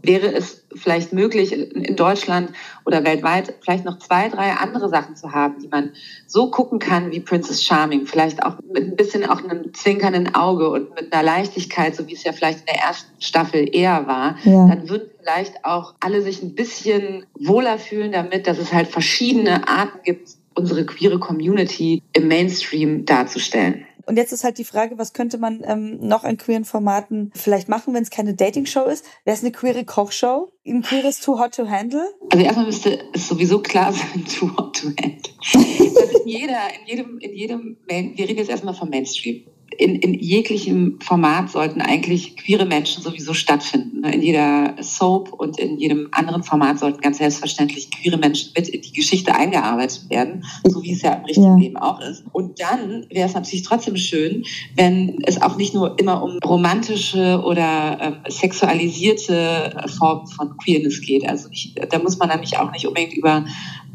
Wäre 0.00 0.32
es 0.32 0.64
vielleicht 0.76 1.12
möglich, 1.12 1.52
in 1.52 1.96
Deutschland 1.96 2.50
oder 2.86 3.02
weltweit 3.04 3.54
vielleicht 3.62 3.84
noch 3.84 3.98
zwei, 3.98 4.28
drei 4.28 4.52
andere 4.52 4.88
Sachen 4.88 5.16
zu 5.16 5.32
haben, 5.32 5.56
die 5.60 5.66
man 5.68 5.90
so 6.26 6.50
gucken 6.52 6.78
kann 6.78 7.10
wie 7.10 7.18
Princess 7.18 7.64
Charming, 7.64 8.06
vielleicht 8.06 8.44
auch 8.44 8.54
mit 8.72 8.84
ein 8.84 8.94
bisschen 8.94 9.28
auch 9.28 9.42
einem 9.42 9.74
zwinkernden 9.74 10.34
Auge 10.36 10.70
und 10.70 10.94
mit 10.94 11.12
einer 11.12 11.24
Leichtigkeit, 11.24 11.96
so 11.96 12.06
wie 12.06 12.12
es 12.14 12.22
ja 12.22 12.32
vielleicht 12.32 12.60
in 12.60 12.66
der 12.66 12.76
ersten 12.80 13.20
Staffel 13.20 13.68
eher 13.74 14.06
war, 14.06 14.36
Ja. 14.44 14.68
dann 14.68 14.88
würden 14.88 15.10
vielleicht 15.18 15.64
auch 15.64 15.94
alle 15.98 16.22
sich 16.22 16.42
ein 16.42 16.54
bisschen 16.54 17.26
wohler 17.38 17.78
fühlen 17.78 18.12
damit, 18.12 18.46
dass 18.46 18.58
es 18.58 18.72
halt 18.72 18.86
verschiedene 18.86 19.66
Arten 19.66 19.98
gibt, 20.04 20.28
unsere 20.58 20.84
queere 20.84 21.18
Community 21.18 22.02
im 22.12 22.28
Mainstream 22.28 23.04
darzustellen. 23.04 23.86
Und 24.08 24.16
jetzt 24.16 24.32
ist 24.32 24.42
halt 24.42 24.56
die 24.56 24.64
Frage, 24.64 24.96
was 24.96 25.12
könnte 25.12 25.36
man 25.36 25.62
ähm, 25.66 25.98
noch 26.00 26.24
an 26.24 26.38
queeren 26.38 26.64
Formaten 26.64 27.30
vielleicht 27.34 27.68
machen, 27.68 27.92
wenn 27.92 28.02
es 28.02 28.08
keine 28.08 28.32
Dating-Show 28.32 28.84
ist? 28.84 29.04
Wäre 29.26 29.36
es 29.36 29.42
eine 29.42 29.52
queere 29.52 29.84
Kochshow? 29.84 30.50
Ein 30.66 30.80
queeres 30.80 31.20
Too 31.20 31.38
Hot 31.38 31.54
to 31.56 31.68
Handle? 31.68 32.08
Also 32.30 32.42
erstmal 32.42 32.64
müsste 32.64 32.98
es 33.12 33.28
sowieso 33.28 33.60
klar 33.60 33.92
sein, 33.92 34.24
too 34.38 34.50
hot 34.56 34.80
to 34.80 34.88
handle. 34.88 35.32
Dass 35.52 36.12
in 36.22 36.26
jeder, 36.26 36.58
in 36.80 36.86
jedem, 36.86 37.18
in 37.18 37.34
jedem, 37.34 37.76
Main, 37.86 38.16
wir 38.16 38.26
reden 38.26 38.38
jetzt 38.38 38.48
erstmal 38.48 38.72
vom 38.72 38.88
Mainstream. 38.88 39.44
In, 39.78 39.94
in 39.96 40.14
jeglichem 40.14 40.98
Format 41.00 41.50
sollten 41.50 41.80
eigentlich 41.80 42.36
queere 42.36 42.66
Menschen 42.66 43.02
sowieso 43.02 43.32
stattfinden. 43.32 44.00
ne? 44.00 44.12
In 44.12 44.22
jeder 44.22 44.74
Soap 44.80 45.32
und 45.32 45.58
in 45.58 45.78
jedem 45.78 46.08
anderen 46.10 46.42
Format 46.42 46.80
sollten 46.80 47.00
ganz 47.00 47.18
selbstverständlich 47.18 47.90
queere 47.90 48.16
Menschen 48.18 48.50
mit 48.56 48.68
in 48.68 48.82
die 48.82 48.92
Geschichte 48.92 49.34
eingearbeitet 49.34 50.10
werden, 50.10 50.44
so 50.64 50.82
wie 50.82 50.92
es 50.92 51.02
ja 51.02 51.12
im 51.12 51.24
richtigen 51.24 51.46
Ja. 51.46 51.56
Leben 51.56 51.76
auch 51.76 52.00
ist. 52.00 52.24
Und 52.32 52.60
dann 52.60 53.06
wäre 53.10 53.28
es 53.28 53.34
natürlich 53.34 53.62
trotzdem 53.62 53.96
schön, 53.96 54.44
wenn 54.74 55.18
es 55.22 55.40
auch 55.40 55.56
nicht 55.56 55.74
nur 55.74 55.98
immer 55.98 56.22
um 56.24 56.38
romantische 56.44 57.40
oder 57.44 57.98
ähm, 58.00 58.14
sexualisierte 58.28 59.84
Formen 59.96 60.26
von 60.26 60.56
Queerness 60.56 61.00
geht. 61.00 61.28
Also 61.28 61.48
ich, 61.52 61.74
da 61.90 61.98
muss 62.00 62.18
man 62.18 62.28
nämlich 62.30 62.58
auch 62.58 62.72
nicht 62.72 62.86
unbedingt 62.86 63.14
über 63.14 63.44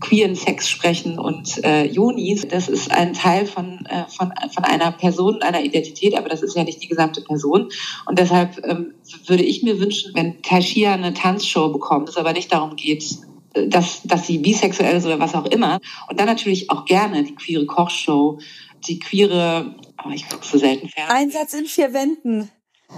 queeren 0.04 0.36
Sex 0.36 0.70
sprechen 0.70 1.18
und 1.18 1.64
äh, 1.64 1.86
Jonis. 1.86 2.46
Das 2.48 2.68
ist 2.68 2.92
ein 2.92 3.14
Teil 3.14 3.46
von, 3.46 3.86
äh, 3.86 4.04
von, 4.10 4.34
von 4.54 4.64
einer 4.66 4.92
Person, 4.92 5.42
einer 5.42 5.64
Identität, 5.64 6.16
aber 6.16 6.30
das 6.30 6.44
ist 6.44 6.56
ja 6.56 6.64
nicht 6.64 6.84
die 6.84 6.88
gesamte 6.88 7.22
Person. 7.22 7.70
Und 8.06 8.20
deshalb 8.20 8.62
ähm, 8.68 8.94
würde 9.26 9.44
ich 9.44 9.64
mir 9.64 9.80
wünschen, 9.80 10.12
wenn 10.14 10.42
Taishia 10.42 10.94
eine 10.94 11.14
Tanzshow 11.14 11.70
bekommt, 11.70 12.10
es 12.10 12.18
aber 12.18 12.34
nicht 12.34 12.52
darum 12.52 12.76
geht, 12.76 13.04
äh, 13.54 13.68
dass, 13.68 14.04
dass 14.04 14.28
sie 14.28 14.40
bisexuell 14.40 14.98
ist 14.98 15.06
oder 15.06 15.20
was 15.20 15.36
auch 15.36 15.46
immer. 15.46 15.80
Und 16.10 16.20
dann 16.20 16.28
natürlich 16.28 16.70
auch 16.70 16.84
gerne 16.86 17.24
die 17.24 17.36
queere 17.36 17.66
Kochshow, 17.66 18.40
die 18.86 19.00
queere, 19.00 19.76
oh, 20.06 20.10
ich 20.14 20.28
gucke 20.28 20.46
so 20.46 20.58
selten 20.58 20.90
Fernsehen. 20.90 21.18
Einsatz 21.18 21.54
in 21.54 21.66
vier 21.66 21.94
Wänden. 21.94 22.50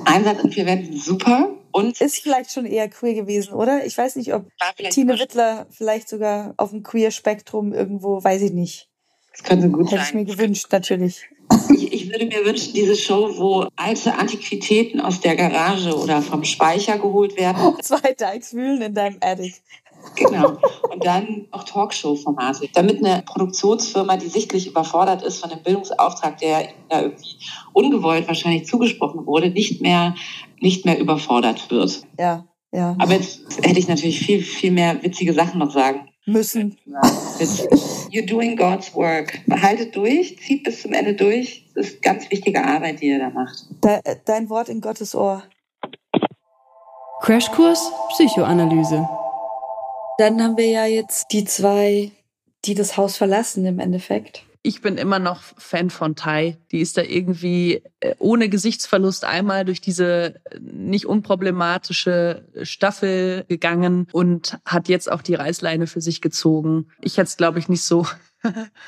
Einsatz 0.06 0.44
in 0.44 0.52
vier 0.52 0.66
Wänden, 0.66 0.98
super. 0.98 1.56
Und 1.76 2.00
Ist 2.00 2.20
vielleicht 2.20 2.54
schon 2.54 2.66
eher 2.66 2.88
queer 2.88 3.16
gewesen, 3.16 3.54
oder? 3.54 3.86
Ich 3.86 3.98
weiß 3.98 4.16
nicht, 4.16 4.34
ob 4.34 4.46
Tine 4.92 5.20
Wittler 5.20 5.68
vielleicht 5.72 6.08
sogar 6.08 6.54
auf 6.56 6.70
dem 6.70 6.84
Queer-Spektrum 6.84 7.74
irgendwo, 7.74 8.24
weiß 8.24 8.44
ich 8.44 8.54
nicht. 8.54 8.88
das 9.34 9.44
könnte 9.44 9.70
gut 9.70 9.92
Hätte 9.92 10.04
ich 10.08 10.14
mir 10.14 10.26
sein. 10.26 10.38
gewünscht, 10.38 10.68
natürlich. 10.72 11.28
Ich, 11.74 11.92
ich 11.92 12.10
würde 12.10 12.28
mir 12.28 12.46
wünschen, 12.46 12.74
diese 12.74 12.96
Show, 12.96 13.38
wo 13.38 13.68
alte 13.76 14.18
Antiquitäten 14.18 15.02
aus 15.02 15.20
der 15.20 15.36
Garage 15.36 15.94
oder 15.94 16.22
vom 16.22 16.46
Speicher 16.46 16.98
geholt 16.98 17.36
werden. 17.36 17.76
Zwei 17.82 18.14
Dykes 18.14 18.54
wühlen 18.54 18.82
in 18.82 18.94
deinem 18.94 19.18
Attic. 19.20 19.62
Genau. 20.16 20.58
Und 20.92 21.06
dann 21.06 21.48
auch 21.52 21.64
Talkshow-Formate. 21.64 22.70
Damit 22.74 23.04
eine 23.04 23.24
Produktionsfirma, 23.24 24.18
die 24.18 24.28
sichtlich 24.28 24.68
überfordert 24.68 25.24
ist 25.24 25.40
von 25.40 25.50
dem 25.50 25.62
Bildungsauftrag, 25.64 26.38
der 26.38 26.70
ihnen 26.70 26.86
da 26.90 27.02
irgendwie 27.02 27.38
ungewollt 27.74 28.28
wahrscheinlich 28.28 28.66
zugesprochen 28.66 29.26
wurde, 29.26 29.50
nicht 29.50 29.82
mehr, 29.82 30.16
nicht 30.60 30.86
mehr 30.86 31.00
überfordert 31.00 31.70
wird. 31.70 32.04
Ja, 32.20 32.46
ja. 32.72 32.96
Aber 33.00 33.14
jetzt 33.14 33.42
hätte 33.62 33.80
ich 33.80 33.88
natürlich 33.88 34.20
viel, 34.20 34.42
viel 34.42 34.72
mehr 34.72 35.02
witzige 35.04 35.34
Sachen 35.34 35.60
noch 35.60 35.72
sagen 35.72 36.10
Müssen. 36.26 36.76
Witzig. 37.38 37.70
You're 38.12 38.26
doing 38.26 38.56
God's 38.56 38.96
work. 38.96 39.40
Haltet 39.62 39.96
durch, 39.96 40.40
zieht 40.40 40.64
bis 40.64 40.82
zum 40.82 40.94
Ende 40.94 41.14
durch. 41.14 41.70
Das 41.76 41.88
ist 41.88 42.02
ganz 42.02 42.30
wichtige 42.32 42.64
Arbeit, 42.64 43.02
die 43.02 43.10
ihr 43.10 43.20
da 43.20 43.30
macht. 43.30 43.68
De 43.84 44.00
dein 44.26 44.50
Wort 44.50 44.70
in 44.70 44.82
Gottes 44.82 45.14
Ohr. 45.14 45.44
Crashkurs 47.22 47.92
Psychoanalyse. 48.10 49.08
Dann 50.18 50.42
haben 50.42 50.58
wir 50.58 50.68
ja 50.68 50.86
jetzt 50.86 51.28
die 51.32 51.46
zwei, 51.46 52.12
die 52.66 52.76
das 52.76 52.98
Haus 52.98 53.18
verlassen 53.18 53.66
im 53.66 53.80
Endeffekt. 53.80 54.44
Ich 54.66 54.82
bin 54.82 54.98
immer 54.98 55.20
noch 55.20 55.44
Fan 55.44 55.92
von 55.92 56.16
Tai. 56.16 56.58
Die 56.72 56.82
ist 56.82 56.98
da 56.98 57.04
irgendwie 57.04 57.84
äh, 58.00 58.16
ohne 58.18 58.50
Gesichtsverlust 58.50 59.24
einmal 59.24 59.64
durch 59.64 59.80
diese 59.80 60.42
äh, 60.46 60.60
nicht 60.60 61.06
unproblematische 61.06 62.48
Staffel 62.64 63.46
gegangen 63.48 64.08
und 64.12 64.58
hat 64.66 64.90
jetzt 64.90 65.12
auch 65.12 65.22
die 65.22 65.36
Reißleine 65.36 65.86
für 65.86 66.02
sich 66.02 66.20
gezogen. 66.20 66.88
Ich 67.02 67.18
hätte 67.18 67.28
es, 67.28 67.38
glaube 67.38 67.60
ich, 67.60 67.70
nicht 67.70 67.84
so 67.84 68.08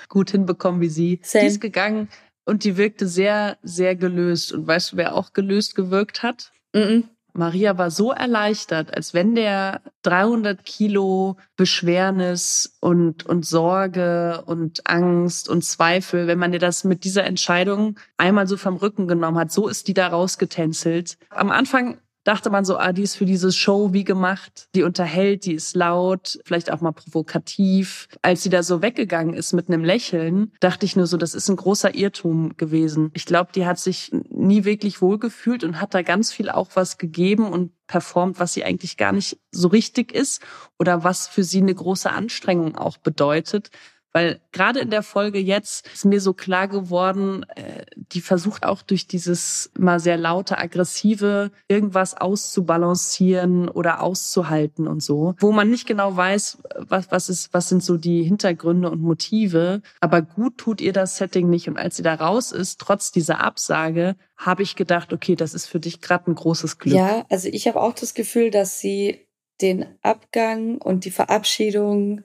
gut 0.09 0.31
hinbekommen 0.31 0.81
wie 0.81 0.89
sie. 0.89 1.19
Same. 1.21 1.43
Die 1.43 1.47
ist 1.47 1.61
gegangen 1.61 2.09
Und 2.43 2.63
die 2.63 2.77
wirkte 2.77 3.07
sehr, 3.07 3.59
sehr 3.61 3.95
gelöst. 3.95 4.53
Und 4.53 4.65
weißt 4.65 4.93
du, 4.93 4.97
wer 4.97 5.13
auch 5.13 5.33
gelöst 5.33 5.75
gewirkt 5.75 6.23
hat? 6.23 6.51
Mhm. 6.73 7.07
Maria 7.37 7.77
war 7.77 7.91
so 7.91 8.11
erleichtert, 8.11 8.93
als 8.93 9.13
wenn 9.13 9.35
der 9.35 9.81
300 10.01 10.65
Kilo 10.65 11.37
Beschwernis 11.55 12.77
und, 12.79 13.25
und 13.25 13.45
Sorge 13.45 14.43
und 14.45 14.87
Angst 14.87 15.47
und 15.47 15.63
Zweifel, 15.63 16.27
wenn 16.27 16.39
man 16.39 16.51
dir 16.51 16.59
das 16.59 16.83
mit 16.83 17.03
dieser 17.03 17.25
Entscheidung 17.25 17.99
einmal 18.17 18.47
so 18.47 18.57
vom 18.57 18.77
Rücken 18.77 19.07
genommen 19.07 19.37
hat, 19.37 19.51
so 19.51 19.67
ist 19.67 19.87
die 19.87 19.93
da 19.93 20.07
rausgetänzelt. 20.07 21.17
Am 21.29 21.51
Anfang 21.51 21.99
dachte 22.27 22.49
man 22.49 22.65
so, 22.65 22.77
ah, 22.77 22.91
die 22.91 23.03
ist 23.03 23.15
für 23.15 23.25
diese 23.25 23.53
Show 23.53 23.93
wie 23.93 24.03
gemacht. 24.03 24.67
Die 24.75 24.83
unterhält, 24.83 25.45
die 25.45 25.53
ist 25.53 25.75
laut, 25.75 26.39
vielleicht 26.43 26.71
auch 26.71 26.81
mal 26.81 26.91
provokativ. 26.91 28.09
Als 28.21 28.43
sie 28.43 28.49
da 28.49 28.63
so 28.63 28.81
weggegangen 28.81 29.33
ist 29.33 29.53
mit 29.53 29.69
einem 29.69 29.85
Lächeln, 29.85 30.51
dachte 30.59 30.85
ich 30.85 30.97
nur 30.97 31.07
so, 31.07 31.15
das 31.15 31.33
ist 31.33 31.47
ein 31.49 31.55
großer 31.55 31.95
Irrtum 31.95 32.57
gewesen. 32.57 33.11
Ich 33.13 33.25
glaube, 33.25 33.51
die 33.55 33.65
hat 33.65 33.79
sich 33.79 34.11
nie 34.29 34.65
wirklich 34.65 35.01
wohlgefühlt 35.01 35.63
und 35.63 35.79
hat 35.79 35.93
da 35.93 36.01
ganz 36.01 36.33
viel 36.33 36.49
auch 36.49 36.69
was 36.73 36.97
gegeben 36.97 37.47
und 37.47 37.71
performt, 37.87 38.39
was 38.39 38.53
sie 38.53 38.65
eigentlich 38.65 38.97
gar 38.97 39.13
nicht 39.13 39.39
so 39.51 39.69
richtig 39.69 40.11
ist 40.11 40.41
oder 40.77 41.05
was 41.05 41.29
für 41.29 41.45
sie 41.45 41.61
eine 41.61 41.73
große 41.73 42.11
Anstrengung 42.11 42.75
auch 42.75 42.97
bedeutet. 42.97 43.69
Weil 44.17 44.41
gerade 44.51 44.79
in 44.79 44.89
der 44.89 45.03
Folge 45.03 45.37
jetzt 45.37 45.87
ist 45.93 46.03
mir 46.03 46.19
so 46.19 46.33
klar 46.33 46.67
geworden, 46.67 47.45
äh, 47.55 47.85
die 47.93 48.21
versucht 48.21 48.65
auch 48.65 48.81
durch 48.81 49.05
dieses 49.05 49.69
mal 49.77 49.99
sehr 49.99 50.17
laute, 50.17 50.57
aggressive 50.57 51.51
irgendwas 51.67 52.17
auszubalancieren 52.17 53.69
oder 53.69 54.01
auszuhalten 54.01 54.87
und 54.87 55.03
so, 55.03 55.35
wo 55.37 55.51
man 55.51 55.69
nicht 55.69 55.85
genau 55.85 56.17
weiß, 56.17 56.57
was, 56.79 57.11
was 57.11 57.29
ist, 57.29 57.53
was 57.53 57.69
sind 57.69 57.83
so 57.83 57.95
die 57.95 58.23
Hintergründe 58.23 58.89
und 58.89 59.03
Motive. 59.03 59.83
Aber 59.99 60.23
gut 60.23 60.57
tut 60.57 60.81
ihr 60.81 60.93
das 60.93 61.17
Setting 61.17 61.51
nicht. 61.51 61.67
Und 61.67 61.77
als 61.77 61.97
sie 61.97 62.03
da 62.03 62.15
raus 62.15 62.51
ist, 62.51 62.79
trotz 62.79 63.11
dieser 63.11 63.43
Absage, 63.43 64.15
habe 64.35 64.63
ich 64.63 64.75
gedacht, 64.75 65.13
okay, 65.13 65.35
das 65.35 65.53
ist 65.53 65.67
für 65.67 65.79
dich 65.79 66.01
gerade 66.01 66.31
ein 66.31 66.33
großes 66.33 66.79
Glück. 66.79 66.95
Ja, 66.95 67.23
also 67.29 67.49
ich 67.49 67.67
habe 67.67 67.79
auch 67.79 67.93
das 67.93 68.15
Gefühl, 68.15 68.49
dass 68.49 68.79
sie 68.79 69.27
den 69.61 69.85
Abgang 70.01 70.79
und 70.79 71.05
die 71.05 71.11
Verabschiedung 71.11 72.23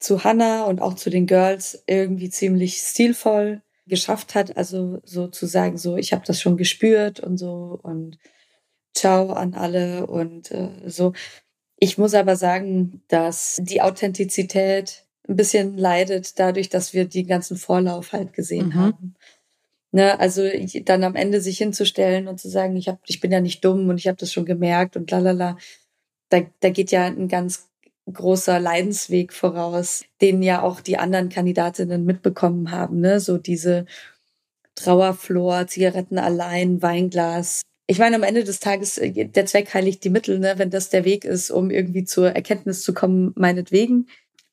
zu 0.00 0.24
Hannah 0.24 0.64
und 0.64 0.80
auch 0.80 0.94
zu 0.94 1.10
den 1.10 1.26
Girls 1.26 1.84
irgendwie 1.86 2.30
ziemlich 2.30 2.78
stilvoll 2.78 3.62
geschafft 3.86 4.34
hat. 4.34 4.56
Also 4.56 5.00
so 5.04 5.28
zu 5.28 5.46
sagen, 5.46 5.76
so 5.76 5.96
ich 5.96 6.12
habe 6.12 6.24
das 6.26 6.40
schon 6.40 6.56
gespürt 6.56 7.20
und 7.20 7.36
so 7.36 7.78
und 7.82 8.18
ciao 8.94 9.32
an 9.32 9.54
alle 9.54 10.06
und 10.06 10.50
äh, 10.50 10.70
so. 10.86 11.12
Ich 11.78 11.96
muss 11.96 12.14
aber 12.14 12.36
sagen, 12.36 13.02
dass 13.08 13.58
die 13.62 13.80
Authentizität 13.80 15.06
ein 15.28 15.36
bisschen 15.36 15.78
leidet 15.78 16.38
dadurch, 16.38 16.68
dass 16.68 16.92
wir 16.92 17.06
die 17.06 17.24
ganzen 17.24 17.56
Vorlauf 17.56 18.12
halt 18.12 18.32
gesehen 18.32 18.68
mhm. 18.68 18.74
haben. 18.74 19.14
Ne, 19.92 20.20
also 20.20 20.48
dann 20.84 21.02
am 21.02 21.16
Ende 21.16 21.40
sich 21.40 21.58
hinzustellen 21.58 22.28
und 22.28 22.38
zu 22.38 22.48
sagen, 22.48 22.76
ich 22.76 22.88
hab, 22.88 23.00
ich 23.06 23.18
bin 23.18 23.32
ja 23.32 23.40
nicht 23.40 23.64
dumm 23.64 23.88
und 23.88 23.98
ich 23.98 24.06
habe 24.06 24.18
das 24.18 24.32
schon 24.32 24.44
gemerkt 24.44 24.96
und 24.96 25.10
lalala, 25.10 25.56
da, 26.28 26.42
da 26.60 26.70
geht 26.70 26.92
ja 26.92 27.06
ein 27.06 27.26
ganz 27.26 27.69
großer 28.12 28.60
Leidensweg 28.60 29.32
voraus, 29.32 30.04
den 30.20 30.42
ja 30.42 30.62
auch 30.62 30.80
die 30.80 30.98
anderen 30.98 31.28
Kandidatinnen 31.28 32.04
mitbekommen 32.04 32.70
haben, 32.70 33.00
ne? 33.00 33.20
So 33.20 33.38
diese 33.38 33.86
Trauerflor, 34.74 35.66
Zigaretten 35.66 36.18
allein, 36.18 36.82
Weinglas. 36.82 37.62
Ich 37.86 37.98
meine, 37.98 38.16
am 38.16 38.22
Ende 38.22 38.44
des 38.44 38.60
Tages, 38.60 38.98
äh, 38.98 39.26
der 39.26 39.46
Zweck 39.46 39.72
heiligt 39.74 40.04
die 40.04 40.10
Mittel, 40.10 40.38
ne? 40.38 40.54
Wenn 40.56 40.70
das 40.70 40.90
der 40.90 41.04
Weg 41.04 41.24
ist, 41.24 41.50
um 41.50 41.70
irgendwie 41.70 42.04
zur 42.04 42.30
Erkenntnis 42.30 42.82
zu 42.82 42.94
kommen, 42.94 43.32
meinetwegen. 43.36 44.08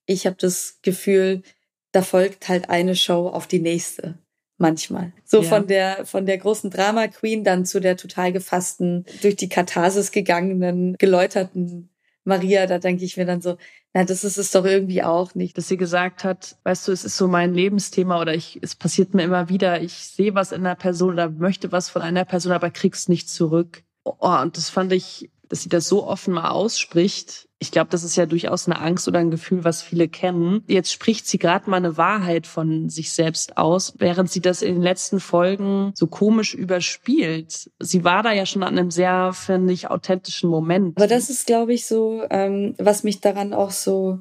Ich 0.06 0.26
habe 0.26 0.38
das 0.40 0.80
Gefühl, 0.82 1.44
da 1.92 2.02
folgt 2.02 2.48
halt 2.50 2.70
eine 2.70 2.96
Show 2.96 3.28
auf 3.28 3.48
die 3.48 3.60
nächste 3.60 4.18
manchmal. 4.58 5.14
So 5.24 5.42
ja. 5.42 5.50
von 5.50 5.68
der 5.68 6.06
von 6.06 6.26
der 6.26 6.38
großen 6.38 6.70
Drama 6.70 7.08
Queen 7.08 7.44
dann 7.44 7.66
zu 7.66 7.80
der 7.80 7.98
total 7.98 8.32
gefassten, 8.32 9.06
durch 9.22 9.36
die 9.36 9.50
Katharsis 9.50 10.12
gegangenen, 10.12 10.96
geläuterten 10.98 11.90
Maria, 12.28 12.68
da 12.68 12.78
denke 12.78 13.06
ich 13.06 13.18
mir 13.18 13.26
dann 13.26 13.42
so, 13.42 13.58
na, 13.94 14.04
das 14.04 14.24
ist 14.24 14.38
es 14.38 14.52
doch 14.52 14.66
irgendwie 14.66 15.02
auch 15.02 15.34
nicht. 15.34 15.58
Dass 15.58 15.68
sie 15.68 15.78
gesagt 15.78 16.24
hat, 16.24 16.58
weißt 16.64 16.88
du, 16.88 16.92
es 16.92 17.06
ist 17.06 17.18
so 17.18 17.28
mein 17.28 17.54
Lebensthema 17.54 18.22
oder 18.22 18.36
ich, 18.36 18.60
es 18.62 18.76
passiert 18.76 19.14
mir 19.14 19.24
immer 19.24 19.50
wieder, 19.50 19.82
ich 19.82 19.94
sehe 19.94 20.36
was 20.36 20.52
in 20.52 20.66
einer 20.66 20.76
Person 20.76 21.14
oder 21.14 21.30
möchte 21.30 21.72
was 21.72 21.90
von 21.90 22.02
einer 22.02 22.26
Person, 22.26 22.52
aber 22.52 22.70
krieg's 22.70 23.08
nicht 23.08 23.30
zurück. 23.30 23.84
Oh, 24.04 24.38
und 24.42 24.58
das 24.58 24.70
fand 24.70 24.94
ich 24.94 25.30
dass 25.50 25.64
sie 25.64 25.70
das 25.70 25.88
so 25.88 26.06
offen 26.06 26.34
mal 26.34 26.50
ausspricht. 26.50 27.47
Ich 27.60 27.72
glaube, 27.72 27.90
das 27.90 28.04
ist 28.04 28.16
ja 28.16 28.28
durchaus 28.28 28.68
eine 28.68 28.80
Angst 28.80 29.08
oder 29.08 29.20
ein 29.20 29.32
Gefühl, 29.32 29.64
was 29.64 29.82
viele 29.82 30.08
kennen. 30.08 30.64
Jetzt 30.68 30.92
spricht 30.92 31.28
sie 31.28 31.40
gerade 31.40 31.70
mal 31.70 31.78
eine 31.78 31.98
Wahrheit 31.98 32.46
von 32.46 32.90
sich 32.90 33.12
selbst 33.12 33.58
aus, 33.58 33.96
während 33.98 34.30
sie 34.30 34.42
das 34.42 34.62
in 34.62 34.76
den 34.76 34.84
letzten 34.84 35.20
Folgen 35.20 35.92
so 35.96 36.06
komisch 36.06 36.54
überspielt. 36.54 37.72
Sie 37.80 38.04
war 38.04 38.22
da 38.22 38.32
ja 38.32 38.46
schon 38.46 38.62
an 38.62 38.78
einem 38.78 38.92
sehr, 38.92 39.34
finde 39.34 39.74
ich, 39.74 39.90
authentischen 39.90 40.50
Moment. 40.50 40.98
Aber 40.98 41.08
das 41.08 41.32
ist, 41.32 41.48
glaube 41.48 41.74
ich, 41.74 41.88
so, 41.88 42.24
ähm, 42.30 42.76
was 42.78 43.04
mich 43.04 43.22
daran 43.22 43.54
auch 43.54 43.72
so, 43.72 44.20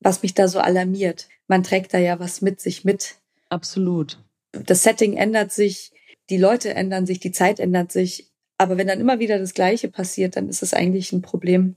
was 0.00 0.22
mich 0.22 0.34
da 0.34 0.48
so 0.48 0.58
alarmiert. 0.58 1.28
Man 1.46 1.62
trägt 1.62 1.94
da 1.94 1.98
ja 1.98 2.18
was 2.18 2.40
mit 2.40 2.60
sich 2.60 2.84
mit. 2.84 3.16
Absolut. 3.50 4.18
Das 4.50 4.82
Setting 4.82 5.16
ändert 5.16 5.52
sich, 5.52 5.92
die 6.28 6.38
Leute 6.38 6.74
ändern 6.74 7.06
sich, 7.06 7.20
die 7.20 7.32
Zeit 7.32 7.60
ändert 7.60 7.92
sich 7.92 8.34
aber 8.58 8.78
wenn 8.78 8.86
dann 8.86 9.00
immer 9.00 9.18
wieder 9.18 9.38
das 9.38 9.54
Gleiche 9.54 9.88
passiert, 9.88 10.36
dann 10.36 10.48
ist 10.48 10.62
es 10.62 10.74
eigentlich 10.74 11.12
ein 11.12 11.22
Problem, 11.22 11.76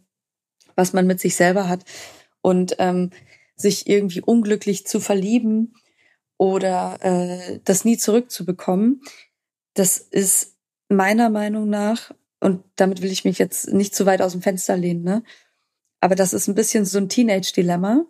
was 0.77 0.93
man 0.93 1.05
mit 1.05 1.19
sich 1.19 1.35
selber 1.35 1.67
hat. 1.67 1.83
Und 2.41 2.77
ähm, 2.79 3.09
sich 3.57 3.89
irgendwie 3.89 4.21
unglücklich 4.21 4.87
zu 4.87 5.01
verlieben 5.01 5.73
oder 6.37 6.97
äh, 7.01 7.59
das 7.65 7.83
nie 7.83 7.97
zurückzubekommen, 7.97 9.01
das 9.73 9.97
ist 9.97 10.55
meiner 10.87 11.29
Meinung 11.29 11.69
nach, 11.69 12.11
und 12.39 12.63
damit 12.75 13.01
will 13.01 13.11
ich 13.11 13.25
mich 13.25 13.39
jetzt 13.39 13.73
nicht 13.73 13.95
zu 13.95 14.05
weit 14.05 14.21
aus 14.21 14.33
dem 14.33 14.41
Fenster 14.43 14.77
lehnen, 14.77 15.03
ne? 15.03 15.23
Aber 15.99 16.13
das 16.13 16.33
ist 16.33 16.47
ein 16.47 16.55
bisschen 16.55 16.85
so 16.85 16.99
ein 16.99 17.09
Teenage-Dilemma, 17.09 18.05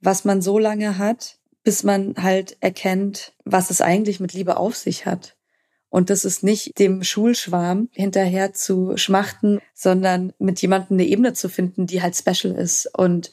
was 0.00 0.24
man 0.24 0.40
so 0.40 0.58
lange 0.58 0.96
hat, 0.96 1.38
bis 1.62 1.82
man 1.82 2.14
halt 2.16 2.56
erkennt, 2.60 3.34
was 3.44 3.70
es 3.70 3.82
eigentlich 3.82 4.20
mit 4.20 4.32
Liebe 4.32 4.56
auf 4.56 4.74
sich 4.74 5.04
hat. 5.04 5.36
Und 5.94 6.10
das 6.10 6.24
ist 6.24 6.42
nicht 6.42 6.76
dem 6.80 7.04
Schulschwarm 7.04 7.88
hinterher 7.92 8.52
zu 8.52 8.96
schmachten, 8.96 9.60
sondern 9.74 10.32
mit 10.40 10.60
jemandem 10.60 10.96
eine 10.96 11.06
Ebene 11.06 11.34
zu 11.34 11.48
finden, 11.48 11.86
die 11.86 12.02
halt 12.02 12.16
special 12.16 12.52
ist. 12.52 12.90
Und 12.98 13.30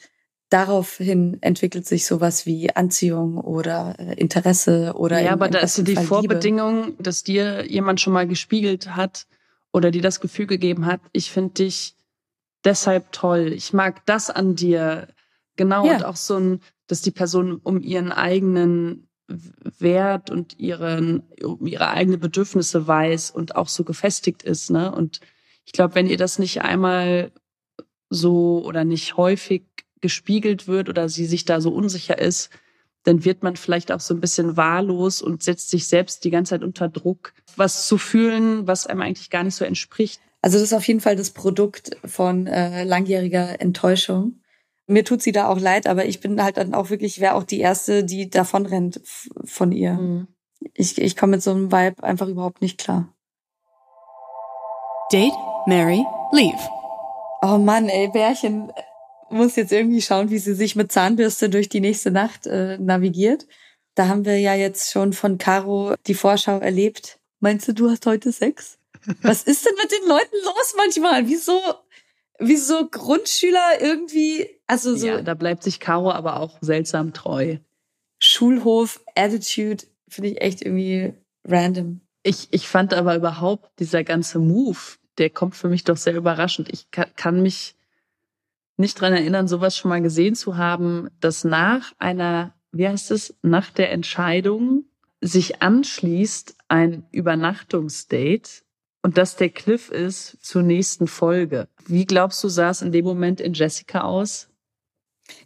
daraufhin 0.48 1.38
entwickelt 1.40 1.88
sich 1.88 2.06
sowas 2.06 2.46
wie 2.46 2.70
Anziehung 2.70 3.38
oder 3.38 3.96
äh, 3.98 4.14
Interesse 4.14 4.92
oder 4.94 5.20
ja, 5.20 5.32
aber 5.32 5.48
da 5.48 5.58
ist 5.58 5.78
ja 5.78 5.82
die 5.82 5.96
Fall 5.96 6.04
Vorbedingung, 6.04 6.84
Liebe. 6.84 7.02
dass 7.02 7.24
dir 7.24 7.66
jemand 7.68 8.00
schon 8.00 8.12
mal 8.12 8.28
gespiegelt 8.28 8.94
hat 8.94 9.26
oder 9.72 9.90
dir 9.90 10.02
das 10.02 10.20
Gefühl 10.20 10.46
gegeben 10.46 10.86
hat, 10.86 11.00
ich 11.10 11.32
finde 11.32 11.54
dich 11.54 11.96
deshalb 12.64 13.10
toll, 13.10 13.52
ich 13.52 13.72
mag 13.72 14.06
das 14.06 14.30
an 14.30 14.54
dir, 14.54 15.08
genau 15.56 15.84
ja. 15.84 15.96
und 15.96 16.04
auch 16.04 16.14
so 16.14 16.36
ein, 16.36 16.60
dass 16.86 17.00
die 17.00 17.10
Person 17.10 17.56
um 17.56 17.82
ihren 17.82 18.12
eigenen 18.12 19.08
Wert 19.28 20.30
und 20.30 20.58
ihren, 20.58 21.22
ihre 21.64 21.88
eigene 21.88 22.18
Bedürfnisse 22.18 22.86
weiß 22.86 23.30
und 23.30 23.56
auch 23.56 23.68
so 23.68 23.84
gefestigt 23.84 24.42
ist. 24.42 24.70
Ne? 24.70 24.92
Und 24.92 25.20
ich 25.64 25.72
glaube, 25.72 25.94
wenn 25.94 26.06
ihr 26.06 26.16
das 26.16 26.38
nicht 26.38 26.62
einmal 26.62 27.32
so 28.10 28.62
oder 28.64 28.84
nicht 28.84 29.16
häufig 29.16 29.64
gespiegelt 30.00 30.68
wird 30.68 30.88
oder 30.88 31.08
sie 31.08 31.26
sich 31.26 31.44
da 31.44 31.60
so 31.60 31.70
unsicher 31.70 32.18
ist, 32.18 32.50
dann 33.04 33.24
wird 33.24 33.42
man 33.42 33.56
vielleicht 33.56 33.90
auch 33.90 34.00
so 34.00 34.14
ein 34.14 34.20
bisschen 34.20 34.56
wahllos 34.56 35.22
und 35.22 35.42
setzt 35.42 35.70
sich 35.70 35.86
selbst 35.86 36.24
die 36.24 36.30
ganze 36.30 36.50
Zeit 36.50 36.62
unter 36.62 36.88
Druck, 36.88 37.32
was 37.56 37.86
zu 37.86 37.98
fühlen, 37.98 38.66
was 38.66 38.86
einem 38.86 39.02
eigentlich 39.02 39.30
gar 39.30 39.42
nicht 39.42 39.54
so 39.54 39.64
entspricht. 39.64 40.20
Also 40.40 40.58
das 40.58 40.68
ist 40.68 40.72
auf 40.72 40.86
jeden 40.86 41.00
Fall 41.00 41.16
das 41.16 41.30
Produkt 41.30 41.96
von 42.04 42.46
äh, 42.46 42.84
langjähriger 42.84 43.60
Enttäuschung. 43.60 44.41
Mir 44.86 45.04
tut 45.04 45.22
sie 45.22 45.32
da 45.32 45.48
auch 45.48 45.60
leid, 45.60 45.86
aber 45.86 46.06
ich 46.06 46.20
bin 46.20 46.42
halt 46.42 46.56
dann 46.56 46.74
auch 46.74 46.90
wirklich, 46.90 47.20
wäre 47.20 47.34
auch 47.34 47.44
die 47.44 47.60
Erste, 47.60 48.04
die 48.04 48.28
davon 48.28 48.66
rennt 48.66 49.00
von 49.44 49.72
ihr. 49.72 49.94
Mhm. 49.94 50.28
Ich, 50.74 51.00
ich 51.00 51.16
komme 51.16 51.32
mit 51.32 51.42
so 51.42 51.50
einem 51.50 51.72
Vibe 51.72 52.02
einfach 52.02 52.28
überhaupt 52.28 52.62
nicht 52.62 52.78
klar. 52.78 53.12
Date, 55.12 55.32
Mary, 55.66 56.04
Leave. 56.32 56.58
Oh 57.42 57.58
Mann, 57.58 57.88
ey, 57.88 58.08
Bärchen 58.08 58.72
muss 59.32 59.56
jetzt 59.56 59.72
irgendwie 59.72 60.02
schauen, 60.02 60.30
wie 60.30 60.38
sie 60.38 60.54
sich 60.54 60.76
mit 60.76 60.92
Zahnbürste 60.92 61.48
durch 61.48 61.68
die 61.68 61.80
nächste 61.80 62.10
Nacht 62.10 62.46
äh, 62.46 62.78
navigiert. 62.78 63.46
Da 63.94 64.08
haben 64.08 64.24
wir 64.24 64.38
ja 64.38 64.54
jetzt 64.54 64.90
schon 64.90 65.12
von 65.12 65.38
Caro 65.38 65.94
die 66.06 66.14
Vorschau 66.14 66.58
erlebt. 66.58 67.18
Meinst 67.40 67.66
du, 67.68 67.74
du 67.74 67.90
hast 67.90 68.06
heute 68.06 68.32
Sex? 68.32 68.78
Was 69.22 69.42
ist 69.42 69.66
denn 69.66 69.74
mit 69.82 69.90
den 69.90 70.08
Leuten 70.08 70.36
los 70.44 70.74
manchmal? 70.76 71.26
Wieso 71.28 71.60
wie 72.38 72.56
so 72.56 72.88
Grundschüler 72.88 73.80
irgendwie, 73.80 74.48
also 74.72 74.96
so. 74.96 75.06
Ja, 75.06 75.22
da 75.22 75.34
bleibt 75.34 75.62
sich 75.62 75.80
Caro 75.80 76.10
aber 76.10 76.40
auch 76.40 76.56
seltsam 76.62 77.12
treu. 77.12 77.58
Schulhof, 78.18 79.00
Attitude, 79.14 79.84
finde 80.08 80.30
ich 80.30 80.40
echt 80.40 80.62
irgendwie 80.62 81.12
random. 81.44 82.00
Ich, 82.22 82.48
ich 82.52 82.68
fand 82.68 82.94
aber 82.94 83.16
überhaupt 83.16 83.78
dieser 83.80 84.02
ganze 84.02 84.38
Move, 84.38 84.78
der 85.18 85.28
kommt 85.28 85.56
für 85.56 85.68
mich 85.68 85.84
doch 85.84 85.96
sehr 85.98 86.14
überraschend. 86.14 86.68
Ich 86.72 86.90
kann, 86.90 87.10
kann 87.16 87.42
mich 87.42 87.74
nicht 88.78 88.98
dran 88.98 89.12
erinnern, 89.12 89.46
sowas 89.46 89.76
schon 89.76 89.90
mal 89.90 90.00
gesehen 90.00 90.34
zu 90.34 90.56
haben, 90.56 91.10
dass 91.20 91.44
nach 91.44 91.92
einer, 91.98 92.54
wie 92.70 92.88
heißt 92.88 93.10
es, 93.10 93.34
nach 93.42 93.70
der 93.70 93.92
Entscheidung 93.92 94.84
sich 95.20 95.60
anschließt 95.60 96.56
ein 96.68 97.04
Übernachtungsdate 97.12 98.62
und 99.02 99.18
dass 99.18 99.36
der 99.36 99.50
Cliff 99.50 99.90
ist 99.90 100.38
zur 100.40 100.62
nächsten 100.62 101.08
Folge. 101.08 101.68
Wie 101.86 102.06
glaubst 102.06 102.42
du, 102.42 102.48
sah 102.48 102.70
es 102.70 102.80
in 102.80 102.92
dem 102.92 103.04
Moment 103.04 103.40
in 103.40 103.52
Jessica 103.52 104.02
aus? 104.02 104.48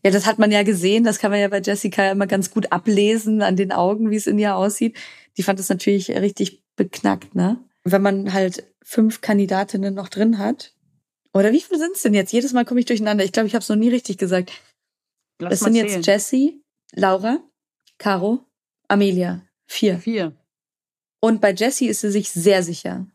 Ja, 0.04 0.10
das 0.10 0.26
hat 0.26 0.38
man 0.38 0.50
ja 0.50 0.62
gesehen. 0.62 1.04
Das 1.04 1.18
kann 1.18 1.30
man 1.30 1.40
ja 1.40 1.48
bei 1.48 1.60
Jessica 1.60 2.10
immer 2.10 2.26
ganz 2.26 2.50
gut 2.50 2.72
ablesen 2.72 3.42
an 3.42 3.56
den 3.56 3.72
Augen, 3.72 4.10
wie 4.10 4.16
es 4.16 4.26
in 4.26 4.38
ihr 4.38 4.56
aussieht. 4.56 4.96
Die 5.36 5.42
fand 5.42 5.60
es 5.60 5.68
natürlich 5.68 6.10
richtig 6.10 6.62
beknackt, 6.76 7.34
ne? 7.34 7.58
Wenn 7.84 8.02
man 8.02 8.32
halt 8.32 8.64
fünf 8.82 9.20
Kandidatinnen 9.20 9.94
noch 9.94 10.08
drin 10.08 10.38
hat. 10.38 10.74
Oder 11.34 11.52
wie 11.52 11.60
viele 11.60 11.78
sind 11.78 11.96
es 11.96 12.02
denn 12.02 12.14
jetzt? 12.14 12.32
Jedes 12.32 12.52
Mal 12.52 12.64
komme 12.64 12.80
ich 12.80 12.86
durcheinander. 12.86 13.24
Ich 13.24 13.32
glaube, 13.32 13.46
ich 13.46 13.54
habe 13.54 13.62
es 13.62 13.68
noch 13.68 13.76
nie 13.76 13.90
richtig 13.90 14.18
gesagt. 14.18 14.52
Lass 15.38 15.54
es 15.54 15.60
sind 15.60 15.74
zählen. 15.74 15.86
jetzt 15.86 16.06
Jessie, 16.06 16.62
Laura, 16.92 17.38
Caro, 17.98 18.40
Amelia. 18.88 19.42
Vier. 19.66 19.98
Vier. 19.98 20.32
Und 21.20 21.40
bei 21.40 21.52
Jessie 21.52 21.88
ist 21.88 22.00
sie 22.00 22.10
sich 22.10 22.30
sehr 22.30 22.62
sicher. 22.62 23.06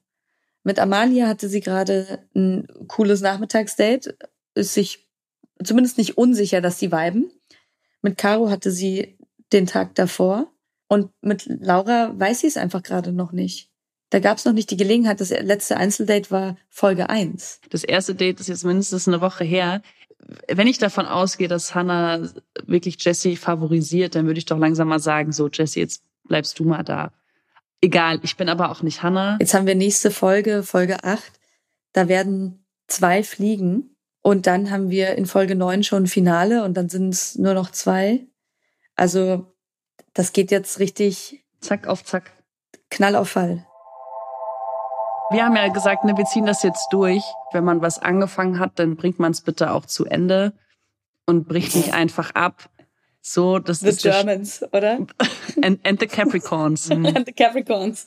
Mit 0.63 0.79
Amalia 0.79 1.27
hatte 1.27 1.49
sie 1.49 1.61
gerade 1.61 2.27
ein 2.35 2.67
cooles 2.87 3.21
Nachmittagsdate, 3.21 4.17
ist 4.53 4.73
sich 4.73 5.07
zumindest 5.63 5.97
nicht 5.97 6.17
unsicher, 6.17 6.61
dass 6.61 6.79
sie 6.79 6.91
weiben. 6.91 7.31
Mit 8.01 8.17
Caro 8.17 8.49
hatte 8.49 8.71
sie 8.71 9.17
den 9.53 9.65
Tag 9.67 9.95
davor 9.95 10.51
und 10.87 11.11
mit 11.21 11.45
Laura 11.47 12.13
weiß 12.17 12.41
sie 12.41 12.47
es 12.47 12.57
einfach 12.57 12.83
gerade 12.83 13.11
noch 13.11 13.31
nicht. 13.31 13.69
Da 14.09 14.19
gab 14.19 14.37
es 14.37 14.45
noch 14.45 14.53
nicht 14.53 14.69
die 14.69 14.77
Gelegenheit. 14.77 15.21
Das 15.21 15.29
letzte 15.29 15.77
Einzeldate 15.77 16.31
war 16.31 16.57
Folge 16.69 17.09
eins. 17.09 17.61
Das 17.69 17.83
erste 17.83 18.13
Date 18.13 18.41
ist 18.41 18.49
jetzt 18.49 18.65
mindestens 18.65 19.07
eine 19.07 19.21
Woche 19.21 19.45
her. 19.45 19.81
Wenn 20.49 20.67
ich 20.67 20.77
davon 20.77 21.05
ausgehe, 21.05 21.47
dass 21.47 21.73
Hannah 21.73 22.29
wirklich 22.65 23.03
Jessie 23.03 23.37
favorisiert, 23.37 24.15
dann 24.15 24.25
würde 24.25 24.39
ich 24.39 24.45
doch 24.45 24.57
langsam 24.57 24.89
mal 24.89 24.99
sagen, 24.99 25.31
so 25.31 25.47
Jessie, 25.47 25.79
jetzt 25.79 26.03
bleibst 26.25 26.59
du 26.59 26.65
mal 26.65 26.83
da. 26.83 27.13
Egal, 27.79 28.19
ich 28.21 28.35
bin 28.35 28.49
aber 28.49 28.69
auch 28.69 28.83
nicht 28.83 29.01
Hannah. 29.01 29.37
Jetzt 29.39 29.53
haben 29.53 29.65
wir 29.65 29.75
nächste 29.75 30.11
Folge, 30.11 30.61
Folge 30.61 31.03
acht. 31.03 31.31
Da 31.93 32.07
werden 32.07 32.65
zwei 32.87 33.23
fliegen. 33.23 33.95
Und 34.21 34.47
dann 34.47 34.69
haben 34.69 34.89
wir 34.89 35.15
in 35.15 35.25
Folge 35.25 35.55
neun 35.55 35.83
schon 35.83 36.03
ein 36.03 36.07
Finale 36.07 36.63
und 36.63 36.75
dann 36.75 36.89
sind 36.89 37.09
es 37.09 37.37
nur 37.37 37.53
noch 37.53 37.71
zwei. 37.71 38.27
Also 38.95 39.47
das 40.13 40.33
geht 40.33 40.51
jetzt 40.51 40.79
richtig 40.79 41.43
Zack 41.59 41.87
auf 41.87 42.03
Zack. 42.03 42.31
Knall 42.89 43.15
auf 43.15 43.29
Fall. 43.29 43.65
Wir 45.31 45.45
haben 45.45 45.55
ja 45.55 45.69
gesagt, 45.69 46.03
ne, 46.03 46.17
wir 46.17 46.25
ziehen 46.25 46.45
das 46.45 46.61
jetzt 46.61 46.89
durch. 46.91 47.23
Wenn 47.53 47.63
man 47.63 47.81
was 47.81 47.99
angefangen 47.99 48.59
hat, 48.59 48.77
dann 48.77 48.97
bringt 48.97 49.17
man 49.17 49.31
es 49.31 49.41
bitte 49.41 49.71
auch 49.71 49.85
zu 49.85 50.05
Ende 50.05 50.53
und 51.25 51.47
bricht 51.47 51.75
nicht 51.75 51.93
einfach 51.93 52.31
ab. 52.35 52.69
So, 53.21 53.59
das 53.59 53.79
The 53.79 53.89
ist 53.89 54.01
Germans, 54.01 54.63
oder? 54.73 54.99
and, 55.61 55.85
and 55.87 55.99
the 55.99 56.07
Capricorns. 56.07 56.89
And 56.91 57.25
the 57.25 57.31
Capricorns. 57.31 58.05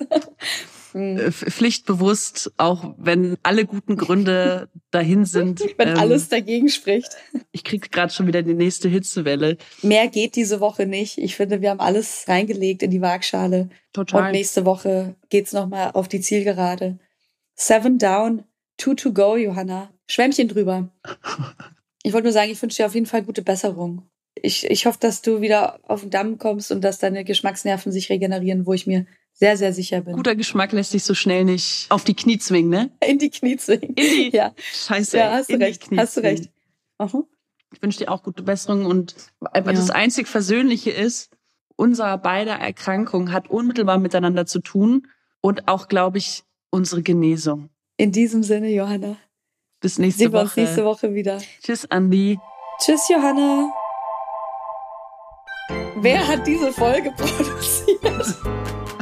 Äh, 0.94 1.32
Pflichtbewusst, 1.32 2.52
auch 2.56 2.94
wenn 2.98 3.36
alle 3.42 3.66
guten 3.66 3.96
Gründe 3.96 4.68
dahin 4.92 5.24
sind. 5.24 5.60
Wenn 5.76 5.88
Ähm, 5.88 5.98
alles 5.98 6.28
dagegen 6.28 6.68
spricht. 6.68 7.16
Ich 7.50 7.64
krieg 7.64 7.90
gerade 7.90 8.12
schon 8.12 8.28
wieder 8.28 8.42
die 8.42 8.54
nächste 8.54 8.88
Hitzewelle. 8.88 9.56
Mehr 9.82 10.06
geht 10.06 10.36
diese 10.36 10.60
Woche 10.60 10.86
nicht. 10.86 11.18
Ich 11.18 11.34
finde, 11.34 11.60
wir 11.60 11.70
haben 11.70 11.80
alles 11.80 12.26
reingelegt 12.28 12.84
in 12.84 12.92
die 12.92 13.00
Waagschale. 13.00 13.70
Total. 13.92 14.26
Und 14.26 14.32
nächste 14.32 14.64
Woche 14.64 15.16
geht's 15.30 15.52
nochmal 15.52 15.90
auf 15.94 16.06
die 16.06 16.20
Zielgerade. 16.20 16.98
Seven 17.56 17.98
down, 17.98 18.44
two 18.76 18.94
to 18.94 19.12
go, 19.12 19.36
Johanna. 19.36 19.90
Schwämmchen 20.06 20.46
drüber. 20.46 20.90
Ich 22.04 22.12
wollte 22.12 22.26
nur 22.26 22.32
sagen, 22.32 22.52
ich 22.52 22.62
wünsche 22.62 22.76
dir 22.76 22.86
auf 22.86 22.94
jeden 22.94 23.06
Fall 23.06 23.22
gute 23.24 23.42
Besserung. 23.42 24.02
Ich, 24.36 24.70
ich 24.70 24.86
hoffe, 24.86 24.98
dass 25.00 25.22
du 25.22 25.40
wieder 25.40 25.80
auf 25.82 26.02
den 26.02 26.10
Damm 26.10 26.38
kommst 26.38 26.70
und 26.70 26.82
dass 26.82 26.98
deine 26.98 27.24
Geschmacksnerven 27.24 27.90
sich 27.90 28.10
regenerieren, 28.10 28.66
wo 28.66 28.74
ich 28.74 28.86
mir 28.86 29.06
sehr, 29.34 29.56
sehr 29.56 29.72
sicher 29.72 30.00
bin. 30.00 30.14
Guter 30.14 30.34
Geschmack 30.36 30.72
lässt 30.72 30.92
sich 30.92 31.02
so 31.04 31.12
schnell 31.14 31.44
nicht 31.44 31.86
auf 31.90 32.04
die 32.04 32.14
Knie 32.14 32.38
zwingen, 32.38 32.70
ne? 32.70 32.90
In 33.06 33.18
die 33.18 33.30
Knie 33.30 33.56
zwingen. 33.56 33.88
In 33.90 33.94
die- 33.96 34.30
Ja, 34.34 34.52
Scheiße. 34.56 35.18
ja 35.18 35.32
hast 35.32 35.50
du 35.50 35.56
recht. 35.56 35.84
Hast 35.96 36.16
du 36.16 36.20
recht. 36.22 36.50
Aha. 36.98 37.22
Ich 37.72 37.82
wünsche 37.82 37.98
dir 37.98 38.10
auch 38.12 38.22
gute 38.22 38.42
Besserung 38.44 38.86
und 38.86 39.16
Ja. 39.54 39.60
das 39.62 39.90
einzig 39.90 40.28
Versöhnliche 40.28 40.90
ist, 40.92 41.30
unser 41.76 42.16
beider 42.18 42.54
Erkrankung 42.54 43.32
hat 43.32 43.50
unmittelbar 43.50 43.98
miteinander 43.98 44.46
zu 44.46 44.60
tun 44.60 45.08
und 45.40 45.66
auch, 45.66 45.88
glaube 45.88 46.18
ich, 46.18 46.44
unsere 46.70 47.02
Genesung. 47.02 47.70
In 47.96 48.12
diesem 48.12 48.44
Sinne, 48.44 48.70
Johanna. 48.70 49.16
Bis 49.80 49.98
nächste 49.98 50.20
Sehen 50.24 50.32
wir 50.32 50.38
Woche. 50.38 50.44
uns 50.44 50.56
nächste 50.56 50.84
Woche 50.84 51.14
wieder. 51.14 51.42
Tschüss, 51.62 51.90
Andi. 51.90 52.38
Tschüss, 52.80 53.08
Johanna. 53.08 53.72
Wer 55.96 56.26
hat 56.28 56.46
diese 56.46 56.72
Folge 56.72 57.10
produziert? 57.16 58.36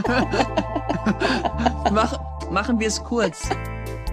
Mach, 1.92 2.18
machen 2.50 2.78
wir 2.80 2.88
es 2.88 3.02
kurz. 3.02 3.48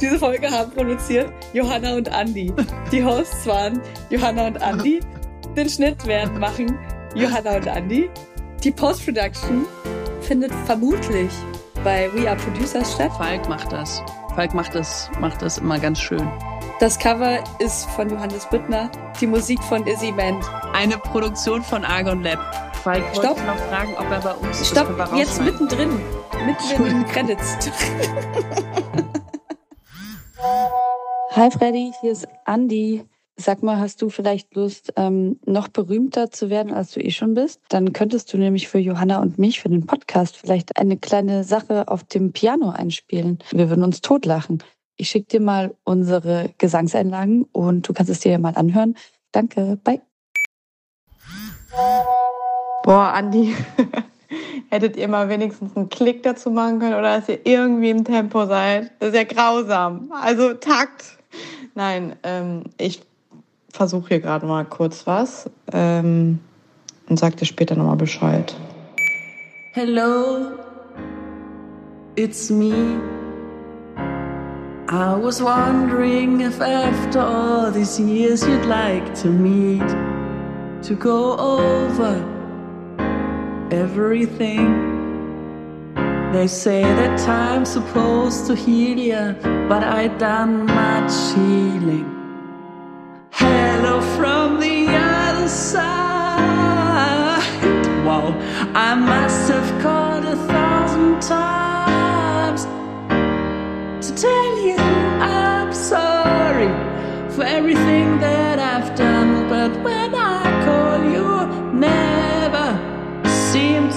Diese 0.01 0.17
Folge 0.17 0.49
haben 0.49 0.71
produziert 0.71 1.31
Johanna 1.53 1.95
und 1.95 2.09
Andi. 2.09 2.53
Die 2.91 3.03
Hosts 3.03 3.45
waren 3.47 3.81
Johanna 4.09 4.47
und 4.47 4.61
Andi. 4.61 5.01
Den 5.55 5.69
Schnitt 5.69 6.05
werden 6.05 6.39
machen 6.39 6.77
Johanna 7.15 7.57
und 7.57 7.67
Andi. 7.67 8.09
Die 8.63 8.71
Post-Production 8.71 9.65
findet 10.21 10.53
vermutlich 10.65 11.31
bei 11.83 12.09
We 12.13 12.29
Are 12.29 12.37
Producers 12.37 12.93
statt. 12.93 13.11
Falk 13.17 13.47
macht 13.49 13.71
das. 13.71 14.01
Falk 14.35 14.53
macht 14.53 14.75
das, 14.75 15.09
macht 15.19 15.41
das 15.41 15.57
immer 15.57 15.79
ganz 15.79 15.99
schön. 15.99 16.29
Das 16.79 16.97
Cover 16.97 17.43
ist 17.59 17.89
von 17.89 18.09
Johannes 18.09 18.47
Büttner. 18.49 18.89
Die 19.19 19.27
Musik 19.27 19.61
von 19.63 19.85
Izzy 19.85 20.13
Ment. 20.13 20.43
Eine 20.73 20.97
Produktion 20.97 21.61
von 21.61 21.83
Argon 21.83 22.23
Lab. 22.23 22.68
Falk 22.84 23.03
Stopp. 23.11 23.38
wollte 23.38 23.43
noch 23.45 23.57
fragen, 23.57 23.93
ob 23.97 24.09
er 24.09 24.21
bei 24.21 24.34
uns 24.34 24.61
ist. 24.61 24.69
Stopp, 24.71 25.11
jetzt 25.15 25.41
mittendrin. 25.41 25.89
Mitten 26.45 26.86
in 26.86 27.03
den 27.03 27.05
Credits. 27.07 27.57
Hi 31.32 31.51
Freddy, 31.51 31.91
hier 31.99 32.11
ist 32.11 32.27
Andi. 32.45 33.03
Sag 33.36 33.63
mal, 33.63 33.80
hast 33.80 34.01
du 34.01 34.09
vielleicht 34.09 34.55
Lust, 34.55 34.93
ähm, 34.97 35.39
noch 35.45 35.69
berühmter 35.69 36.30
zu 36.32 36.49
werden, 36.49 36.73
als 36.73 36.91
du 36.91 36.99
eh 37.01 37.11
schon 37.11 37.34
bist? 37.34 37.61
Dann 37.69 37.93
könntest 37.93 38.32
du 38.34 38.38
nämlich 38.38 38.67
für 38.67 38.80
Johanna 38.80 39.21
und 39.21 39.39
mich, 39.39 39.61
für 39.61 39.69
den 39.69 39.86
Podcast, 39.86 40.36
vielleicht 40.36 40.77
eine 40.77 40.97
kleine 40.97 41.43
Sache 41.45 41.88
auf 41.88 42.03
dem 42.03 42.34
Piano 42.34 42.69
einspielen. 42.69 43.39
Wir 43.51 43.69
würden 43.69 43.84
uns 43.84 44.01
totlachen. 44.01 44.63
Ich 44.97 45.09
schicke 45.09 45.27
dir 45.27 45.41
mal 45.41 45.73
unsere 45.86 46.53
Gesangseinlagen 46.57 47.43
und 47.53 47.88
du 47.88 47.93
kannst 47.93 48.11
es 48.11 48.19
dir 48.19 48.34
ja 48.34 48.39
mal 48.39 48.55
anhören. 48.55 48.95
Danke, 49.32 49.77
bye. 49.84 50.01
Boah, 52.84 53.13
Andi, 53.13 53.55
hättet 54.69 54.95
ihr 54.95 55.07
mal 55.07 55.30
wenigstens 55.30 55.75
einen 55.75 55.89
Klick 55.89 56.23
dazu 56.23 56.51
machen 56.51 56.80
können 56.80 56.93
oder 56.93 57.19
dass 57.19 57.30
ihr 57.30 57.45
irgendwie 57.45 57.89
im 57.89 58.03
Tempo 58.03 58.45
seid? 58.45 58.91
Das 58.99 59.09
ist 59.09 59.15
ja 59.15 59.23
grausam. 59.23 60.11
Also 60.11 60.53
Takt. 60.53 61.17
Nein, 61.75 62.15
ähm, 62.23 62.63
ich 62.77 63.01
versuche 63.71 64.09
hier 64.09 64.19
gerade 64.19 64.45
mal 64.45 64.65
kurz 64.65 65.05
was 65.05 65.49
ähm, 65.71 66.39
und 67.07 67.19
sag 67.19 67.38
dir 67.38 67.45
später 67.45 67.75
nochmal 67.75 67.97
Bescheid. 67.97 68.55
Hello, 69.73 70.51
it's 72.15 72.49
me. 72.49 72.99
I 74.91 75.15
was 75.15 75.41
wondering 75.43 76.41
if 76.41 76.59
after 76.59 77.19
all 77.19 77.71
these 77.71 77.99
years 77.99 78.41
you'd 78.47 78.65
like 78.65 79.13
to 79.21 79.27
meet, 79.27 79.88
to 80.82 80.95
go 80.95 81.38
over 81.38 82.38
everything. 83.72 84.89
They 86.32 86.47
say 86.47 86.84
that 86.84 87.20
time's 87.20 87.70
supposed 87.70 88.45
to 88.47 88.55
heal 88.55 88.97
ya, 88.97 89.34
but 89.67 89.84
I 89.84 90.07
done 90.17 90.65
much 90.65 91.13
healing. 91.34 92.05
Hello 93.32 94.01
from 94.17 94.59
the 94.59 94.88
other 94.89 95.47
side. 95.47 95.89
Wow, 98.05 98.34
I 98.76 98.95
must 98.95 99.51
have 99.51 99.82
called 99.82 100.26
a 100.26 100.36
thousand 100.47 101.22
times 101.22 102.65
to 104.05 104.15
tell 104.15 104.65
you 104.65 104.78
I'm 104.78 105.74
sorry 105.74 106.70
for 107.32 107.43
everything 107.43 108.20
that 108.20 108.59
I've 108.59 108.95
done. 108.95 109.49
But 109.49 109.72
when 109.84 110.13
I 110.15 110.43
call 110.65 110.98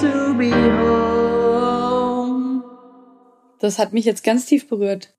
to 0.03 0.33
be 0.37 0.51
home. 0.51 2.63
Das 3.59 3.79
hat 3.79 3.93
mich 3.93 4.05
jetzt 4.05 4.23
ganz 4.23 4.45
tief 4.45 4.67
berührt. 4.67 5.15